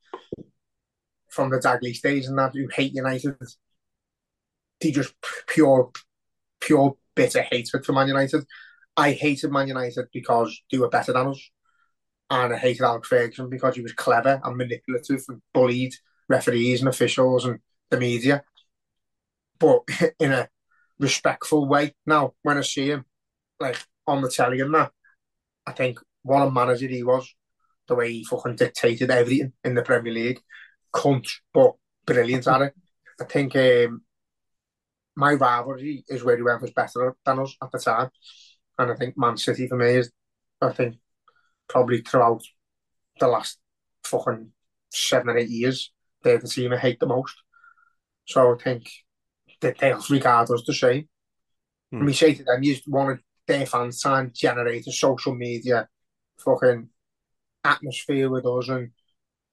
from 1.28 1.50
the 1.50 1.58
Dagley 1.58 2.00
days 2.00 2.28
and 2.28 2.38
that 2.38 2.52
who 2.54 2.68
hate 2.72 2.94
United. 2.94 3.36
They 4.80 4.90
just 4.90 5.14
pure, 5.48 5.90
pure 6.60 6.96
bitter 7.14 7.42
hatred 7.42 7.84
for 7.84 7.92
Man 7.92 8.08
United. 8.08 8.44
I 8.96 9.12
hated 9.12 9.52
Man 9.52 9.68
United 9.68 10.06
because 10.12 10.62
they 10.70 10.78
were 10.78 10.88
better 10.88 11.12
than 11.12 11.28
us. 11.28 11.50
And 12.30 12.54
I 12.54 12.56
hated 12.56 12.82
Alex 12.82 13.08
Ferguson 13.08 13.50
because 13.50 13.76
he 13.76 13.82
was 13.82 13.92
clever 13.92 14.40
and 14.42 14.56
manipulative 14.56 15.22
and 15.28 15.42
bullied 15.52 15.92
referees 16.28 16.80
and 16.80 16.88
officials 16.88 17.44
and 17.44 17.60
the 17.90 17.98
media. 17.98 18.42
But 19.58 19.82
in 20.20 20.32
a 20.32 20.48
respectful 20.98 21.66
way. 21.66 21.94
Now, 22.06 22.34
when 22.42 22.58
I 22.58 22.62
see 22.62 22.90
him, 22.90 23.04
like 23.60 23.78
on 24.06 24.22
the 24.22 24.30
telly 24.30 24.60
and 24.60 24.74
that, 24.74 24.92
I 25.66 25.72
think 25.72 25.98
what 26.22 26.42
a 26.42 26.50
manager 26.50 26.88
he 26.88 27.02
was. 27.02 27.32
The 27.88 27.94
way 27.94 28.12
he 28.12 28.24
fucking 28.24 28.56
dictated 28.56 29.10
everything 29.10 29.52
in 29.62 29.74
the 29.74 29.82
Premier 29.82 30.12
League. 30.12 30.40
Cunt, 30.92 31.28
but 31.54 31.74
brilliant 32.04 32.46
at 32.48 32.62
it. 32.62 32.74
I 33.20 33.24
think 33.24 33.54
um, 33.54 34.02
my 35.14 35.34
rivalry 35.34 36.04
is 36.08 36.24
where 36.24 36.36
whoever's 36.36 36.72
better 36.72 37.16
than 37.24 37.38
us 37.38 37.56
at 37.62 37.70
the 37.70 37.78
time. 37.78 38.10
And 38.78 38.90
I 38.90 38.94
think 38.94 39.16
Man 39.16 39.36
City 39.36 39.68
for 39.68 39.76
me 39.76 39.90
is, 39.90 40.10
I 40.60 40.72
think, 40.72 40.96
probably 41.68 42.02
throughout 42.02 42.42
the 43.18 43.28
last 43.28 43.58
fucking 44.04 44.50
seven 44.90 45.30
or 45.30 45.38
eight 45.38 45.48
years, 45.48 45.92
they're 46.26 46.38
the 46.38 46.48
team 46.48 46.72
I 46.72 46.76
hate 46.76 47.00
the 47.00 47.06
most. 47.06 47.34
So 48.26 48.54
I 48.54 48.62
think 48.62 48.90
that 49.60 49.78
they'll 49.78 50.02
regard 50.10 50.50
us 50.50 50.62
the 50.66 50.74
same. 50.74 51.08
Hmm. 51.90 51.98
And 51.98 52.06
we 52.06 52.12
say 52.12 52.34
to 52.34 52.44
them, 52.44 52.62
you 52.62 52.76
want 52.86 53.20
their 53.46 53.66
fans 53.66 54.00
to 54.02 54.30
generate 54.34 54.86
a 54.86 54.92
social 54.92 55.34
media 55.34 55.88
fucking 56.38 56.88
atmosphere 57.64 58.28
with 58.28 58.44
us 58.44 58.68
and 58.68 58.90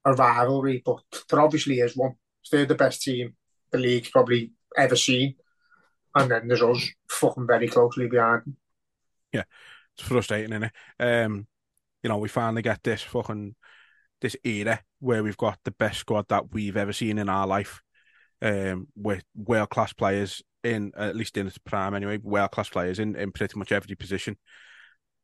a 0.04 0.12
rivalry, 0.12 0.82
but 0.84 1.02
there 1.30 1.40
obviously 1.40 1.80
is 1.80 1.96
one. 1.96 2.16
They're 2.50 2.66
the 2.66 2.74
best 2.74 3.02
team 3.02 3.34
the 3.70 3.78
league's 3.78 4.10
probably 4.10 4.52
ever 4.76 4.96
seen. 4.96 5.36
And 6.14 6.30
then 6.30 6.46
there's 6.46 6.62
us 6.62 6.90
fucking 7.08 7.46
very 7.46 7.68
closely 7.68 8.06
behind 8.06 8.42
them 8.44 8.56
yeah, 9.34 9.42
it's 9.98 10.06
frustrating, 10.06 10.52
isn't 10.52 10.70
it? 10.70 10.72
Um, 11.00 11.46
you 12.02 12.08
know, 12.08 12.18
we 12.18 12.28
finally 12.28 12.62
get 12.62 12.82
this 12.82 13.02
fucking 13.02 13.54
this 14.24 14.36
era 14.42 14.80
where 15.00 15.22
we've 15.22 15.36
got 15.36 15.58
the 15.64 15.70
best 15.70 16.00
squad 16.00 16.26
that 16.30 16.50
we've 16.50 16.78
ever 16.78 16.94
seen 16.94 17.18
in 17.18 17.28
our 17.28 17.46
life, 17.46 17.82
um, 18.40 18.88
with 18.96 19.22
world 19.36 19.68
class 19.68 19.92
players 19.92 20.42
in 20.62 20.92
at 20.96 21.14
least 21.14 21.36
in 21.36 21.46
its 21.46 21.58
prime 21.58 21.94
anyway, 21.94 22.16
world 22.16 22.50
class 22.50 22.70
players 22.70 22.98
in 22.98 23.14
in 23.16 23.32
pretty 23.32 23.58
much 23.58 23.70
every 23.70 23.94
position, 23.94 24.38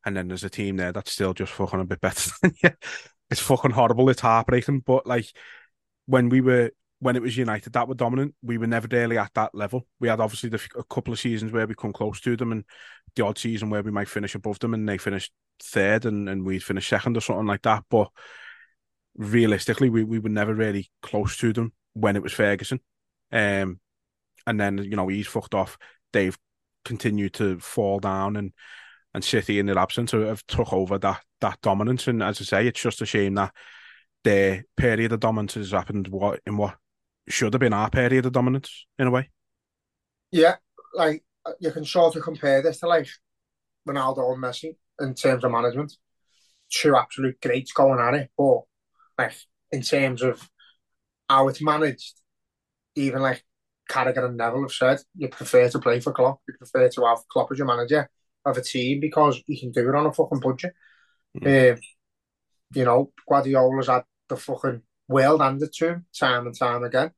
and 0.04 0.14
then 0.14 0.28
there's 0.28 0.44
a 0.44 0.50
team 0.50 0.76
there 0.76 0.92
that's 0.92 1.12
still 1.12 1.32
just 1.32 1.50
fucking 1.50 1.80
a 1.80 1.84
bit 1.84 2.02
better 2.02 2.30
than 2.42 2.52
you. 2.62 2.70
It's 3.30 3.40
fucking 3.40 3.70
horrible. 3.70 4.10
It's 4.10 4.20
heartbreaking, 4.20 4.80
but 4.80 5.06
like 5.06 5.26
when 6.04 6.28
we 6.28 6.42
were 6.42 6.70
when 6.98 7.16
it 7.16 7.22
was 7.22 7.38
United 7.38 7.72
that 7.72 7.88
were 7.88 7.94
dominant, 7.94 8.34
we 8.42 8.58
were 8.58 8.66
never 8.66 8.86
really 8.90 9.16
at 9.16 9.32
that 9.32 9.54
level. 9.54 9.86
We 9.98 10.08
had 10.08 10.20
obviously 10.20 10.50
the, 10.50 10.60
a 10.76 10.84
couple 10.84 11.14
of 11.14 11.18
seasons 11.18 11.52
where 11.52 11.66
we 11.66 11.74
come 11.74 11.94
close 11.94 12.20
to 12.20 12.36
them, 12.36 12.52
and 12.52 12.64
the 13.16 13.24
odd 13.24 13.38
season 13.38 13.70
where 13.70 13.82
we 13.82 13.90
might 13.90 14.10
finish 14.10 14.34
above 14.34 14.58
them, 14.58 14.74
and 14.74 14.86
they 14.86 14.98
finished 14.98 15.32
third, 15.62 16.04
and, 16.04 16.28
and 16.28 16.44
we'd 16.44 16.62
finish 16.62 16.86
second 16.86 17.16
or 17.16 17.22
something 17.22 17.46
like 17.46 17.62
that. 17.62 17.84
But 17.88 18.10
realistically, 19.16 19.90
we, 19.90 20.04
we 20.04 20.18
were 20.18 20.28
never 20.28 20.54
really 20.54 20.90
close 21.02 21.36
to 21.38 21.52
them 21.52 21.72
when 21.94 22.16
it 22.16 22.22
was 22.22 22.32
Ferguson. 22.32 22.80
Um, 23.32 23.80
and 24.46 24.60
then 24.60 24.78
you 24.78 24.96
know 24.96 25.08
he's 25.08 25.26
fucked 25.26 25.54
off. 25.54 25.78
They've 26.12 26.36
continued 26.84 27.34
to 27.34 27.58
fall 27.60 28.00
down, 28.00 28.36
and 28.36 28.52
and 29.14 29.24
City 29.24 29.58
in 29.58 29.66
their 29.66 29.78
absence 29.78 30.12
have 30.12 30.46
took 30.46 30.72
over 30.72 30.98
that 30.98 31.22
that 31.40 31.60
dominance. 31.62 32.08
And 32.08 32.22
as 32.22 32.40
I 32.40 32.44
say, 32.44 32.66
it's 32.66 32.80
just 32.80 33.02
a 33.02 33.06
shame 33.06 33.34
that 33.34 33.52
their 34.24 34.64
period 34.76 35.12
of 35.12 35.20
dominance 35.20 35.54
has 35.54 35.70
happened 35.72 36.08
what 36.08 36.40
in 36.46 36.56
what 36.56 36.76
should 37.28 37.54
have 37.54 37.60
been 37.60 37.72
our 37.72 37.90
period 37.90 38.26
of 38.26 38.32
dominance 38.32 38.86
in 38.98 39.06
a 39.06 39.10
way. 39.10 39.30
Yeah, 40.30 40.56
like 40.94 41.22
you 41.58 41.70
can 41.70 41.84
sort 41.84 42.16
of 42.16 42.22
compare 42.22 42.62
this 42.62 42.80
to 42.80 42.88
like 42.88 43.08
Ronaldo 43.88 44.32
and 44.32 44.42
Messi 44.42 44.76
in 45.00 45.14
terms 45.14 45.44
of 45.44 45.50
management. 45.50 45.96
Two 46.72 46.96
absolute 46.96 47.40
greats 47.40 47.72
going 47.72 48.00
at 48.00 48.14
it, 48.14 48.30
but 48.38 48.60
like 49.20 49.34
in 49.70 49.82
terms 49.82 50.22
of 50.22 50.48
how 51.28 51.48
it's 51.48 51.62
managed, 51.62 52.14
even 52.94 53.22
like 53.22 53.44
Carragher 53.88 54.24
and 54.24 54.36
Neville 54.36 54.62
have 54.62 54.72
said, 54.72 54.98
you 55.16 55.28
prefer 55.28 55.68
to 55.68 55.78
play 55.78 56.00
for 56.00 56.12
Klopp. 56.12 56.40
You 56.48 56.54
prefer 56.54 56.88
to 56.88 57.04
have 57.06 57.28
Klopp 57.28 57.52
as 57.52 57.58
your 57.58 57.66
manager 57.66 58.08
of 58.44 58.56
a 58.56 58.62
team 58.62 59.00
because 59.00 59.42
you 59.46 59.58
can 59.58 59.70
do 59.70 59.88
it 59.88 59.94
on 59.94 60.06
a 60.06 60.12
fucking 60.12 60.40
budget. 60.40 60.74
Mm. 61.38 61.74
Um, 61.74 61.80
you 62.74 62.84
know, 62.84 63.12
Guardiola's 63.28 63.88
had 63.88 64.04
the 64.28 64.36
fucking 64.36 64.82
world 65.08 65.40
handed 65.40 65.72
to 65.72 65.88
him 65.88 66.06
time 66.18 66.46
and 66.46 66.56
time 66.56 66.84
again 66.84 67.10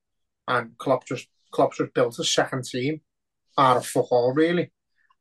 and 0.48 0.76
Klopp 0.78 1.06
just 1.06 1.28
Klopp 1.50 1.74
just 1.74 1.94
built 1.94 2.18
a 2.18 2.24
second 2.24 2.64
team 2.64 3.00
out 3.58 3.76
of 3.76 3.86
fuck 3.86 4.10
all 4.10 4.32
really, 4.32 4.72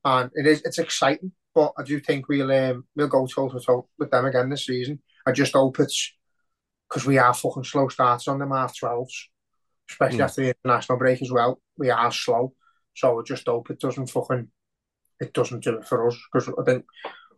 and 0.06 0.32
it 0.34 0.48
is 0.48 0.62
it's 0.64 0.80
exciting. 0.80 1.32
But 1.54 1.74
I 1.78 1.84
do 1.84 2.00
think 2.00 2.28
we'll 2.28 2.52
um, 2.52 2.86
we'll 2.96 3.08
go 3.08 3.28
toe 3.28 3.50
to 3.50 3.60
toe 3.60 3.88
with 4.00 4.12
them 4.12 4.26
again 4.26 4.50
this 4.50 4.66
season. 4.66 5.00
I 5.26 5.32
just 5.32 5.54
hope 5.54 5.80
it's 5.80 6.14
because 6.92 7.06
we 7.06 7.18
are 7.18 7.34
fucking 7.34 7.64
slow 7.64 7.88
starts 7.88 8.28
on 8.28 8.40
them 8.40 8.52
half 8.52 8.78
twelves, 8.78 9.30
especially 9.90 10.20
mm. 10.20 10.24
after 10.24 10.42
the 10.42 10.56
international 10.64 10.98
break 10.98 11.22
as 11.22 11.32
well. 11.32 11.62
We 11.78 11.90
are 11.90 12.12
slow, 12.12 12.54
so 12.96 13.20
I 13.20 13.24
just 13.24 13.48
hope 13.48 13.70
it 13.70 13.80
doesn't 13.80 14.10
fucking 14.10 14.50
it 15.20 15.34
doesn't 15.34 15.64
do 15.64 15.78
it 15.78 15.86
for 15.86 16.08
us 16.08 16.18
because 16.32 16.54
I 16.60 16.64
think 16.64 16.86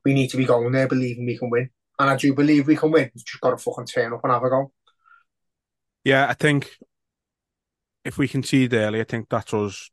we 0.04 0.14
need 0.14 0.30
to 0.30 0.38
be 0.38 0.46
going 0.46 0.72
there 0.72 0.88
believing 0.88 1.26
we 1.26 1.38
can 1.38 1.50
win, 1.50 1.70
and 2.00 2.10
I 2.10 2.16
do 2.16 2.34
believe 2.34 2.68
we 2.68 2.76
can 2.76 2.92
win. 2.92 3.12
We've 3.14 3.26
just 3.26 3.42
got 3.42 3.52
to 3.52 3.58
fucking 3.58 3.86
turn 3.86 4.14
up 4.14 4.22
and 4.24 4.34
have 4.34 4.44
a 4.44 4.50
go. 4.50 4.72
Yeah, 6.04 6.28
I 6.28 6.34
think 6.34 6.72
if 8.04 8.18
we 8.18 8.28
concede 8.28 8.74
early, 8.74 9.02
I 9.02 9.06
think 9.06 9.28
that's 9.30 9.54
us 9.54 9.92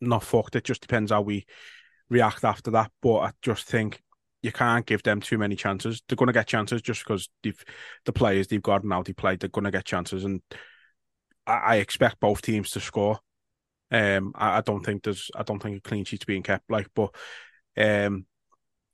not 0.00 0.22
fucked. 0.22 0.56
It 0.56 0.64
just 0.64 0.82
depends 0.82 1.10
how 1.10 1.22
we 1.22 1.46
react 2.10 2.44
after 2.44 2.70
that. 2.72 2.92
But 3.00 3.18
I 3.18 3.32
just 3.40 3.66
think 3.66 4.02
you 4.42 4.52
can't 4.52 4.86
give 4.86 5.02
them 5.02 5.20
too 5.20 5.38
many 5.38 5.54
chances. 5.54 6.02
They're 6.08 6.16
going 6.16 6.26
to 6.26 6.32
get 6.32 6.48
chances 6.48 6.82
just 6.82 7.04
because 7.04 7.28
they've 7.42 7.64
the 8.04 8.12
players 8.12 8.48
they've 8.48 8.62
got 8.62 8.84
now 8.84 9.02
they 9.02 9.12
play. 9.12 9.36
They're 9.36 9.48
going 9.48 9.64
to 9.64 9.70
get 9.70 9.84
chances, 9.84 10.24
and 10.24 10.42
I, 11.46 11.52
I 11.52 11.76
expect 11.76 12.20
both 12.20 12.42
teams 12.42 12.70
to 12.70 12.80
score. 12.80 13.20
Um, 13.90 14.32
I, 14.34 14.58
I, 14.58 14.60
don't 14.62 14.84
think 14.84 15.04
there's 15.04 15.30
I 15.36 15.42
don't 15.42 15.62
think 15.62 15.76
a 15.76 15.80
clean 15.80 16.04
sheet's 16.04 16.24
being 16.24 16.42
kept. 16.42 16.70
Like, 16.70 16.88
but 16.94 17.14
um, 17.76 18.26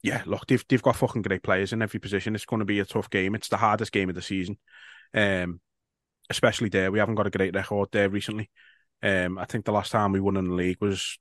yeah, 0.02 0.22
look, 0.26 0.46
they've 0.46 0.64
they've 0.68 0.82
got 0.82 0.96
fucking 0.96 1.22
great 1.22 1.42
players 1.42 1.72
in 1.72 1.82
every 1.82 2.00
position. 2.00 2.34
It's 2.34 2.44
going 2.44 2.60
to 2.60 2.66
be 2.66 2.80
a 2.80 2.84
tough 2.84 3.08
game. 3.08 3.34
It's 3.34 3.48
the 3.48 3.56
hardest 3.56 3.92
game 3.92 4.08
of 4.08 4.14
the 4.14 4.22
season. 4.22 4.58
Um, 5.14 5.60
especially 6.30 6.68
there. 6.68 6.92
We 6.92 6.98
haven't 6.98 7.14
got 7.14 7.26
a 7.26 7.30
great 7.30 7.54
record 7.54 7.88
there 7.92 8.10
recently. 8.10 8.50
Um, 9.02 9.38
I 9.38 9.44
think 9.44 9.64
the 9.64 9.72
last 9.72 9.92
time 9.92 10.12
we 10.12 10.20
won 10.20 10.36
in 10.36 10.48
the 10.48 10.54
league 10.54 10.80
was 10.80 11.18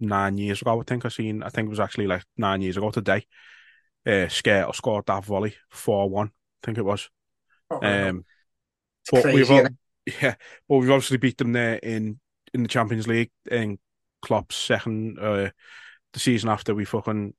nine 0.00 0.38
years 0.38 0.62
ago. 0.62 0.80
I 0.80 0.84
think 0.84 1.04
I 1.04 1.08
seen. 1.08 1.42
I 1.42 1.48
think 1.48 1.66
it 1.66 1.70
was 1.70 1.80
actually 1.80 2.06
like 2.06 2.24
nine 2.36 2.62
years 2.62 2.76
ago 2.76 2.90
today. 2.90 3.26
Uh, 4.06 4.28
Skrtel 4.28 4.74
scored 4.74 5.06
that 5.06 5.24
volley 5.24 5.56
four 5.70 6.08
one. 6.08 6.28
I 6.62 6.66
think 6.66 6.78
it 6.78 6.84
was. 6.84 7.10
Oh, 7.70 7.80
Um. 7.82 8.24
But 9.10 9.22
crazy, 9.22 9.54
we've 9.54 9.68
yeah, 10.22 10.34
but 10.68 10.76
we've 10.76 10.90
obviously 10.90 11.18
beat 11.18 11.38
them 11.38 11.52
there 11.52 11.76
in 11.76 12.18
in 12.54 12.62
the 12.62 12.68
Champions 12.68 13.06
League 13.06 13.30
in 13.50 13.78
Klopp's 14.22 14.56
second 14.56 15.18
uh, 15.18 15.50
the 16.12 16.20
season 16.20 16.48
after 16.48 16.74
we 16.74 16.84
fucking 16.84 17.34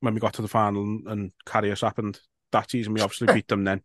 when 0.00 0.14
we 0.14 0.20
got 0.20 0.34
to 0.34 0.42
the 0.42 0.48
final 0.48 0.82
and, 0.82 1.06
and 1.06 1.32
Karius 1.46 1.82
happened 1.82 2.18
that 2.52 2.70
season. 2.70 2.94
We 2.94 3.00
obviously 3.00 3.32
beat 3.32 3.48
them 3.48 3.64
then 3.64 3.82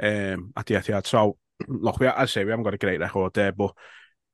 um, 0.00 0.52
at 0.56 0.66
the 0.66 0.74
Etihad. 0.74 1.06
So 1.06 1.36
look, 1.68 2.00
we, 2.00 2.06
as 2.06 2.14
I 2.16 2.26
say, 2.26 2.44
we 2.44 2.50
haven't 2.50 2.64
got 2.64 2.74
a 2.74 2.78
great 2.78 3.00
record 3.00 3.34
there, 3.34 3.52
but 3.52 3.72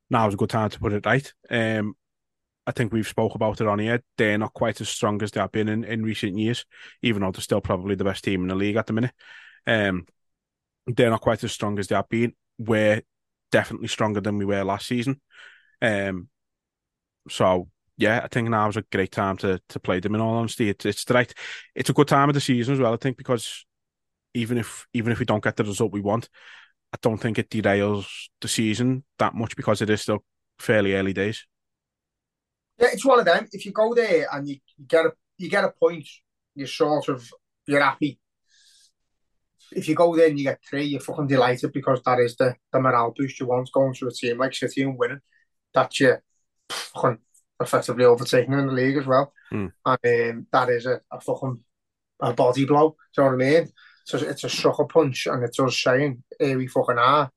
now's 0.09 0.33
a 0.33 0.37
good 0.37 0.49
time 0.49 0.69
to 0.69 0.79
put 0.79 0.93
it 0.93 1.05
right. 1.05 1.33
Um, 1.49 1.95
I 2.65 2.71
think 2.71 2.93
we've 2.93 3.07
spoke 3.07 3.35
about 3.35 3.59
it 3.59 3.67
on 3.67 3.79
here. 3.79 4.01
They're 4.17 4.37
not 4.37 4.53
quite 4.53 4.79
as 4.79 4.89
strong 4.89 5.21
as 5.21 5.31
they 5.31 5.41
have 5.41 5.51
been 5.51 5.67
in, 5.67 5.83
in 5.83 6.03
recent 6.03 6.37
years, 6.37 6.65
even 7.01 7.21
though 7.21 7.31
they're 7.31 7.41
still 7.41 7.61
probably 7.61 7.95
the 7.95 8.05
best 8.05 8.23
team 8.23 8.41
in 8.43 8.47
the 8.47 8.55
league 8.55 8.77
at 8.77 8.87
the 8.87 8.93
minute. 8.93 9.13
Um, 9.67 10.05
they're 10.87 11.09
not 11.09 11.21
quite 11.21 11.43
as 11.43 11.51
strong 11.51 11.77
as 11.79 11.87
they 11.87 11.95
have 11.95 12.09
been. 12.09 12.33
We're 12.57 13.01
definitely 13.51 13.87
stronger 13.87 14.21
than 14.21 14.37
we 14.37 14.45
were 14.45 14.63
last 14.63 14.87
season. 14.87 15.19
Um, 15.81 16.29
so 17.29 17.69
yeah, 17.97 18.21
I 18.23 18.27
think 18.27 18.49
now 18.49 18.69
is 18.69 18.77
a 18.77 18.83
great 18.91 19.11
time 19.11 19.37
to 19.37 19.61
to 19.69 19.79
play 19.79 19.99
them. 19.99 20.15
In 20.15 20.21
all 20.21 20.35
honesty, 20.35 20.69
it's 20.69 20.85
it's 20.85 21.05
the 21.05 21.13
right, 21.13 21.33
it's 21.75 21.89
a 21.89 21.93
good 21.93 22.07
time 22.07 22.29
of 22.29 22.35
the 22.35 22.41
season 22.41 22.73
as 22.73 22.79
well. 22.79 22.93
I 22.93 22.97
think 22.97 23.17
because 23.17 23.65
even 24.33 24.57
if 24.57 24.87
even 24.93 25.11
if 25.11 25.19
we 25.19 25.25
don't 25.25 25.43
get 25.43 25.55
the 25.55 25.63
result 25.63 25.91
we 25.91 26.01
want, 26.01 26.29
I 26.93 26.97
don't 27.01 27.17
think 27.17 27.37
it 27.39 27.49
derails 27.49 28.05
the 28.41 28.47
season 28.47 29.03
that 29.19 29.35
much 29.35 29.55
because 29.55 29.81
it 29.81 29.89
is 29.89 30.01
still 30.01 30.23
fairly 30.59 30.95
early 30.95 31.13
days. 31.13 31.45
Yeah, 32.77 32.89
it's 32.91 33.05
one 33.05 33.19
of 33.19 33.25
them. 33.25 33.47
If 33.51 33.65
you 33.65 33.71
go 33.71 33.93
there 33.93 34.27
and 34.31 34.47
you, 34.47 34.57
you 34.77 34.85
get 34.87 35.05
a 35.05 35.11
you 35.37 35.49
get 35.49 35.63
a 35.63 35.71
point, 35.71 36.07
you're 36.55 36.67
sort 36.67 37.09
of 37.09 37.29
you're 37.65 37.83
happy. 37.83 38.19
If 39.71 39.87
you 39.87 39.95
go 39.95 40.15
there 40.15 40.27
and 40.27 40.37
you 40.37 40.45
get 40.45 40.59
three, 40.67 40.85
you're 40.85 40.99
fucking 40.99 41.27
delighted 41.27 41.73
because 41.73 42.01
that 42.03 42.19
is 42.19 42.35
the, 42.35 42.55
the 42.71 42.79
morale 42.79 43.13
boost 43.15 43.39
you 43.39 43.47
want 43.47 43.71
going 43.73 43.93
to 43.95 44.07
a 44.07 44.11
team 44.11 44.37
like 44.37 44.53
City 44.53 44.83
and 44.83 44.97
winning. 44.97 45.21
That 45.73 45.99
you 45.99 46.17
fucking 46.69 47.19
effectively 47.59 48.05
overtaking 48.05 48.53
in 48.53 48.67
the 48.67 48.73
league 48.73 48.97
as 48.97 49.05
well. 49.05 49.33
Hmm. 49.49 49.67
And 49.85 50.31
um, 50.31 50.47
that 50.51 50.69
is 50.69 50.85
a, 50.85 51.01
a 51.11 51.19
fucking 51.21 51.63
a 52.19 52.33
body 52.33 52.65
blow. 52.65 52.95
Do 53.15 53.21
you 53.21 53.29
know 53.29 53.35
what 53.35 53.45
I 53.45 53.49
mean? 53.49 53.71
So 54.05 54.17
it's 54.17 54.43
a 54.43 54.49
sucker 54.49 54.85
punch 54.85 55.27
and 55.27 55.43
it's 55.43 55.59
us 55.59 55.81
saying, 55.81 56.23
here 56.39 56.57
we 56.57 56.67
fucking 56.67 56.97
are. 56.97 57.31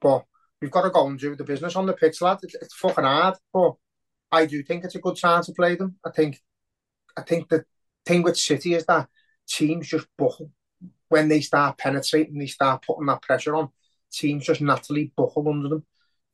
But 0.00 0.24
we've 0.60 0.70
got 0.70 0.82
to 0.82 0.90
go 0.90 1.06
and 1.06 1.18
do 1.18 1.36
the 1.36 1.44
business 1.44 1.76
on 1.76 1.86
the 1.86 1.92
pitch, 1.92 2.20
lad. 2.20 2.38
It's, 2.42 2.54
it's 2.54 2.74
fucking 2.74 3.04
hard. 3.04 3.36
But 3.52 3.74
I 4.30 4.46
do 4.46 4.62
think 4.62 4.84
it's 4.84 4.94
a 4.94 5.00
good 5.00 5.16
time 5.16 5.42
to 5.44 5.52
play 5.52 5.74
them. 5.76 5.96
I 6.04 6.10
think 6.10 6.40
I 7.16 7.22
think 7.22 7.48
the 7.48 7.64
thing 8.06 8.22
with 8.22 8.38
City 8.38 8.74
is 8.74 8.86
that 8.86 9.08
teams 9.48 9.88
just 9.88 10.06
buckle 10.18 10.50
when 11.08 11.28
they 11.28 11.40
start 11.40 11.78
penetrating, 11.78 12.38
they 12.38 12.46
start 12.46 12.84
putting 12.86 13.06
that 13.06 13.22
pressure 13.22 13.56
on. 13.56 13.70
Teams 14.12 14.44
just 14.46 14.60
naturally 14.60 15.12
buckle 15.16 15.48
under 15.48 15.68
them. 15.68 15.86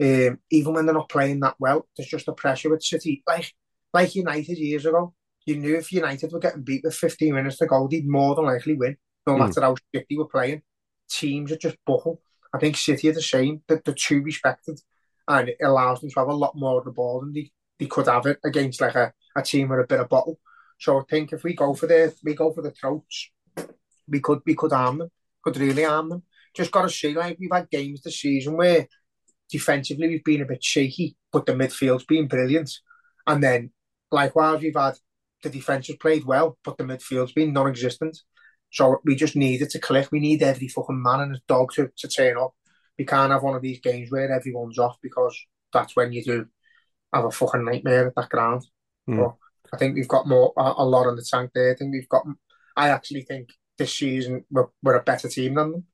Um, 0.02 0.40
even 0.50 0.74
when 0.74 0.86
they're 0.86 0.94
not 0.94 1.08
playing 1.08 1.40
that 1.40 1.56
well, 1.58 1.88
there's 1.96 2.08
just 2.08 2.28
a 2.28 2.32
pressure 2.32 2.70
with 2.70 2.82
City. 2.84 3.22
Like 3.26 3.52
like 3.92 4.14
United 4.14 4.58
years 4.58 4.86
ago, 4.86 5.14
you 5.46 5.56
knew 5.56 5.76
if 5.76 5.92
United 5.92 6.32
were 6.32 6.40
getting 6.40 6.62
beat 6.62 6.82
with 6.84 6.94
15 6.96 7.34
minutes 7.34 7.58
to 7.58 7.66
go, 7.66 7.88
they'd 7.88 8.08
more 8.08 8.34
than 8.34 8.46
likely 8.46 8.74
win, 8.74 8.96
no 9.26 9.36
Hmm. 9.36 9.38
matter 9.38 9.60
how 9.62 9.76
shit 9.94 10.06
they 10.10 10.16
were 10.16 10.26
playing. 10.26 10.62
Teams 11.08 11.52
are 11.52 11.56
just 11.58 11.76
buckle. 11.86 12.20
I 12.52 12.58
think 12.58 12.76
City 12.76 13.08
are 13.08 13.12
the 13.14 13.22
same. 13.22 13.62
They're, 13.68 13.82
they're 13.84 13.94
too 13.94 14.22
respected, 14.22 14.80
and 15.28 15.48
it 15.50 15.58
allows 15.62 16.00
them 16.00 16.10
to 16.10 16.20
have 16.20 16.28
a 16.28 16.34
lot 16.34 16.56
more 16.56 16.78
of 16.78 16.84
the 16.84 16.92
ball 16.92 17.20
than 17.20 17.32
they, 17.32 17.50
they 17.78 17.86
could 17.86 18.06
have 18.06 18.26
it 18.26 18.38
against 18.44 18.80
like 18.80 18.94
a, 18.94 19.12
a 19.36 19.42
team 19.42 19.68
with 19.68 19.80
a 19.80 19.86
bit 19.86 20.00
of 20.00 20.08
bottle. 20.08 20.38
So 20.78 20.98
I 20.98 21.02
think 21.08 21.32
if 21.32 21.44
we 21.44 21.54
go 21.54 21.74
for 21.74 21.86
the 21.86 22.14
we 22.22 22.34
go 22.34 22.52
for 22.52 22.62
the 22.62 22.70
throats, 22.70 23.30
we 24.08 24.20
could 24.20 24.40
we 24.46 24.54
could 24.54 24.72
harm 24.72 24.98
them, 24.98 25.10
could 25.42 25.56
really 25.56 25.84
harm 25.84 26.08
them. 26.08 26.22
Just 26.54 26.70
got 26.70 26.82
to 26.82 26.90
see 26.90 27.14
like 27.14 27.38
we've 27.38 27.50
had 27.52 27.70
games 27.70 28.02
this 28.02 28.20
season 28.20 28.56
where 28.56 28.86
defensively 29.50 30.08
we've 30.08 30.24
been 30.24 30.42
a 30.42 30.46
bit 30.46 30.62
shaky, 30.62 31.16
but 31.32 31.46
the 31.46 31.52
midfield's 31.52 32.04
been 32.04 32.28
brilliant, 32.28 32.70
and 33.26 33.42
then 33.42 33.70
likewise 34.10 34.60
we've 34.60 34.76
had 34.76 34.94
the 35.42 35.50
defence 35.50 35.88
has 35.88 35.96
played 35.96 36.24
well, 36.24 36.58
but 36.64 36.76
the 36.78 36.84
midfield's 36.84 37.32
been 37.32 37.52
non-existent. 37.52 38.18
So 38.70 38.96
we 39.04 39.14
just 39.14 39.36
need 39.36 39.62
it 39.62 39.70
to 39.70 39.78
click. 39.78 40.10
We 40.10 40.18
need 40.18 40.42
every 40.42 40.68
fucking 40.68 41.00
man 41.00 41.20
and 41.20 41.32
his 41.32 41.42
dog 41.46 41.72
to, 41.74 41.90
to 41.96 42.08
turn 42.08 42.36
up. 42.36 42.54
We 42.98 43.04
can't 43.04 43.30
have 43.30 43.42
one 43.42 43.54
of 43.54 43.62
these 43.62 43.78
games 43.80 44.10
where 44.10 44.32
everyone's 44.32 44.78
off 44.78 44.96
because 45.00 45.38
that's 45.72 45.94
when 45.94 46.12
you 46.12 46.24
do 46.24 46.46
have 47.14 47.24
a 47.24 47.30
fucking 47.30 47.64
nightmare 47.64 48.08
at 48.08 48.14
that 48.16 48.28
ground. 48.28 48.66
Hmm. 49.06 49.18
But 49.18 49.34
I 49.72 49.76
think 49.76 49.94
we've 49.94 50.08
got 50.08 50.28
more 50.28 50.52
a, 50.56 50.74
a 50.78 50.84
lot 50.84 51.06
on 51.06 51.16
the 51.16 51.22
tank 51.28 51.50
there. 51.54 51.72
I 51.72 51.76
think 51.76 51.92
we've 51.92 52.08
got. 52.08 52.26
I 52.76 52.88
actually 52.90 53.22
think 53.22 53.50
this 53.78 53.94
season 53.94 54.44
we're, 54.50 54.66
we're 54.82 54.96
a 54.96 55.02
better 55.02 55.28
team 55.28 55.54
than 55.54 55.72
them. 55.72 55.84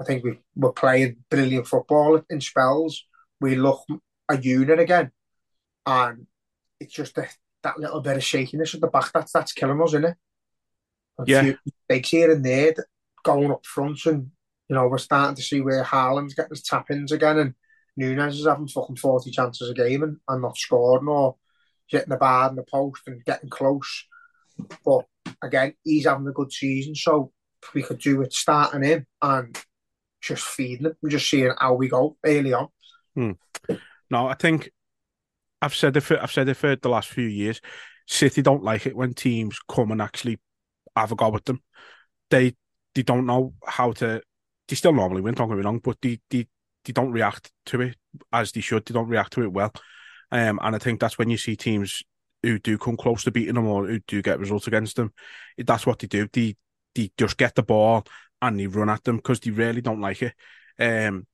I 0.00 0.04
think 0.04 0.24
we 0.24 0.38
we're 0.54 0.72
playing 0.72 1.16
brilliant 1.30 1.66
football 1.66 2.20
in 2.30 2.40
spells. 2.40 3.04
We 3.40 3.56
look 3.56 3.84
a 4.28 4.36
unit 4.40 4.78
again, 4.78 5.10
and 5.86 6.26
it's 6.80 6.92
just 6.94 7.18
a, 7.18 7.28
that 7.62 7.78
little 7.78 8.00
bit 8.00 8.16
of 8.16 8.24
shakiness 8.24 8.74
at 8.74 8.80
the 8.80 8.86
back 8.88 9.10
that's 9.12 9.32
that's 9.32 9.52
killing 9.52 9.80
us, 9.82 9.90
isn't 9.90 10.04
it? 10.04 10.16
A 11.18 11.24
Yeah. 11.26 11.42
few 11.42 11.58
mistakes 11.66 12.10
here 12.10 12.30
and 12.32 12.44
there 12.44 12.74
going 13.24 13.50
up 13.50 13.66
front, 13.66 14.06
and 14.06 14.30
you 14.68 14.76
know 14.76 14.86
we're 14.86 14.98
starting 14.98 15.36
to 15.36 15.42
see 15.42 15.60
where 15.60 15.82
Haaland's 15.82 16.34
getting 16.34 16.50
his 16.50 16.62
tap 16.62 16.90
ins 16.90 17.12
again, 17.12 17.38
and 17.38 17.54
Nunez 17.98 18.38
is 18.38 18.46
having 18.46 18.68
fucking 18.68 18.96
forty 18.96 19.30
chances 19.30 19.68
a 19.68 19.74
game 19.74 20.02
and, 20.02 20.16
and 20.28 20.40
not 20.40 20.56
scoring 20.56 21.08
or 21.08 21.36
hitting 21.88 22.10
the 22.10 22.16
bar 22.16 22.48
in 22.48 22.56
the 22.56 22.62
post 22.62 23.02
and 23.06 23.24
getting 23.24 23.50
close. 23.50 24.04
But 24.84 25.06
again, 25.42 25.74
he's 25.84 26.06
having 26.06 26.28
a 26.28 26.32
good 26.32 26.52
season, 26.52 26.94
so 26.94 27.32
we 27.74 27.82
could 27.82 27.98
do 27.98 28.22
it 28.22 28.32
starting 28.32 28.82
him 28.84 29.06
and 29.20 29.58
just 30.20 30.44
feeding 30.44 30.86
him. 30.86 30.96
We're 31.02 31.10
just 31.10 31.28
seeing 31.28 31.52
how 31.58 31.74
we 31.74 31.88
go 31.88 32.16
early 32.24 32.52
on. 32.52 32.68
Hmm. 33.14 33.32
No, 34.10 34.28
I 34.28 34.34
think 34.34 34.70
I've 35.60 35.74
said 35.74 35.96
it 35.96 36.00
for 36.00 36.22
I've 36.22 36.32
said 36.32 36.48
it 36.48 36.54
for 36.54 36.76
the 36.76 36.88
last 36.88 37.08
few 37.08 37.26
years. 37.26 37.60
City 38.06 38.42
don't 38.42 38.62
like 38.62 38.86
it 38.86 38.96
when 38.96 39.12
teams 39.12 39.58
come 39.68 39.90
and 39.90 40.00
actually 40.00 40.38
have 40.96 41.12
a 41.12 41.16
go 41.16 41.30
with 41.30 41.44
them. 41.44 41.62
They 42.30 42.54
they 42.94 43.02
don't 43.02 43.26
know 43.26 43.54
how 43.66 43.92
to. 43.92 44.22
They 44.68 44.76
still 44.76 44.92
normally 44.92 45.22
win, 45.22 45.34
don't 45.34 45.48
get 45.48 45.56
me 45.56 45.64
wrong, 45.64 45.80
but 45.82 45.98
they 46.00 46.20
they, 46.30 46.46
they 46.88 46.92
don't 46.92 47.12
react 47.12 47.52
to 47.66 47.80
it 47.82 47.96
as 48.32 48.50
they 48.52 48.60
should. 48.60 48.84
They 48.84 48.94
don't 48.94 49.08
react 49.08 49.34
to 49.34 49.42
it 49.42 49.52
well, 49.52 49.72
um, 50.32 50.58
and 50.62 50.74
I 50.74 50.78
think 50.78 50.98
that's 50.98 51.18
when 51.18 51.30
you 51.30 51.36
see 51.36 51.54
teams 51.54 52.02
who 52.42 52.58
do 52.58 52.78
come 52.78 52.96
close 52.96 53.24
to 53.24 53.30
beating 53.30 53.54
them 53.54 53.66
or 53.66 53.86
who 53.86 54.00
do 54.06 54.22
get 54.22 54.40
results 54.40 54.66
against 54.66 54.96
them. 54.96 55.12
That's 55.56 55.86
what 55.86 55.98
they 55.98 56.06
do. 56.06 56.28
They 56.32 56.56
they 56.94 57.10
just 57.16 57.36
get 57.36 57.54
the 57.54 57.62
ball 57.62 58.04
and 58.40 58.58
they 58.58 58.66
run 58.66 58.90
at 58.90 59.04
them 59.04 59.16
because 59.16 59.40
they 59.40 59.50
really 59.50 59.80
don't 59.80 60.00
like 60.00 60.22
it. 60.22 60.34
Um, 60.78 61.26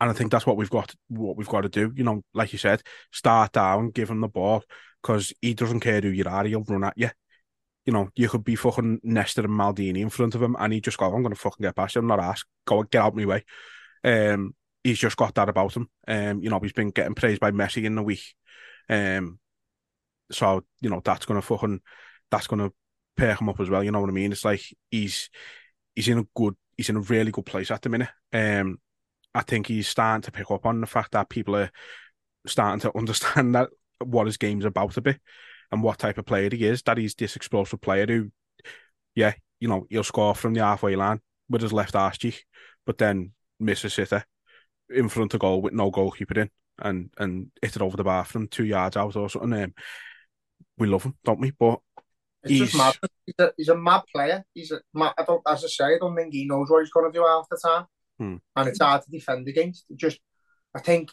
and 0.00 0.10
I 0.10 0.12
think 0.12 0.30
that's 0.30 0.46
what 0.46 0.56
we've 0.56 0.70
got 0.70 0.94
what 1.08 1.36
we've 1.36 1.48
got 1.48 1.62
to 1.62 1.68
do. 1.68 1.92
You 1.94 2.04
know, 2.04 2.22
like 2.34 2.52
you 2.52 2.58
said, 2.58 2.82
start 3.12 3.52
down, 3.52 3.90
give 3.90 4.10
him 4.10 4.20
the 4.20 4.28
ball 4.28 4.64
because 5.02 5.32
he 5.40 5.54
doesn't 5.54 5.80
care 5.80 6.00
who 6.00 6.08
you 6.08 6.24
are. 6.26 6.44
He'll 6.44 6.62
run 6.62 6.84
at 6.84 6.96
you. 6.96 7.10
You 7.84 7.92
know, 7.92 8.10
you 8.14 8.28
could 8.28 8.44
be 8.44 8.54
fucking 8.54 9.00
Nesta 9.02 9.42
and 9.42 9.50
Maldini 9.50 10.00
in 10.00 10.10
front 10.10 10.34
of 10.34 10.42
him, 10.42 10.56
and 10.58 10.72
he 10.72 10.80
just 10.80 10.98
go, 10.98 11.06
"I'm 11.06 11.22
going 11.22 11.34
to 11.34 11.40
fucking 11.40 11.62
get 11.62 11.74
past 11.74 11.94
you. 11.94 12.00
I'm 12.00 12.06
not 12.06 12.20
asked. 12.20 12.44
Go 12.66 12.82
get 12.82 13.02
out 13.02 13.16
my 13.16 13.24
way." 13.24 13.44
Um, 14.04 14.54
he's 14.88 14.98
just 14.98 15.16
got 15.16 15.34
that 15.34 15.48
about 15.48 15.76
him. 15.76 15.88
Um, 16.06 16.42
you 16.42 16.50
know, 16.50 16.58
he's 16.60 16.72
been 16.72 16.90
getting 16.90 17.14
praised 17.14 17.40
by 17.40 17.50
Messi 17.50 17.84
in 17.84 17.94
the 17.94 18.02
week. 18.02 18.22
Um, 18.88 19.38
so 20.30 20.64
you 20.80 20.90
know 20.90 21.00
that's 21.04 21.26
to 21.26 21.40
fucking 21.40 21.80
that's 22.30 22.46
to 22.46 22.72
perk 23.16 23.40
him 23.40 23.48
up 23.48 23.60
as 23.60 23.70
well. 23.70 23.84
You 23.84 23.90
know 23.90 24.00
what 24.00 24.10
I 24.10 24.12
mean? 24.12 24.32
It's 24.32 24.44
like 24.44 24.62
he's 24.90 25.30
he's 25.94 26.08
in 26.08 26.18
a 26.18 26.26
good, 26.34 26.56
he's 26.76 26.88
in 26.88 26.96
a 26.96 27.00
really 27.00 27.30
good 27.30 27.46
place 27.46 27.70
at 27.70 27.82
the 27.82 27.88
minute. 27.88 28.08
Um, 28.32 28.78
I 29.34 29.42
think 29.42 29.66
he's 29.66 29.88
starting 29.88 30.22
to 30.22 30.32
pick 30.32 30.50
up 30.50 30.66
on 30.66 30.80
the 30.80 30.86
fact 30.86 31.12
that 31.12 31.28
people 31.28 31.56
are 31.56 31.70
starting 32.46 32.80
to 32.80 32.92
understand 32.96 33.54
that 33.54 33.68
what 34.04 34.26
his 34.26 34.36
game's 34.36 34.64
about 34.64 34.96
a 34.96 35.00
bit 35.00 35.20
and 35.70 35.82
what 35.82 35.98
type 35.98 36.18
of 36.18 36.26
player 36.26 36.48
he 36.50 36.66
is. 36.66 36.82
That 36.82 36.98
he's 36.98 37.14
this 37.14 37.36
explosive 37.36 37.80
player 37.80 38.06
who, 38.06 38.30
yeah, 39.14 39.34
you 39.60 39.68
know, 39.68 39.86
he'll 39.90 40.04
score 40.04 40.34
from 40.34 40.54
the 40.54 40.60
halfway 40.60 40.96
line 40.96 41.20
with 41.50 41.62
his 41.62 41.72
left 41.72 41.96
arse 41.96 42.18
cheek, 42.18 42.44
but 42.86 42.98
then 42.98 43.32
miss 43.58 43.84
a 43.84 43.90
sitter 43.90 44.24
in 44.90 45.08
front 45.08 45.34
of 45.34 45.40
goal 45.40 45.60
with 45.62 45.72
no 45.72 45.90
goalkeeper 45.90 46.40
in 46.40 46.50
and 46.80 47.10
and 47.18 47.50
hit 47.62 47.76
it 47.76 47.82
over 47.82 47.96
the 47.96 48.04
bar 48.04 48.24
from 48.24 48.48
two 48.48 48.64
yards 48.64 48.96
out 48.96 49.16
or 49.16 49.28
something. 49.28 49.52
Um, 49.64 49.74
we 50.78 50.86
love 50.86 51.02
him, 51.04 51.16
don't 51.24 51.40
we? 51.40 51.50
But 51.50 51.80
It's 52.44 52.52
He's- 52.52 52.70
just 52.70 52.76
mad. 52.76 52.96
He's 53.26 53.34
a, 53.38 53.52
he's 53.56 53.68
a 53.68 53.76
mad 53.76 54.02
player. 54.14 54.44
He's 54.54 54.70
a 54.70 54.80
mad, 54.94 55.12
I 55.18 55.24
don't, 55.24 55.42
as 55.46 55.64
I 55.64 55.68
say, 55.68 55.84
I 55.94 55.98
don't 55.98 56.14
think 56.16 56.32
he 56.32 56.46
knows 56.46 56.70
what 56.70 56.80
he's 56.84 56.92
going 56.92 57.10
to 57.12 57.18
do 57.18 57.24
half 57.26 57.46
the 57.50 57.58
time, 57.62 57.86
Hmm. 58.18 58.36
and 58.56 58.68
it's 58.68 58.80
hard 58.80 59.02
to 59.02 59.10
defend 59.10 59.46
against. 59.48 59.84
Just, 59.96 60.18
I 60.74 60.80
think, 60.80 61.10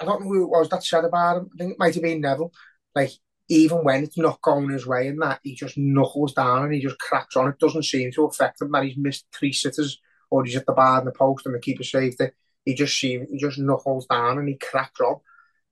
I 0.00 0.04
don't 0.04 0.22
know 0.22 0.28
who 0.28 0.44
it 0.44 0.48
was 0.50 0.68
that 0.70 0.84
said 0.84 1.04
about 1.04 1.38
him. 1.38 1.50
I 1.52 1.56
think 1.58 1.72
it 1.72 1.78
might 1.78 1.94
have 1.94 2.02
been 2.02 2.20
Neville. 2.20 2.52
Like 2.94 3.10
even 3.48 3.78
when 3.78 4.04
it's 4.04 4.16
not 4.18 4.40
going 4.42 4.70
his 4.70 4.86
way 4.86 5.08
and 5.08 5.20
that, 5.22 5.40
he 5.42 5.54
just 5.54 5.76
knuckles 5.78 6.34
down 6.34 6.64
and 6.64 6.74
he 6.74 6.80
just 6.80 6.98
cracks 6.98 7.36
on. 7.36 7.48
It 7.48 7.58
doesn't 7.58 7.84
seem 7.84 8.10
to 8.12 8.24
affect 8.26 8.60
him 8.62 8.72
that 8.72 8.84
he's 8.84 8.96
missed 8.96 9.26
three 9.34 9.52
sitters 9.52 10.00
or 10.30 10.44
he's 10.44 10.56
at 10.56 10.66
the 10.66 10.72
bar 10.72 10.98
and 10.98 11.06
the 11.06 11.12
post 11.12 11.46
and 11.46 11.54
the 11.54 11.58
keeper 11.60 11.84
saved 11.84 12.20
it. 12.20 12.34
He 12.66 12.74
just 12.74 12.98
seems 13.00 13.30
he 13.30 13.38
just 13.38 13.58
knuckles 13.58 14.06
down 14.06 14.38
and 14.38 14.48
he 14.48 14.56
cracks 14.56 15.00
on. 15.00 15.20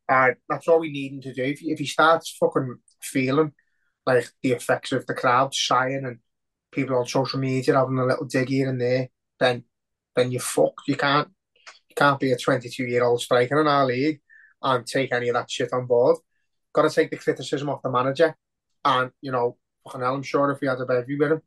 And 0.09 0.33
uh, 0.33 0.35
that's 0.49 0.69
all 0.69 0.81
we 0.81 0.93
need 0.93 1.13
him 1.13 1.21
to 1.23 1.35
do. 1.35 1.43
If 1.43 1.59
if 1.63 1.79
he 1.81 1.87
starts 1.87 2.37
fucking 2.41 2.77
feeling 3.03 3.53
like 4.07 4.31
the 4.43 4.53
effects 4.53 4.93
of 4.93 5.07
the 5.07 5.15
crowd 5.15 5.55
sighing 5.55 6.05
and 6.07 6.19
people 6.71 6.97
on 6.97 7.07
social 7.07 7.39
media 7.39 7.75
having 7.75 7.99
a 7.99 8.07
little 8.07 8.27
dig 8.27 8.49
here 8.49 8.71
and 8.71 8.81
there, 8.81 9.09
then 9.41 9.65
then 10.15 10.31
you're 10.31 10.41
fucked. 10.41 10.83
You 10.87 10.97
can't 10.97 11.29
you 11.89 11.95
can't 11.97 12.21
be 12.21 12.33
a 12.33 12.39
22 12.39 12.85
year 12.85 13.03
old 13.03 13.21
striker 13.21 13.61
in 13.61 13.67
our 13.67 13.87
league 13.87 14.21
and 14.63 14.87
take 14.87 15.13
any 15.13 15.29
of 15.29 15.35
that 15.35 15.51
shit 15.51 15.73
on 15.73 15.87
board. 15.87 16.19
Got 16.73 16.83
to 16.83 16.91
take 16.91 17.11
the 17.11 17.17
criticism 17.17 17.69
off 17.69 17.83
the 17.83 17.91
manager. 17.91 18.37
And 18.85 19.11
you 19.21 19.33
know, 19.33 19.57
fucking 19.85 20.01
hell, 20.01 20.15
I'm 20.15 20.23
sure 20.23 20.51
if 20.53 20.61
he 20.61 20.67
had 20.67 20.81
a 20.81 20.87
bevy 20.87 21.19
with 21.19 21.33
him, 21.33 21.43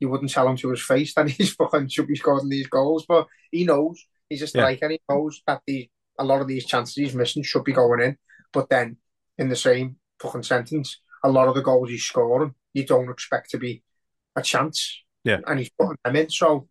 you 0.00 0.08
wouldn't 0.08 0.32
tell 0.32 0.48
him 0.48 0.56
to 0.56 0.70
his 0.70 0.82
face 0.82 1.14
that 1.14 1.28
he's 1.30 1.52
fucking 1.54 1.88
should 1.88 2.08
be 2.08 2.16
scoring 2.16 2.48
these 2.48 2.66
goals. 2.66 3.04
But 3.06 3.28
he 3.52 3.64
knows 3.64 4.04
he's 4.32 4.42
a 4.42 4.46
striker. 4.46 4.90
Yeah. 4.90 4.96
He 4.96 5.00
knows 5.08 5.42
that 5.46 5.62
the 5.66 5.88
a 6.18 6.24
lot 6.24 6.40
of 6.40 6.48
these 6.48 6.66
chances 6.66 6.94
he's 6.94 7.14
missing 7.14 7.42
should 7.42 7.64
be 7.64 7.72
going 7.72 8.00
in. 8.00 8.16
But 8.52 8.68
then 8.68 8.96
in 9.38 9.48
the 9.48 9.56
same 9.56 9.96
fucking 10.20 10.42
sentence, 10.42 11.00
a 11.24 11.30
lot 11.30 11.48
of 11.48 11.54
the 11.54 11.62
goals 11.62 11.90
he's 11.90 12.02
scoring, 12.02 12.54
you 12.74 12.84
don't 12.84 13.10
expect 13.10 13.50
to 13.50 13.58
be 13.58 13.82
a 14.36 14.42
chance. 14.42 15.02
Yeah. 15.24 15.38
And 15.46 15.58
he's 15.58 15.70
putting 15.78 15.96
them 16.04 16.16
in. 16.16 16.30
So 16.30 16.68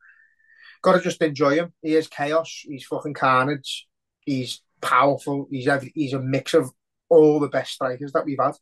gotta 0.81 1.01
just 1.01 1.21
enjoy 1.21 1.55
him. 1.55 1.73
He 1.81 1.95
is 1.95 2.07
chaos. 2.07 2.61
He's 2.63 2.85
fucking 2.85 3.13
carnage. 3.13 3.87
He's 4.25 4.61
powerful. 4.81 5.47
He's 5.49 5.67
every, 5.67 5.91
he's 5.95 6.13
a 6.13 6.19
mix 6.19 6.53
of 6.53 6.71
all 7.09 7.39
the 7.39 7.49
best 7.49 7.73
strikers 7.73 8.13
that 8.13 8.25
we've 8.25 8.39
had, 8.41 8.55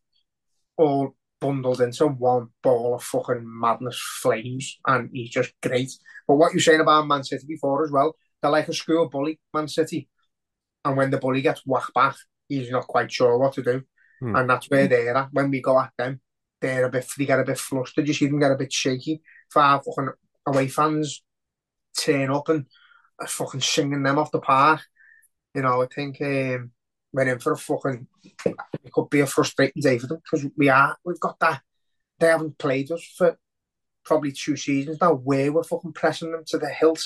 all 0.77 1.15
bundled 1.39 1.81
into 1.81 2.07
one 2.07 2.47
ball 2.63 2.95
of 2.95 3.03
fucking 3.03 3.43
madness 3.45 3.99
flames, 4.21 4.79
and 4.85 5.09
he's 5.13 5.29
just 5.29 5.53
great. 5.61 5.91
But 6.27 6.35
what 6.35 6.51
you're 6.53 6.61
saying 6.61 6.81
about 6.81 7.07
Man 7.07 7.23
City 7.23 7.45
before 7.47 7.85
as 7.85 7.91
well, 7.91 8.15
they're 8.41 8.51
like 8.51 8.67
a 8.67 8.73
school 8.73 9.09
bully, 9.09 9.39
Man 9.53 9.67
City, 9.67 10.09
and 10.85 10.97
when 10.97 11.11
the 11.11 11.17
bully 11.17 11.41
gets 11.41 11.61
whacked 11.65 11.93
back, 11.93 12.15
he's 12.47 12.71
not 12.71 12.87
quite 12.87 13.11
sure 13.11 13.37
what 13.37 13.53
to 13.53 13.63
do, 13.63 13.83
hmm. 14.19 14.35
and 14.35 14.49
that's 14.49 14.69
where 14.69 14.87
they're 14.87 15.15
at. 15.15 15.29
When 15.31 15.51
we 15.51 15.61
go 15.61 15.79
at 15.79 15.91
them, 15.97 16.21
they're 16.61 16.85
a 16.85 16.89
bit, 16.89 17.07
they 17.17 17.25
get 17.25 17.39
a 17.39 17.43
bit 17.43 17.57
flustered. 17.57 18.07
You 18.07 18.13
see 18.13 18.27
them 18.27 18.39
get 18.39 18.51
a 18.51 18.57
bit 18.57 18.71
shaky. 18.71 19.21
Five 19.51 19.81
fucking 19.83 20.13
away 20.45 20.67
fans 20.67 21.23
turn 21.97 22.29
up 22.29 22.49
and 22.49 22.65
fucking 23.27 23.61
singing 23.61 24.03
them 24.03 24.17
off 24.17 24.31
the 24.31 24.39
park. 24.39 24.81
You 25.55 25.61
know, 25.61 25.81
I 25.81 25.87
think 25.93 26.21
um, 26.21 26.71
we're 27.11 27.27
in 27.27 27.39
for 27.39 27.53
a 27.53 27.57
fucking. 27.57 28.07
It 28.23 28.91
could 28.91 29.09
be 29.09 29.21
a 29.21 29.25
frustrating 29.25 29.81
day 29.81 29.97
for 29.97 30.07
them 30.07 30.21
because 30.23 30.47
we 30.57 30.69
are. 30.69 30.97
We've 31.03 31.19
got 31.19 31.39
that. 31.39 31.61
They 32.19 32.27
haven't 32.27 32.57
played 32.57 32.91
us 32.91 33.03
for 33.17 33.37
probably 34.03 34.31
two 34.31 34.55
seasons 34.55 34.97
now. 35.01 35.13
Where 35.13 35.51
we're 35.51 35.63
fucking 35.63 35.93
pressing 35.93 36.31
them 36.31 36.43
to 36.47 36.57
the 36.57 36.69
hilt 36.69 37.03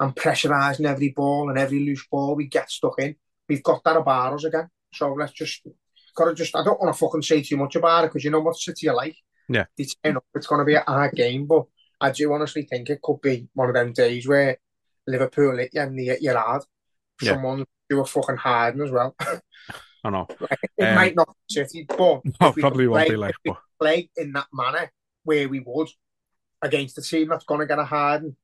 and 0.00 0.14
pressurising 0.14 0.86
every 0.86 1.10
ball 1.10 1.50
and 1.50 1.58
every 1.58 1.80
loose 1.80 2.06
ball 2.10 2.34
we 2.34 2.46
get 2.46 2.70
stuck 2.70 2.98
in. 2.98 3.16
We've 3.48 3.62
got 3.62 3.82
that 3.84 3.96
about 3.96 4.34
us 4.34 4.44
again. 4.44 4.68
So 4.92 5.12
let's 5.12 5.32
just 5.32 5.66
gotta 6.14 6.34
just. 6.34 6.56
I 6.56 6.64
don't 6.64 6.80
want 6.80 6.94
to 6.94 6.98
fucking 6.98 7.22
say 7.22 7.42
too 7.42 7.56
much 7.56 7.76
about 7.76 8.04
it 8.04 8.08
because 8.08 8.24
you 8.24 8.30
know 8.30 8.40
what 8.40 8.56
City 8.56 8.88
are 8.88 8.96
like. 8.96 9.16
Yeah, 9.48 9.64
they 9.76 9.86
turn 10.04 10.16
up. 10.16 10.24
It's 10.34 10.46
going 10.46 10.60
to 10.60 10.64
be 10.64 10.74
a 10.74 10.84
hard 10.86 11.12
game, 11.12 11.46
but 11.46 11.64
I 12.00 12.10
do 12.10 12.32
honestly 12.32 12.62
think 12.62 12.90
it 12.90 13.02
could 13.02 13.20
be 13.20 13.48
one 13.54 13.68
of 13.68 13.74
them 13.74 13.92
days 13.92 14.26
where 14.28 14.58
Liverpool 15.06 15.56
hit 15.56 15.70
you 15.72 15.80
and 15.80 15.98
they 15.98 16.04
hit 16.04 16.22
you 16.22 16.32
hard. 16.34 16.62
Yeah. 17.22 17.32
Someone 17.32 17.64
do 17.88 18.00
a 18.00 18.04
fucking 18.04 18.36
hiding 18.36 18.82
as 18.82 18.90
well. 18.90 19.16
I 20.04 20.10
know. 20.10 20.26
it 20.78 20.84
um, 20.84 20.94
might 20.94 21.16
not 21.16 21.28
be 21.28 21.54
City, 21.54 21.86
but 21.88 22.20
no, 22.40 22.52
probably 22.52 22.86
won't 22.86 23.06
play, 23.06 23.14
be 23.14 23.16
like. 23.16 23.34
But... 23.44 23.56
play 23.80 24.10
in 24.16 24.32
that 24.32 24.46
manner 24.52 24.90
where 25.24 25.48
we 25.48 25.60
would 25.60 25.88
against 26.62 26.98
a 26.98 27.02
team 27.02 27.28
that's 27.28 27.44
going 27.44 27.60
to 27.60 27.66
get 27.66 27.78
a 27.78 27.84
harden, 27.84 28.36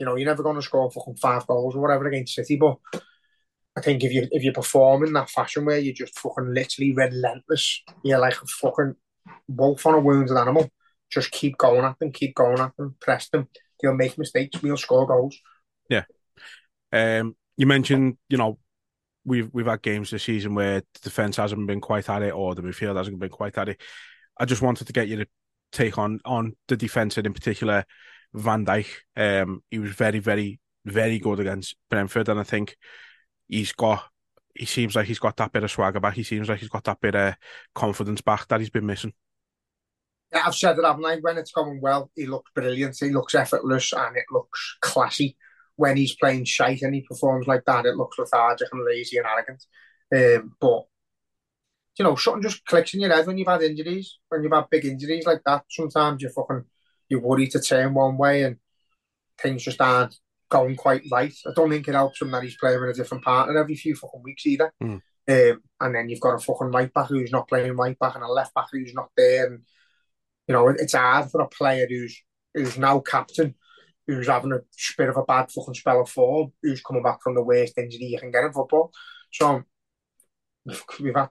you 0.00 0.06
know, 0.06 0.16
you're 0.16 0.26
never 0.26 0.42
going 0.42 0.56
to 0.56 0.62
score 0.62 0.90
fucking 0.90 1.16
five 1.16 1.46
goals 1.46 1.76
or 1.76 1.82
whatever 1.82 2.08
against 2.08 2.34
City, 2.34 2.56
but 2.56 2.78
I 3.76 3.82
think 3.82 4.02
if 4.02 4.12
you 4.12 4.26
if 4.32 4.42
you 4.42 4.50
perform 4.50 5.04
in 5.04 5.12
that 5.12 5.30
fashion 5.30 5.64
where 5.64 5.78
you're 5.78 5.94
just 5.94 6.18
fucking 6.18 6.54
literally 6.54 6.92
relentless, 6.92 7.82
you're 8.02 8.18
like 8.18 8.40
a 8.40 8.46
fucking 8.46 8.96
wolf 9.46 9.86
on 9.86 9.94
a 9.94 10.00
wounded 10.00 10.36
animal. 10.36 10.70
Just 11.10 11.30
keep 11.30 11.58
going 11.58 11.84
at 11.84 11.98
them, 11.98 12.12
keep 12.12 12.34
going 12.34 12.58
at 12.58 12.76
them, 12.76 12.96
press 13.00 13.28
them. 13.28 13.48
You'll 13.82 13.94
make 13.94 14.18
mistakes, 14.18 14.60
we'll 14.62 14.76
score 14.76 15.06
goals. 15.06 15.36
Yeah. 15.88 16.04
Um, 16.92 17.36
you 17.56 17.66
mentioned, 17.66 18.16
you 18.28 18.38
know, 18.38 18.58
we've 19.24 19.50
we've 19.52 19.66
had 19.66 19.82
games 19.82 20.10
this 20.10 20.24
season 20.24 20.54
where 20.54 20.80
the 20.80 21.00
defense 21.02 21.36
hasn't 21.36 21.66
been 21.66 21.80
quite 21.80 22.08
at 22.08 22.22
it, 22.22 22.34
or 22.34 22.54
the 22.54 22.62
midfield 22.62 22.96
hasn't 22.96 23.18
been 23.18 23.28
quite 23.28 23.58
at 23.58 23.68
it. 23.68 23.80
I 24.38 24.46
just 24.46 24.62
wanted 24.62 24.86
to 24.86 24.92
get 24.94 25.08
you 25.08 25.16
to 25.16 25.26
take 25.72 25.98
on 25.98 26.20
on 26.24 26.56
the 26.68 26.76
defense 26.76 27.18
and 27.18 27.26
in 27.26 27.34
particular 27.34 27.84
Van 28.34 28.64
Dijk. 28.64 28.86
Um, 29.16 29.62
he 29.70 29.78
was 29.78 29.92
very, 29.92 30.18
very, 30.18 30.60
very 30.84 31.18
good 31.18 31.40
against 31.40 31.76
Brentford, 31.88 32.28
and 32.28 32.40
I 32.40 32.44
think 32.44 32.76
he's 33.48 33.72
got. 33.72 34.04
He 34.54 34.66
seems 34.66 34.96
like 34.96 35.06
he's 35.06 35.18
got 35.18 35.36
that 35.36 35.52
bit 35.52 35.62
of 35.62 35.70
swagger 35.70 36.00
back. 36.00 36.14
He 36.14 36.24
seems 36.24 36.48
like 36.48 36.58
he's 36.58 36.68
got 36.68 36.84
that 36.84 37.00
bit 37.00 37.14
of 37.14 37.34
confidence 37.74 38.20
back 38.20 38.48
that 38.48 38.60
he's 38.60 38.70
been 38.70 38.86
missing. 38.86 39.12
Yeah, 40.32 40.42
I've 40.46 40.54
said 40.54 40.78
it, 40.78 40.84
haven't 40.84 41.04
I? 41.04 41.16
When 41.16 41.38
it's 41.38 41.52
going 41.52 41.80
well, 41.80 42.10
he 42.14 42.26
looks 42.26 42.50
brilliant. 42.54 42.96
He 42.98 43.10
looks 43.10 43.34
effortless 43.34 43.92
and 43.92 44.16
it 44.16 44.24
looks 44.30 44.76
classy. 44.80 45.36
When 45.76 45.96
he's 45.96 46.14
playing 46.14 46.44
shite 46.44 46.82
and 46.82 46.94
he 46.94 47.00
performs 47.02 47.46
like 47.46 47.64
that, 47.66 47.86
it 47.86 47.96
looks 47.96 48.18
lethargic 48.18 48.68
and 48.72 48.84
lazy 48.84 49.16
and 49.16 49.26
arrogant. 49.26 49.64
Um, 50.14 50.54
but 50.60 50.84
you 51.98 52.04
know, 52.04 52.16
something 52.16 52.42
just 52.42 52.64
clicks 52.64 52.94
in 52.94 53.00
your 53.00 53.14
head 53.14 53.26
when 53.26 53.38
you've 53.38 53.48
had 53.48 53.62
injuries, 53.62 54.18
when 54.28 54.42
you've 54.42 54.52
had 54.52 54.70
big 54.70 54.84
injuries 54.84 55.26
like 55.26 55.42
that. 55.46 55.64
Sometimes 55.70 56.22
you 56.22 56.28
fucking 56.28 56.64
you 57.10 57.20
worry 57.20 57.48
to 57.48 57.60
turn 57.60 57.92
one 57.92 58.16
way 58.16 58.44
and 58.44 58.56
things 59.42 59.62
just 59.62 59.80
aren't 59.80 60.16
going 60.48 60.76
quite 60.76 61.02
right. 61.10 61.34
I 61.46 61.50
don't 61.54 61.70
think 61.70 61.86
it 61.88 61.94
helps 61.94 62.22
him 62.22 62.30
that 62.30 62.42
he's 62.42 62.56
playing 62.56 62.80
with 62.80 62.90
a 62.90 62.94
different 62.94 63.24
partner 63.24 63.58
every 63.58 63.76
few 63.76 63.94
fucking 63.94 64.22
weeks 64.22 64.46
either. 64.46 64.72
Mm. 64.82 65.02
Um, 65.28 65.62
and 65.80 65.94
then 65.94 66.08
you've 66.08 66.20
got 66.20 66.34
a 66.34 66.38
fucking 66.38 66.72
right 66.72 66.92
back 66.92 67.08
who's 67.08 67.30
not 67.30 67.48
playing 67.48 67.76
right 67.76 67.98
back 67.98 68.14
and 68.14 68.24
a 68.24 68.28
left 68.28 68.54
back 68.54 68.66
who's 68.72 68.94
not 68.94 69.10
there. 69.16 69.46
And 69.46 69.60
you 70.48 70.54
know, 70.54 70.68
it's 70.68 70.94
hard 70.94 71.30
for 71.30 71.40
a 71.40 71.48
player 71.48 71.86
who's 71.88 72.20
who's 72.54 72.78
now 72.78 73.00
captain, 73.00 73.54
who's 74.06 74.26
having 74.26 74.52
a 74.52 74.60
bit 74.98 75.08
of 75.08 75.16
a 75.16 75.24
bad 75.24 75.50
fucking 75.50 75.74
spell 75.74 76.00
of 76.00 76.08
form, 76.08 76.52
who's 76.62 76.82
coming 76.82 77.02
back 77.02 77.22
from 77.22 77.34
the 77.34 77.44
worst 77.44 77.78
injury 77.78 78.06
you 78.06 78.18
can 78.18 78.32
get 78.32 78.44
in 78.44 78.52
football. 78.52 78.90
So 79.32 79.62
we've 81.00 81.14
had 81.14 81.28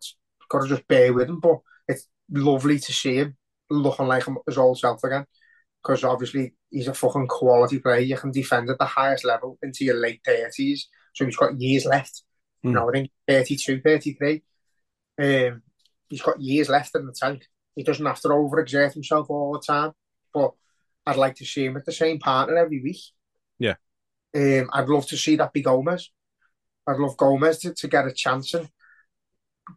got 0.50 0.62
to 0.62 0.68
just 0.68 0.88
bear 0.88 1.14
with 1.14 1.30
him, 1.30 1.40
but 1.40 1.60
it's 1.88 2.08
lovely 2.32 2.80
to 2.80 2.94
see 2.94 3.16
him 3.16 3.36
looking 3.70 4.08
like 4.08 4.24
his 4.48 4.58
old 4.58 4.80
self 4.80 5.04
again. 5.04 5.26
Because 5.82 6.04
obviously 6.04 6.54
he's 6.70 6.88
a 6.88 6.94
fucking 6.94 7.28
quality 7.28 7.80
player. 7.80 8.00
You 8.00 8.18
can 8.18 8.32
defend 8.32 8.70
at 8.70 8.78
the 8.78 8.86
highest 8.86 9.26
level 9.26 9.58
into 9.62 9.86
your 9.86 9.96
late 9.96 10.22
thirties, 10.26 10.88
so 11.14 11.26
he's 11.26 11.38
got 11.38 11.60
years 11.60 11.86
left. 11.86 12.24
Mm. 12.66 12.70
You 12.70 12.70
hmm. 12.70 12.76
know, 12.76 12.90
I 12.90 12.92
think 12.92 13.12
32, 13.28 13.82
33. 13.82 14.44
Um, 15.22 15.62
he's 16.10 16.22
got 16.22 16.42
years 16.42 16.70
left 16.70 16.96
in 16.96 17.06
the 17.06 17.14
tank. 17.14 17.46
He 17.76 17.84
doesn't 17.84 18.06
have 18.06 18.20
to 18.22 18.30
overexert 18.30 18.94
himself 18.94 19.30
all 19.30 19.54
the 19.54 19.66
time. 19.66 19.92
But 20.34 20.52
I'd 21.06 21.16
like 21.16 21.36
to 21.36 21.46
see 21.46 21.66
him 21.66 21.74
with 21.74 21.86
the 21.86 21.92
same 21.92 22.20
partner 22.20 22.58
every 22.58 22.82
week. 22.82 23.02
Yeah. 23.58 23.76
Um, 24.36 24.70
I'd 24.74 24.90
love 24.90 25.08
to 25.08 25.18
see 25.18 25.36
that 25.38 25.54
be 25.54 25.62
Gomez. 25.62 26.12
I'd 26.88 26.98
love 26.98 27.18
Gomez 27.18 27.60
to, 27.60 27.74
to 27.74 27.88
get 27.88 28.08
a 28.08 28.12
chance 28.12 28.54
and 28.54 28.70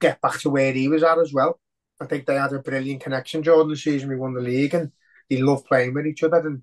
get 0.01 0.21
back 0.21 0.41
to 0.41 0.51
where 0.51 0.73
he 0.73 0.89
was 0.89 1.03
at 1.03 1.19
as 1.19 1.33
well. 1.33 1.61
I 2.01 2.07
think 2.07 2.27
they 2.27 2.35
had 2.35 2.53
a 2.53 2.59
brilliant 2.59 3.03
connection 3.03 3.43
during 3.43 3.69
the 3.69 3.77
season 3.77 4.09
we 4.09 4.17
won 4.17 4.35
the 4.35 4.41
league 4.41 4.75
and 4.75 4.91
they 5.33 5.41
loved 5.41 5.65
playing 5.65 5.95
with 5.95 6.07
each 6.07 6.23
other 6.23 6.47
and 6.47 6.63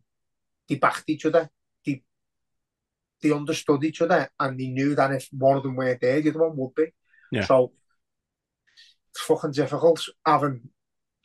they 0.68 0.76
backed 0.76 1.10
each 1.10 1.26
other. 1.26 1.50
They 1.84 2.04
they 3.22 3.32
understood 3.32 3.84
each 3.84 4.02
other 4.02 4.30
and 4.40 4.60
they 4.60 4.68
knew 4.68 4.94
that 4.96 5.12
if 5.12 5.28
one 5.32 5.58
of 5.58 5.64
them 5.64 5.76
weren't 5.76 6.02
there, 6.02 6.22
the 6.22 6.30
other 6.30 6.48
one 6.48 6.56
would 6.58 6.76
be. 6.76 6.94
Yeah. 7.32 7.46
So 7.46 7.72
it's 9.12 9.22
fucking 9.22 9.54
difficult 9.54 10.06
having 10.24 10.70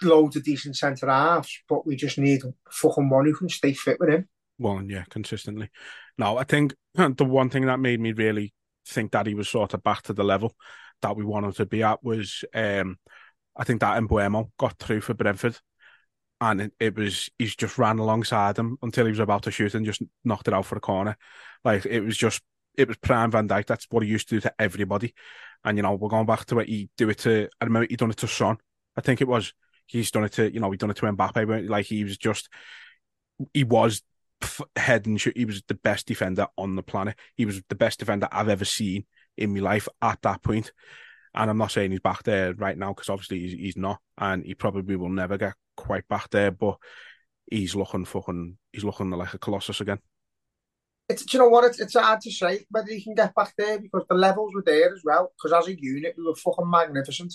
loads 0.02 0.36
of 0.36 0.44
decent 0.44 0.76
centre 0.76 1.08
halves, 1.08 1.60
but 1.68 1.86
we 1.86 1.96
just 1.96 2.18
need 2.18 2.42
fucking 2.70 3.10
one 3.10 3.26
who 3.26 3.34
can 3.34 3.50
stay 3.50 3.74
fit 3.74 4.00
with 4.00 4.08
him. 4.08 4.28
One, 4.56 4.88
yeah, 4.88 5.04
consistently. 5.10 5.68
No, 6.16 6.38
I 6.38 6.44
think 6.44 6.74
the 6.94 7.24
one 7.24 7.50
thing 7.50 7.66
that 7.66 7.78
made 7.78 8.00
me 8.00 8.12
really 8.12 8.54
think 8.86 9.12
that 9.12 9.26
he 9.26 9.34
was 9.34 9.50
sort 9.50 9.74
of 9.74 9.82
back 9.82 10.02
to 10.02 10.14
the 10.14 10.24
level 10.24 10.54
that 11.02 11.16
we 11.16 11.24
wanted 11.24 11.56
to 11.56 11.66
be 11.66 11.82
at 11.82 12.02
was 12.02 12.44
um 12.54 12.98
I 13.56 13.64
think 13.64 13.80
that 13.80 14.02
Mbeumo 14.02 14.50
got 14.58 14.78
through 14.78 15.02
for 15.02 15.14
Brentford 15.14 15.58
and 16.40 16.60
it, 16.60 16.72
it, 16.80 16.96
was 16.96 17.30
he's 17.38 17.56
just 17.56 17.78
ran 17.78 17.98
alongside 17.98 18.58
him 18.58 18.76
until 18.82 19.06
he 19.06 19.10
was 19.10 19.18
about 19.18 19.42
to 19.44 19.50
shoot 19.50 19.74
and 19.74 19.86
just 19.86 20.02
knocked 20.24 20.48
it 20.48 20.54
out 20.54 20.66
for 20.66 20.76
a 20.76 20.80
corner. 20.80 21.16
Like 21.64 21.86
it 21.86 22.00
was 22.00 22.16
just 22.16 22.42
it 22.76 22.88
was 22.88 22.96
prime 22.98 23.30
Van 23.30 23.48
Dijk. 23.48 23.66
That's 23.66 23.86
what 23.90 24.02
he 24.02 24.08
used 24.08 24.28
to 24.28 24.36
do 24.36 24.40
to 24.42 24.54
everybody. 24.58 25.14
And 25.64 25.78
you 25.78 25.82
know, 25.82 25.94
we're 25.94 26.08
going 26.08 26.26
back 26.26 26.44
to 26.46 26.58
it. 26.58 26.68
He 26.68 26.90
do 26.96 27.08
it 27.08 27.18
to 27.18 27.48
I 27.60 27.64
remember 27.64 27.86
he 27.88 27.96
done 27.96 28.10
it 28.10 28.18
to 28.18 28.28
Son. 28.28 28.58
I 28.96 29.00
think 29.00 29.20
it 29.20 29.28
was 29.28 29.52
he's 29.86 30.10
done 30.10 30.24
it 30.24 30.32
to 30.32 30.52
you 30.52 30.60
know 30.60 30.70
he 30.70 30.76
done 30.76 30.90
it 30.90 30.96
to 30.96 31.06
Mbappe. 31.06 31.68
Like 31.68 31.86
he 31.86 32.04
was 32.04 32.18
just 32.18 32.48
he 33.52 33.64
was 33.64 34.02
head 34.76 35.06
and 35.06 35.20
shoot. 35.20 35.36
He 35.36 35.44
was 35.44 35.62
the 35.68 35.74
best 35.74 36.06
defender 36.06 36.48
on 36.58 36.76
the 36.76 36.82
planet. 36.82 37.16
He 37.36 37.46
was 37.46 37.62
the 37.68 37.74
best 37.74 38.00
defender 38.00 38.28
I've 38.30 38.48
ever 38.48 38.64
seen 38.64 39.06
in 39.36 39.54
my 39.54 39.60
life 39.60 39.88
at 40.02 40.20
that 40.22 40.42
point. 40.42 40.72
And 41.34 41.50
I'm 41.50 41.58
not 41.58 41.72
saying 41.72 41.90
he's 41.90 42.00
back 42.00 42.22
there 42.22 42.54
right 42.54 42.78
now 42.78 42.92
because 42.92 43.08
obviously 43.08 43.40
he's, 43.40 43.52
he's 43.52 43.76
not, 43.76 43.98
and 44.18 44.44
he 44.44 44.54
probably 44.54 44.94
will 44.94 45.08
never 45.08 45.36
get 45.36 45.54
quite 45.76 46.06
back 46.08 46.30
there. 46.30 46.50
But 46.50 46.76
he's 47.50 47.74
looking 47.74 48.04
fucking, 48.04 48.58
he's 48.72 48.84
looking 48.84 49.10
like 49.10 49.34
a 49.34 49.38
colossus 49.38 49.80
again. 49.80 49.98
It's, 51.08 51.24
do 51.24 51.36
you 51.36 51.42
know 51.42 51.50
what? 51.50 51.64
It's, 51.64 51.80
it's 51.80 51.94
hard 51.94 52.20
to 52.22 52.30
say 52.30 52.64
whether 52.70 52.88
he 52.88 53.02
can 53.02 53.14
get 53.14 53.34
back 53.34 53.52
there 53.58 53.78
because 53.78 54.04
the 54.08 54.14
levels 54.14 54.52
were 54.54 54.62
there 54.64 54.92
as 54.94 55.02
well. 55.04 55.32
Because 55.36 55.52
as 55.52 55.68
a 55.68 55.78
unit, 55.78 56.14
we 56.16 56.24
were 56.24 56.34
fucking 56.34 56.70
magnificent. 56.70 57.34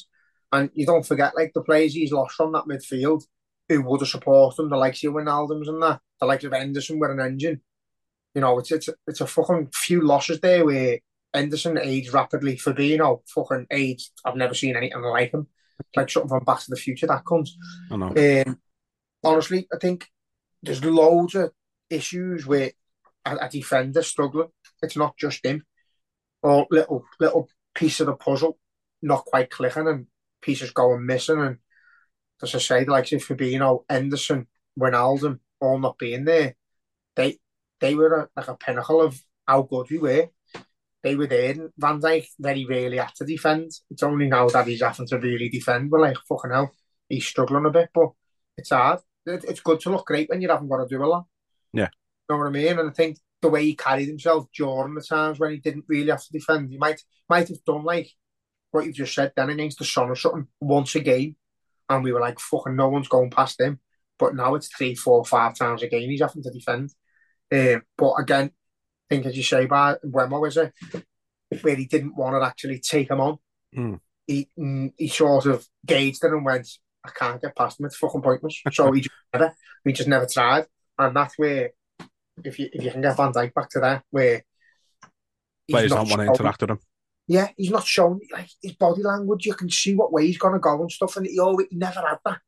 And 0.52 0.72
you 0.74 0.86
don't 0.86 1.06
forget, 1.06 1.36
like 1.36 1.52
the 1.54 1.62
players 1.62 1.94
he's 1.94 2.12
lost 2.12 2.36
from 2.36 2.52
that 2.54 2.66
midfield 2.66 3.24
who 3.68 3.84
would 3.84 4.02
have 4.02 4.10
supported 4.10 4.62
him, 4.62 4.70
the 4.70 4.78
likes 4.78 5.04
of 5.04 5.14
Wijnaldum's 5.14 5.68
and 5.68 5.82
that, 5.84 6.00
the 6.20 6.26
likes 6.26 6.44
of 6.44 6.54
Henderson 6.54 7.00
with 7.00 7.12
an 7.12 7.20
engine. 7.20 7.62
You 8.34 8.42
know, 8.42 8.58
it's 8.58 8.72
it's 8.72 8.90
it's 9.08 9.22
a 9.22 9.28
fucking 9.28 9.70
few 9.74 10.02
losses 10.02 10.40
there 10.40 10.66
where 10.66 11.00
Henderson 11.34 11.78
aged 11.78 12.14
rapidly. 12.14 12.58
Fabinho 12.58 13.22
fucking 13.28 13.68
aged. 13.70 14.10
I've 14.26 14.36
never 14.36 14.56
seen 14.56 14.76
anything 14.76 15.02
like 15.02 15.32
him. 15.32 15.48
Like 15.96 16.10
something 16.10 16.30
from 16.30 16.44
Back 16.44 16.60
to 16.60 16.70
the 16.70 16.76
Future 16.76 17.08
that 17.08 17.26
comes. 17.26 17.58
I 17.92 17.96
know. 17.96 18.44
Um, 18.46 18.60
honestly, 19.24 19.68
I 19.74 19.78
think 19.78 20.08
there's 20.62 20.84
loads 20.84 21.36
of 21.36 21.52
issues 21.90 22.46
where 22.46 22.72
a, 23.26 23.38
a 23.38 23.50
defender 23.50 24.04
struggling. 24.04 24.50
It's 24.82 24.98
not 24.98 25.18
just 25.18 25.46
him. 25.46 25.64
Or 26.42 26.68
little 26.72 27.04
little 27.20 27.50
piece 27.76 28.00
of 28.00 28.08
the 28.08 28.16
puzzle 28.16 28.58
not 29.02 29.26
quite 29.26 29.50
clicking 29.50 29.88
and 29.88 30.08
pieces 30.42 30.72
going 30.72 31.06
missing. 31.06 31.40
And 31.40 31.58
as 32.42 32.56
I 32.56 32.60
say, 32.60 32.86
like 32.86 33.12
if 33.12 33.28
Fabinho, 33.28 33.84
Henderson, 33.90 34.48
Wijnaldum 34.80 35.40
all 35.60 35.80
not 35.80 35.98
being 35.98 36.26
there, 36.26 36.56
they 37.16 37.40
they 37.80 37.96
were 37.96 38.16
a, 38.16 38.30
like 38.36 38.48
a 38.48 38.56
pinnacle 38.56 39.02
of 39.02 39.20
how 39.48 39.64
good 39.64 39.90
we 39.90 39.98
were. 39.98 40.30
They 41.04 41.16
were 41.16 41.28
there. 41.28 41.52
And 41.52 41.70
Van 41.78 42.00
Dijk 42.00 42.28
very 42.40 42.66
rarely 42.66 42.98
had 42.98 43.16
to 43.18 43.26
defend. 43.26 43.72
It's 43.90 44.04
only 44.04 44.28
now 44.28 44.48
that 44.50 44.68
he's 44.68 44.82
having 44.82 45.08
to 45.08 45.18
really 45.18 45.50
defend. 45.50 45.92
We're 45.92 46.02
like, 46.02 46.18
fucking 46.28 46.52
hell, 46.52 46.72
he's 47.08 47.26
struggling 47.26 47.66
a 47.66 47.72
bit, 47.72 47.90
but 47.94 48.10
it's 48.58 48.70
hard. 48.70 49.00
It, 49.26 49.46
it's 49.48 49.62
good 49.62 49.80
to 49.82 49.92
look 49.92 50.06
great 50.06 50.30
when 50.30 50.42
you 50.42 50.50
haven't 50.50 50.70
got 50.70 50.78
to 50.78 50.88
do 50.88 51.04
a 51.04 51.06
lot. 51.06 51.26
Yeah. 51.74 51.90
You 52.30 52.36
know 52.36 52.38
what 52.38 52.48
I 52.48 52.52
mean? 52.52 52.80
And 52.80 52.90
I 52.90 52.94
think 52.94 53.18
the 53.42 53.50
way 53.50 53.64
he 53.64 53.76
carried 53.76 54.08
himself 54.08 54.48
during 54.56 54.96
the 54.96 55.02
times 55.02 55.40
when 55.40 55.52
he 55.52 55.58
didn't 55.58 55.86
really 55.88 56.10
have 56.10 56.24
to 56.24 56.32
defend, 56.32 56.70
he 56.70 56.78
might 56.78 57.02
might 57.30 57.48
have 57.48 57.64
done 57.66 57.84
like 57.84 58.12
what 58.72 58.86
you've 58.86 58.96
just 58.96 59.14
said 59.14 59.32
then 59.36 59.50
against 59.50 59.80
the 59.80 59.86
Son 59.86 60.10
or 60.10 60.16
something 60.16 60.48
once 60.60 60.96
a 60.96 61.00
game, 61.00 61.36
and 61.90 62.04
we 62.04 62.12
were 62.12 62.20
like, 62.20 62.40
fucking 62.40 62.76
no 62.76 62.90
one's 62.90 63.08
going 63.08 63.32
past 63.32 63.60
him. 63.60 63.80
But 64.18 64.36
now 64.36 64.56
it's 64.56 64.68
three, 64.68 64.96
four, 64.96 65.24
five 65.26 65.56
times 65.58 65.82
a 65.82 65.88
game 65.88 66.10
he's 66.10 66.22
having 66.22 66.44
to 66.44 66.52
defend. 66.52 66.92
Um, 67.52 67.82
but 67.98 68.14
again, 68.16 68.52
think 69.10 69.26
as 69.26 69.36
you 69.36 69.44
say, 69.44 69.66
by 69.66 69.96
Wemo 70.06 70.48
is 70.48 70.58
it 70.58 70.74
where 71.62 71.76
he 71.76 71.86
didn't 71.86 72.16
want 72.16 72.36
to 72.36 72.46
actually 72.46 72.80
take 72.80 73.10
him 73.10 73.22
on. 73.22 73.38
Mm. 73.76 74.00
He 74.28 74.48
he 74.98 75.08
sort 75.08 75.48
of 75.48 75.66
gauged 75.86 76.24
it 76.24 76.32
and 76.32 76.46
went, 76.46 76.68
I 77.04 77.10
can't 77.10 77.42
get 77.42 77.56
past 77.56 77.80
him. 77.80 77.88
It's 77.88 77.98
fucking 77.98 78.22
pointless. 78.22 78.62
So 78.72 78.92
he 78.92 79.02
just 79.02 79.16
never, 79.34 79.56
we 79.84 79.94
just 79.94 80.10
never 80.10 80.28
tried, 80.28 80.68
and 80.98 81.16
that's 81.16 81.38
where 81.38 81.72
if 82.44 82.60
you 82.60 82.70
if 82.72 82.84
you 82.84 82.92
can 82.92 83.02
get 83.02 83.18
Van 83.18 83.32
Dijk 83.32 83.54
back 83.54 83.70
to 83.72 83.80
that, 83.80 84.04
where 84.12 84.44
players 85.70 85.92
don't 85.92 86.10
want 86.10 86.22
to 86.22 86.28
interact 86.28 86.62
with 86.62 86.72
him. 86.72 86.80
Yeah, 87.28 87.50
he's 87.58 87.70
not 87.72 87.86
showing 87.86 88.22
like 88.32 88.50
his 88.62 88.74
body 88.74 89.04
language. 89.04 89.46
You 89.46 89.54
can 89.54 89.70
see 89.70 89.96
what 89.96 90.12
way 90.12 90.28
he's 90.28 90.38
gonna 90.38 90.60
go 90.60 90.80
and 90.82 90.92
stuff, 90.92 91.18
and 91.18 91.26
he 91.26 91.40
always 91.40 91.68
he 91.70 91.78
never 91.78 92.02
had 92.02 92.18
that. 92.26 92.40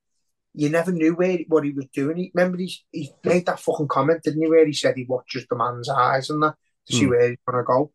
You 0.53 0.69
never 0.69 0.91
knew 0.91 1.15
where 1.15 1.37
what 1.47 1.63
he 1.63 1.71
was 1.71 1.85
doing. 1.93 2.17
He, 2.17 2.31
remember, 2.33 2.57
he, 2.57 2.75
he 2.91 3.11
made 3.23 3.45
that 3.45 3.59
fucking 3.59 3.87
comment, 3.87 4.23
didn't 4.23 4.41
he? 4.41 4.49
Where 4.49 4.65
he 4.65 4.73
said 4.73 4.95
he 4.97 5.05
watches 5.05 5.45
the 5.49 5.55
man's 5.55 5.87
eyes 5.89 6.29
and 6.29 6.43
that 6.43 6.55
to 6.87 6.95
see 6.95 7.05
Mm. 7.05 7.09
where 7.09 7.29
he's 7.29 7.37
gonna 7.47 7.63
go. 7.63 7.91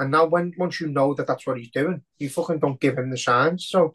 And 0.00 0.10
now, 0.10 0.26
when 0.26 0.52
once 0.58 0.80
you 0.80 0.88
know 0.88 1.14
that 1.14 1.26
that's 1.26 1.46
what 1.46 1.56
he's 1.58 1.70
doing, 1.70 2.02
you 2.18 2.28
fucking 2.28 2.58
don't 2.58 2.80
give 2.80 2.98
him 2.98 3.10
the 3.10 3.16
signs. 3.18 3.66
So, 3.68 3.92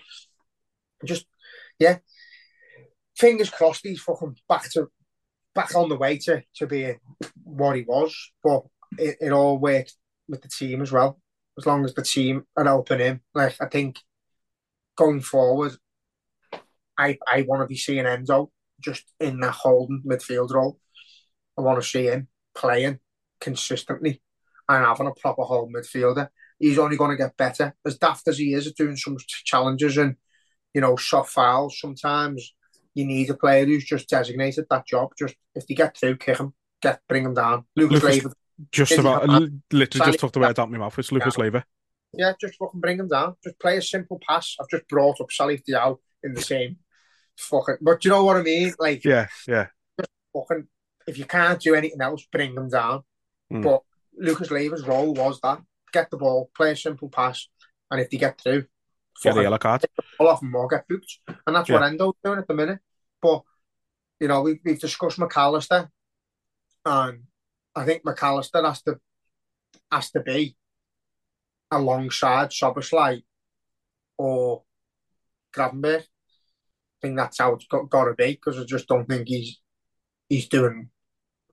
just 1.03 1.25
yeah, 1.77 1.97
fingers 3.17 3.49
crossed 3.49 3.85
he's 3.85 4.01
fucking 4.01 4.37
back 4.47 4.69
to 4.71 4.89
back 5.53 5.75
on 5.75 5.89
the 5.89 5.97
way 5.97 6.17
to 6.19 6.41
to 6.55 6.67
being 6.67 6.99
what 7.43 7.75
he 7.75 7.81
was. 7.83 8.15
But 8.41 8.63
it, 8.97 9.17
it 9.19 9.31
all 9.31 9.57
worked 9.57 9.93
with 10.29 10.41
the 10.41 10.47
team 10.47 10.81
as 10.81 10.91
well. 10.91 11.19
As 11.57 11.65
long 11.65 11.83
as 11.83 11.93
the 11.93 12.03
team 12.03 12.45
are 12.55 12.63
helping 12.63 12.99
him, 12.99 13.21
like 13.35 13.57
I 13.59 13.65
think 13.65 13.99
going 14.95 15.19
forward, 15.19 15.73
I 16.99 17.17
I 17.25 17.41
want 17.43 17.61
to 17.63 17.67
be 17.67 17.77
seeing 17.77 18.05
Endo 18.05 18.51
just 18.81 19.03
in 19.19 19.39
that 19.39 19.51
holding 19.51 20.03
midfield 20.05 20.53
role. 20.53 20.79
I 21.57 21.61
want 21.61 21.81
to 21.81 21.87
see 21.87 22.05
him 22.05 22.27
playing 22.53 22.99
consistently 23.41 24.21
and 24.67 24.85
having 24.85 25.07
a 25.07 25.13
proper 25.19 25.43
hold 25.43 25.73
midfielder. 25.73 26.29
He's 26.59 26.77
only 26.77 26.97
going 26.97 27.11
to 27.11 27.17
get 27.17 27.37
better. 27.37 27.73
As 27.85 27.97
daft 27.97 28.27
as 28.27 28.37
he 28.37 28.53
is 28.53 28.67
at 28.67 28.75
doing 28.75 28.97
some 28.97 29.17
challenges 29.45 29.97
and 29.97 30.15
you 30.73 30.81
know 30.81 30.97
soft 30.97 31.31
fouls, 31.31 31.79
sometimes 31.79 32.53
you 32.93 33.05
need 33.05 33.29
a 33.29 33.33
player 33.33 33.65
who's 33.65 33.85
just 33.85 34.09
designated 34.09 34.65
that 34.69 34.85
job. 34.85 35.11
Just 35.17 35.35
if 35.55 35.65
they 35.67 35.75
get 35.75 35.97
through, 35.97 36.17
kick 36.17 36.37
him, 36.37 36.53
get 36.81 37.01
bring 37.07 37.23
him 37.25 37.33
down. 37.33 37.65
Lucas, 37.77 38.03
Lucas- 38.03 38.23
Leiva, 38.23 38.35
Just 38.71 38.97
about, 38.97 39.29
literally 39.71 40.11
just 40.11 40.19
took 40.19 40.33
the 40.33 40.39
words 40.39 40.59
out 40.59 40.69
my 40.69 40.77
mouth. 40.77 40.99
It's 40.99 41.13
Lucas 41.13 41.37
Leiva. 41.37 41.63
yeah, 42.13 42.33
just 42.41 42.55
fucking 42.55 42.81
bring 42.81 42.99
him 42.99 43.07
down. 43.07 43.35
Just 43.41 43.57
play 43.59 43.77
a 43.77 43.81
simple 43.81 44.19
pass. 44.27 44.57
I've 44.59 44.69
just 44.69 44.87
brought 44.89 45.21
up 45.21 45.29
Salif 45.29 45.63
Diao 45.65 45.97
in 46.23 46.33
the 46.33 46.41
same 46.41 46.77
fucking. 47.39 47.77
But 47.81 48.03
you 48.05 48.11
know 48.11 48.23
what 48.23 48.37
I 48.37 48.41
mean? 48.43 48.73
Like 48.79 49.03
Yeah, 49.03 49.27
yeah. 49.47 49.67
fucking, 50.33 50.67
if 51.07 51.17
you 51.17 51.25
can't 51.25 51.59
do 51.59 51.75
anything 51.75 52.01
else, 52.01 52.25
bring 52.31 52.55
them 52.55 52.69
down. 52.69 53.03
Mm. 53.51 53.63
But 53.63 53.81
Lucas 54.17 54.49
Leiva's 54.49 54.85
role 54.85 55.13
was 55.13 55.39
that 55.41 55.61
get 55.91 56.11
the 56.11 56.17
ball, 56.17 56.49
play 56.55 56.71
a 56.71 56.75
simple 56.75 57.09
pass, 57.09 57.47
and 57.89 57.99
if 58.01 58.09
they 58.09 58.17
get 58.17 58.39
through, 58.39 58.65
Get 59.21 59.35
the 59.35 59.41
yellow 59.41 59.57
card. 59.57 59.83
all 60.17 60.29
off 60.29 60.39
them 60.39 60.55
or 60.55 60.67
get 60.69 60.87
booked. 60.87 61.19
And 61.45 61.53
that's 61.55 61.69
what 61.69 61.81
Endo's 61.81 62.15
doing 62.23 62.39
at 62.39 62.47
the 62.47 62.53
minute. 62.53 62.79
But, 63.21 63.41
you 64.21 64.29
know, 64.29 64.41
we've, 64.43 64.59
we've 64.63 64.79
discussed 64.79 65.19
Mac 65.19 65.35
Allister, 65.35 65.89
and 66.85 67.23
I 67.75 67.83
think 67.85 68.05
Mac 68.05 68.23
Allister 68.23 68.63
has 68.63 68.81
to 68.83 68.97
has 69.91 70.11
to 70.11 70.21
be 70.21 70.55
alongside 71.71 72.51
Szoboszlai 72.51 73.23
or 74.17 74.63
Gravenberg. 75.53 76.05
I 77.01 77.07
think 77.07 77.17
that's 77.17 77.37
how 77.39 77.53
it's 77.53 77.65
got, 77.67 77.89
got 77.89 78.05
to 78.05 78.13
be 78.13 78.33
because 78.33 78.59
I 78.59 78.65
just 78.65 78.87
don't 78.87 79.07
think 79.07 79.27
he's 79.27 79.59
he's 80.27 80.47
doing 80.47 80.89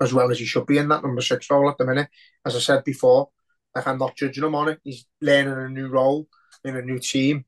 as 0.01 0.13
well 0.13 0.31
as 0.31 0.39
he 0.39 0.45
should 0.45 0.67
be 0.67 0.79
in 0.79 0.89
that 0.89 1.03
number 1.03 1.21
six 1.23 1.49
role 1.51 1.71
at 1.71 1.79
the 1.79 1.87
minute. 1.87 2.09
As 2.45 2.57
I 2.57 2.59
said 2.59 2.85
before, 2.85 3.31
like 3.75 3.87
I'm 3.87 3.99
not 3.99 4.17
judging 4.17 4.45
him 4.45 4.55
on 4.55 4.69
it. 4.69 4.81
He's 4.83 5.07
learning 5.21 5.55
a 5.55 5.69
new 5.69 5.89
role 5.89 6.29
in 6.65 6.77
a 6.77 6.83
new 6.83 6.99
team. 6.99 7.45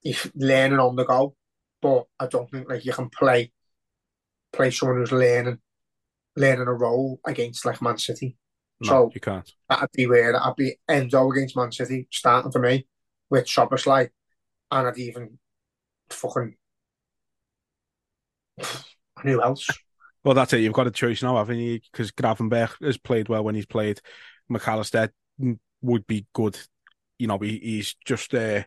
He's 0.00 0.30
learning 0.34 0.78
on 0.80 0.96
the 0.96 1.04
go, 1.04 1.36
but 1.80 2.06
I 2.18 2.26
don't 2.26 2.50
think 2.50 2.68
like 2.68 2.84
you 2.84 2.92
can 2.92 3.08
play 3.10 3.52
play 4.52 4.70
someone 4.72 4.98
who's 4.98 5.12
learning 5.12 5.58
learning 6.36 6.66
a 6.66 6.72
role 6.72 7.20
against 7.26 7.64
like 7.64 7.80
Man 7.80 7.98
City. 7.98 8.36
No, 8.80 8.88
So- 8.88 9.10
you 9.14 9.20
can't. 9.20 9.50
That'd 9.68 9.90
be 9.92 10.06
weird. 10.06 10.34
I'd 10.34 10.56
be 10.56 10.76
Endo 10.88 11.30
against 11.30 11.56
Man 11.56 11.70
City 11.70 12.08
starting 12.10 12.50
for 12.50 12.58
me 12.60 12.88
with 13.28 13.46
Szoboszlai, 13.46 14.08
and 14.72 14.88
I'd 14.88 14.98
even 14.98 15.38
fucking 16.08 16.56
who 19.22 19.42
else? 19.42 19.66
Well, 20.24 20.34
that's 20.34 20.52
it. 20.52 20.60
You've 20.60 20.72
got 20.74 20.86
a 20.86 20.90
choice 20.90 21.22
now, 21.22 21.36
haven't 21.36 21.58
you? 21.58 21.80
Because 21.92 22.10
Gravenberg 22.12 22.70
has 22.84 22.98
played 22.98 23.28
well 23.28 23.42
when 23.44 23.54
he's 23.54 23.66
played. 23.66 24.00
Mac 24.48 24.66
Allister 24.68 25.12
would 25.82 26.06
be 26.06 26.26
good. 26.34 26.58
You 27.18 27.26
know, 27.26 27.38
he, 27.38 27.58
he's 27.58 27.94
just 28.04 28.34
uh, 28.34 28.62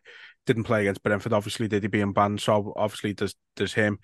didn't 0.45 0.63
play 0.63 0.81
against 0.81 1.03
Brentford. 1.03 1.33
Obviously, 1.33 1.67
did 1.67 1.83
he 1.83 1.87
being 1.89 2.13
banned? 2.13 2.41
So 2.41 2.73
obviously, 2.75 3.13
there's 3.13 3.35
there's 3.55 3.73
him. 3.73 3.99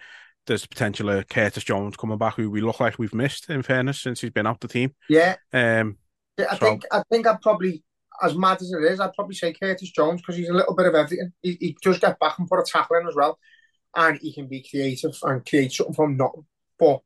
There's 0.48 0.62
the 0.64 0.68
potential 0.68 1.10
of 1.10 1.28
Curtis 1.28 1.64
Jones 1.64 1.96
coming 1.98 2.18
back, 2.18 2.36
who 2.36 2.50
we 2.50 2.62
look 2.62 2.80
like 2.80 2.98
we've 2.98 3.14
missed. 3.14 3.50
In 3.50 3.62
fairness, 3.62 4.00
since 4.02 4.22
he's 4.22 4.32
been 4.32 4.48
out 4.48 4.60
the 4.60 4.68
team. 4.68 4.96
Yeah, 5.08 5.36
Um, 5.54 5.98
I 6.40 6.56
So- 6.56 6.66
think 6.66 6.84
I 6.92 7.04
think 7.12 7.28
I'd 7.28 7.42
probably 7.42 7.84
as 8.22 8.36
mad 8.36 8.62
as 8.62 8.72
it 8.72 8.84
is, 8.84 9.00
I'd 9.00 9.14
probably 9.14 9.36
say 9.36 9.54
Curtis 9.54 9.92
Jones 9.92 10.22
because 10.22 10.36
he's 10.36 10.50
a 10.50 10.54
little 10.54 10.76
bit 10.76 10.88
of 10.88 10.94
everything. 10.96 11.32
He, 11.42 11.58
he 11.60 11.78
does 11.82 12.00
get 12.00 12.20
back 12.20 12.38
and 12.38 12.48
put 12.50 12.60
a 12.60 12.64
tackle 12.64 12.98
in 12.98 13.08
as 13.08 13.16
well, 13.16 13.40
and 13.96 14.18
he 14.18 14.34
can 14.34 14.48
be 14.48 14.66
creative 14.70 15.18
and 15.24 15.46
create 15.46 15.72
something 15.72 15.96
from 15.96 16.18
nothing. 16.18 16.46
But 16.78 17.02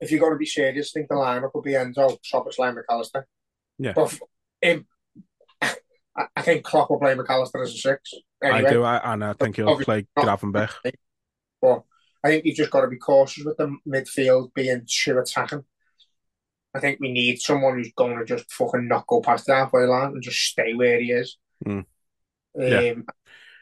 if 0.00 0.10
you're 0.10 0.20
going 0.20 0.32
to 0.32 0.38
be 0.38 0.46
serious, 0.46 0.92
I 0.94 1.00
think 1.00 1.08
the 1.08 1.14
lineup 1.16 1.50
will 1.54 1.62
be 1.62 1.76
Endo, 1.76 2.18
Szoboszlai, 2.24 2.76
McAllister. 2.76 3.24
Yeah. 3.78 3.92
But 3.94 4.18
him, 4.60 4.86
I, 5.60 6.26
I 6.36 6.42
think 6.42 6.64
Klopp 6.64 6.90
will 6.90 6.98
play 6.98 7.14
Mac 7.14 7.30
Allister 7.30 7.62
as 7.62 7.74
a 7.74 7.78
six. 7.78 8.12
Anyway. 8.42 8.68
I 8.68 8.72
do, 8.72 8.82
I, 8.82 9.12
and 9.12 9.24
I 9.24 9.32
think 9.32 9.56
he'll 9.56 9.78
play. 9.80 10.06
Gravenberg. 10.16 10.70
But 11.60 11.82
I 12.22 12.28
think 12.28 12.44
you've 12.44 12.56
just 12.56 12.70
got 12.70 12.82
to 12.82 12.88
be 12.88 12.98
cautious 12.98 13.44
with 13.44 13.56
the 13.56 13.76
midfield 13.88 14.54
being 14.54 14.86
too 14.86 15.18
attacking. 15.18 15.64
I 16.74 16.80
think 16.80 16.98
we 17.00 17.12
need 17.12 17.40
someone 17.40 17.76
who's 17.76 17.92
going 17.96 18.18
to 18.18 18.24
just 18.24 18.52
fucking 18.52 18.88
not 18.88 19.06
go 19.06 19.20
past 19.20 19.46
the 19.46 19.54
halfway 19.54 19.84
line 19.84 20.08
and 20.08 20.22
just 20.22 20.38
stay 20.38 20.74
where 20.74 21.00
he 21.00 21.12
is. 21.12 21.38
Mm. 21.64 21.78
Um, 21.78 21.86
Yeah. 22.56 22.94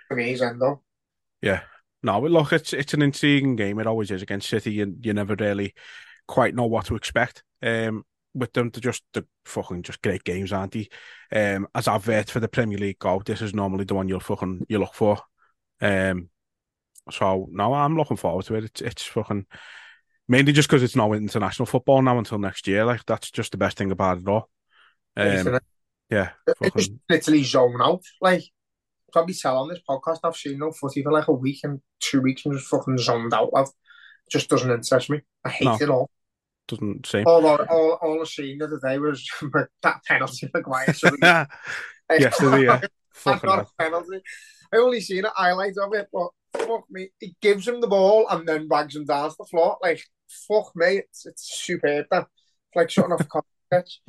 For 0.09 0.17
me, 0.17 0.25
he's 0.25 0.43
Endo. 0.43 0.83
Yeah. 1.41 1.61
No, 2.03 2.21
look, 2.21 2.53
it's 2.53 2.73
it's 2.73 2.95
an 2.95 3.03
intriguing 3.03 3.57
game. 3.57 3.79
It 3.79 3.87
always 3.87 4.11
is 4.11 4.23
against 4.23 4.49
City. 4.49 4.73
You 4.73 4.95
you 5.01 5.15
never 5.15 5.35
really 5.35 5.75
quite 6.27 6.55
know 6.55 6.67
what 6.67 6.87
to 6.87 6.97
expect. 6.97 7.45
Um, 7.63 8.05
with 8.35 8.53
them, 8.53 8.71
they're 8.71 8.81
just 8.81 9.05
the 9.13 9.27
fucking 9.45 9.83
just 9.83 10.03
great 10.03 10.25
games, 10.25 10.53
aren't 10.53 10.73
they? 10.73 10.89
Um, 11.33 11.69
as 11.75 11.89
advert 11.89 12.31
for 12.31 12.41
the 12.41 12.49
Premier 12.49 12.79
League 12.79 12.99
go, 12.99 13.21
this 13.25 13.43
is 13.43 13.55
normally 13.55 13.85
the 13.85 13.95
one 13.95 14.09
you'll 14.09 14.21
fucking 14.21 14.67
you 14.69 14.79
look 14.79 14.95
for. 14.95 15.19
Um, 15.81 16.31
so 17.11 17.49
no, 17.51 17.75
I'm 17.75 17.97
looking 17.97 18.17
forward 18.17 18.45
to 18.47 18.55
it. 18.55 18.65
It's 18.65 18.81
it's 18.81 19.03
fucking 19.05 19.47
mainly 20.29 20.53
just 20.53 20.69
because 20.69 20.83
it's 20.83 20.97
not 20.97 21.13
international 21.13 21.67
football 21.67 22.03
now 22.03 22.19
until 22.19 22.39
next 22.39 22.67
year. 22.67 22.85
Like 22.85 23.05
that's 23.07 23.31
just 23.31 23.53
the 23.53 23.59
best 23.59 23.77
thing 23.77 23.91
about 23.91 24.19
it 24.19 24.29
all. 24.29 24.49
Um, 25.17 25.59
yeah, 26.11 26.31
It 26.47 26.57
fucking, 26.59 27.01
literally 27.09 27.45
zone 27.45 27.81
out. 27.83 28.03
Like, 28.21 28.45
probably 29.13 29.35
tell 29.35 29.59
on 29.59 29.69
this 29.69 29.81
podcast, 29.89 30.19
I've 30.25 30.37
seen 30.37 30.59
no 30.59 30.73
footy 30.73 31.03
for 31.03 31.13
like 31.13 31.29
a 31.29 31.33
week 31.33 31.61
and 31.65 31.81
two 32.01 32.21
weeks 32.21 32.45
and 32.45 32.55
just 32.55 32.69
fucking 32.69 32.99
zoned 32.99 33.33
out. 33.35 33.51
I've 33.55 33.69
just 34.31 34.49
doesn't 34.49 34.71
interest 34.71 35.11
me. 35.11 35.21
I 35.45 35.51
hate 35.51 35.65
No. 35.67 35.77
it 35.81 35.89
all. 35.91 36.11
Doesn't 36.69 37.07
seem. 37.07 37.25
All, 37.27 37.47
I- 37.47 37.67
all, 37.71 37.99
all 38.01 38.21
I 38.21 38.25
seen 38.25 38.59
the 38.59 38.65
other 38.67 38.81
day 38.83 38.99
was 38.99 39.27
that 39.83 40.01
penalty 40.07 40.49
for 40.49 40.59
Maguire. 40.59 40.95
So 40.95 41.11
Yesterday, 42.11 42.65
yeah. 42.67 42.77
That's 42.79 42.93
Fucking 43.15 43.49
not 43.49 43.59
a 43.61 43.83
penalty. 43.83 44.21
I 44.73 44.77
only 44.79 45.01
seen 45.01 45.25
a 45.25 45.31
highlight 45.31 45.77
of 45.77 45.93
it, 45.95 46.09
but 46.13 46.29
fuck 46.67 46.85
me, 46.91 47.11
he 47.21 47.35
gives 47.43 47.69
him 47.69 47.81
the 47.81 47.87
ball 47.89 48.27
and 48.31 48.49
then 48.49 48.69
wags 48.69 48.97
him 48.97 49.05
down 49.05 49.29
to 49.31 49.37
the 49.39 49.45
floor. 49.45 49.77
Like 49.83 50.03
fuck 50.49 50.73
me, 50.75 50.99
it's 50.99 51.27
it's 51.27 51.61
superb. 51.63 52.07
That 52.11 52.23
it's 52.23 52.77
like 52.77 52.91
shutting 52.91 53.13
off 53.13 53.21
a 53.21 53.43
pitch. 53.71 54.01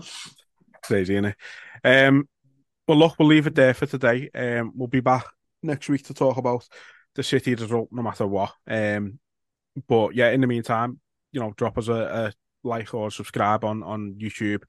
crazy, 0.84 1.16
innit? 1.16 1.36
Um, 1.84 2.28
well, 2.88 2.98
look, 2.98 3.16
we'll 3.18 3.28
leave 3.28 3.48
it 3.48 3.56
there 3.56 3.74
for 3.74 3.86
today. 3.86 4.30
Um, 4.34 4.74
we'll 4.76 4.88
be 4.88 5.00
back 5.00 5.26
next 5.62 5.88
week 5.90 6.06
to 6.06 6.14
talk 6.14 6.38
about 6.38 6.68
the 7.16 7.24
City 7.24 7.56
result, 7.56 7.90
no 7.92 8.02
matter 8.02 8.28
what. 8.28 8.54
Um, 8.68 9.20
but 9.88 10.16
yeah, 10.16 10.30
in 10.30 10.42
the 10.42 10.48
meantime, 10.48 11.00
you 11.32 11.40
know, 11.40 11.54
drop 11.56 11.78
us 11.78 11.88
a, 11.88 11.94
a 11.94 12.34
like 12.64 12.94
or 12.94 13.10
subscribe 13.12 13.64
on 13.64 13.84
on 13.84 14.16
YouTube. 14.20 14.64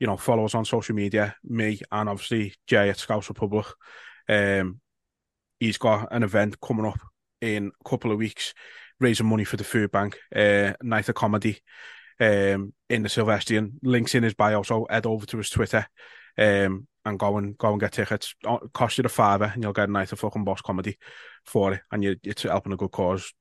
You 0.00 0.06
know, 0.06 0.16
follow 0.16 0.44
us 0.44 0.54
on 0.54 0.64
social 0.64 0.94
media. 0.94 1.36
Me 1.44 1.80
and 1.90 2.08
obviously 2.08 2.54
Jay 2.66 2.88
at 2.90 2.98
Scouse 2.98 3.28
Republic. 3.28 3.66
Um, 4.28 4.80
he's 5.60 5.78
got 5.78 6.08
an 6.12 6.22
event 6.22 6.60
coming 6.60 6.86
up 6.86 7.00
in 7.40 7.70
a 7.84 7.88
couple 7.88 8.12
of 8.12 8.18
weeks, 8.18 8.54
raising 9.00 9.26
money 9.26 9.44
for 9.44 9.56
the 9.56 9.64
food 9.64 9.90
bank. 9.90 10.18
Uh, 10.34 10.72
night 10.82 11.08
of 11.08 11.14
comedy 11.14 11.60
um, 12.20 12.72
in 12.88 13.02
the 13.02 13.08
Sylvestrian. 13.08 13.78
Links 13.82 14.14
in 14.14 14.22
his 14.22 14.34
bio, 14.34 14.62
so 14.62 14.86
head 14.90 15.06
over 15.06 15.26
to 15.26 15.38
his 15.38 15.50
Twitter 15.50 15.86
um, 16.38 16.86
and 17.04 17.18
go 17.18 17.36
and 17.36 17.56
go 17.58 17.70
and 17.70 17.80
get 17.80 17.92
tickets. 17.92 18.34
Cost 18.72 18.98
you 18.98 19.04
a 19.04 19.08
fiver, 19.08 19.50
and 19.52 19.62
you'll 19.62 19.72
get 19.72 19.88
a 19.88 19.92
night 19.92 20.12
of 20.12 20.20
fucking 20.20 20.44
boss 20.44 20.60
comedy 20.60 20.98
for 21.44 21.74
it, 21.74 21.80
and 21.90 22.04
you, 22.04 22.16
it's 22.22 22.42
helping 22.42 22.72
a 22.72 22.76
good 22.76 22.90
cause. 22.90 23.32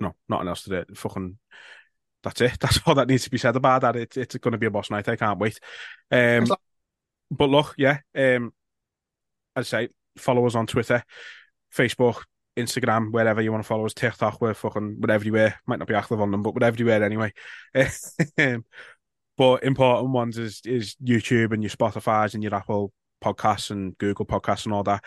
No, 0.00 0.14
nothing 0.28 0.48
else 0.48 0.62
to 0.64 0.70
do. 0.70 0.94
Fucking, 0.94 1.38
that's 2.22 2.40
it. 2.40 2.56
That's 2.60 2.80
all 2.84 2.94
that 2.96 3.08
needs 3.08 3.24
to 3.24 3.30
be 3.30 3.38
said 3.38 3.56
about 3.56 3.82
that. 3.82 3.96
It, 3.96 4.16
it's 4.16 4.36
going 4.36 4.52
to 4.52 4.58
be 4.58 4.66
a 4.66 4.70
boss 4.70 4.90
night. 4.90 5.08
I 5.08 5.16
can't 5.16 5.38
wait. 5.38 5.58
Um, 6.10 6.46
but 7.30 7.48
look, 7.50 7.74
yeah. 7.78 7.98
Um, 8.14 8.52
as 9.54 9.72
I 9.72 9.86
say, 9.86 9.88
follow 10.18 10.44
us 10.46 10.54
on 10.54 10.66
Twitter, 10.66 11.02
Facebook, 11.74 12.22
Instagram, 12.56 13.12
wherever 13.12 13.40
you 13.40 13.52
want 13.52 13.62
to 13.62 13.68
follow 13.68 13.86
us. 13.86 13.94
TikTok, 13.94 14.40
we're 14.40 14.54
fucking 14.54 14.98
we're 15.00 15.14
everywhere. 15.14 15.60
Might 15.66 15.78
not 15.78 15.88
be 15.88 15.94
active 15.94 16.20
on 16.20 16.30
them, 16.30 16.42
but 16.42 16.54
we're 16.54 16.66
everywhere 16.66 17.04
anyway. 17.04 17.32
But 19.36 19.64
important 19.64 20.12
ones 20.12 20.38
is 20.38 20.60
is 20.64 20.96
YouTube 21.04 21.52
and 21.52 21.62
your 21.62 21.70
Spotify's 21.70 22.34
and 22.34 22.42
your 22.42 22.54
Apple 22.54 22.92
podcasts 23.22 23.70
and 23.70 23.96
Google 23.98 24.26
podcasts 24.26 24.64
and 24.64 24.74
all 24.74 24.82
that. 24.84 25.04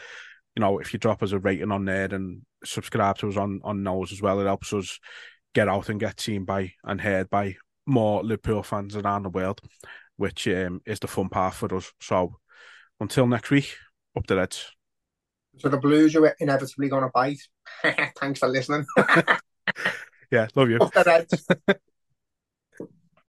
You 0.56 0.62
know, 0.62 0.80
if 0.80 0.94
you 0.94 1.00
drop 1.00 1.24
us 1.24 1.32
a 1.32 1.40
rating 1.40 1.72
on 1.72 1.86
there 1.86 2.14
and 2.14 2.42
subscribe 2.64 3.18
to 3.20 3.30
us 3.30 3.38
on 3.38 3.62
on 3.64 3.84
those 3.84 4.12
as 4.12 4.22
well, 4.22 4.40
it 4.40 4.46
helps 4.46 4.74
us 4.74 5.00
get 5.54 5.68
out 5.68 5.90
and 5.90 6.00
get 6.00 6.20
seen 6.20 6.46
by 6.46 6.74
and 6.84 7.02
heard 7.02 7.30
by 7.30 7.56
more 7.86 8.24
Liverpool 8.24 8.62
fans 8.62 8.96
around 8.96 9.24
the 9.24 9.30
world, 9.30 9.62
which 10.18 10.48
um, 10.48 10.82
is 10.86 11.00
the 11.00 11.08
fun 11.08 11.30
part 11.30 11.56
for 11.56 11.74
us. 11.76 11.92
So 12.00 12.36
until 13.00 13.26
next 13.26 13.50
week, 13.50 13.76
up 14.16 14.28
the 14.28 14.36
Reds. 14.36 14.66
So 15.58 15.70
the 15.70 15.78
Blues 15.78 16.16
are 16.16 16.36
inevitably 16.40 16.90
going 16.90 17.04
to 17.04 17.10
bite. 17.14 17.42
Thanks 18.20 18.40
for 18.40 18.48
listening. 18.48 18.86
Yeah, 20.32 20.48
love 20.56 20.70
you. 20.70 20.78
Up 20.78 20.94
the 20.94 21.04
Reds. 21.04 21.48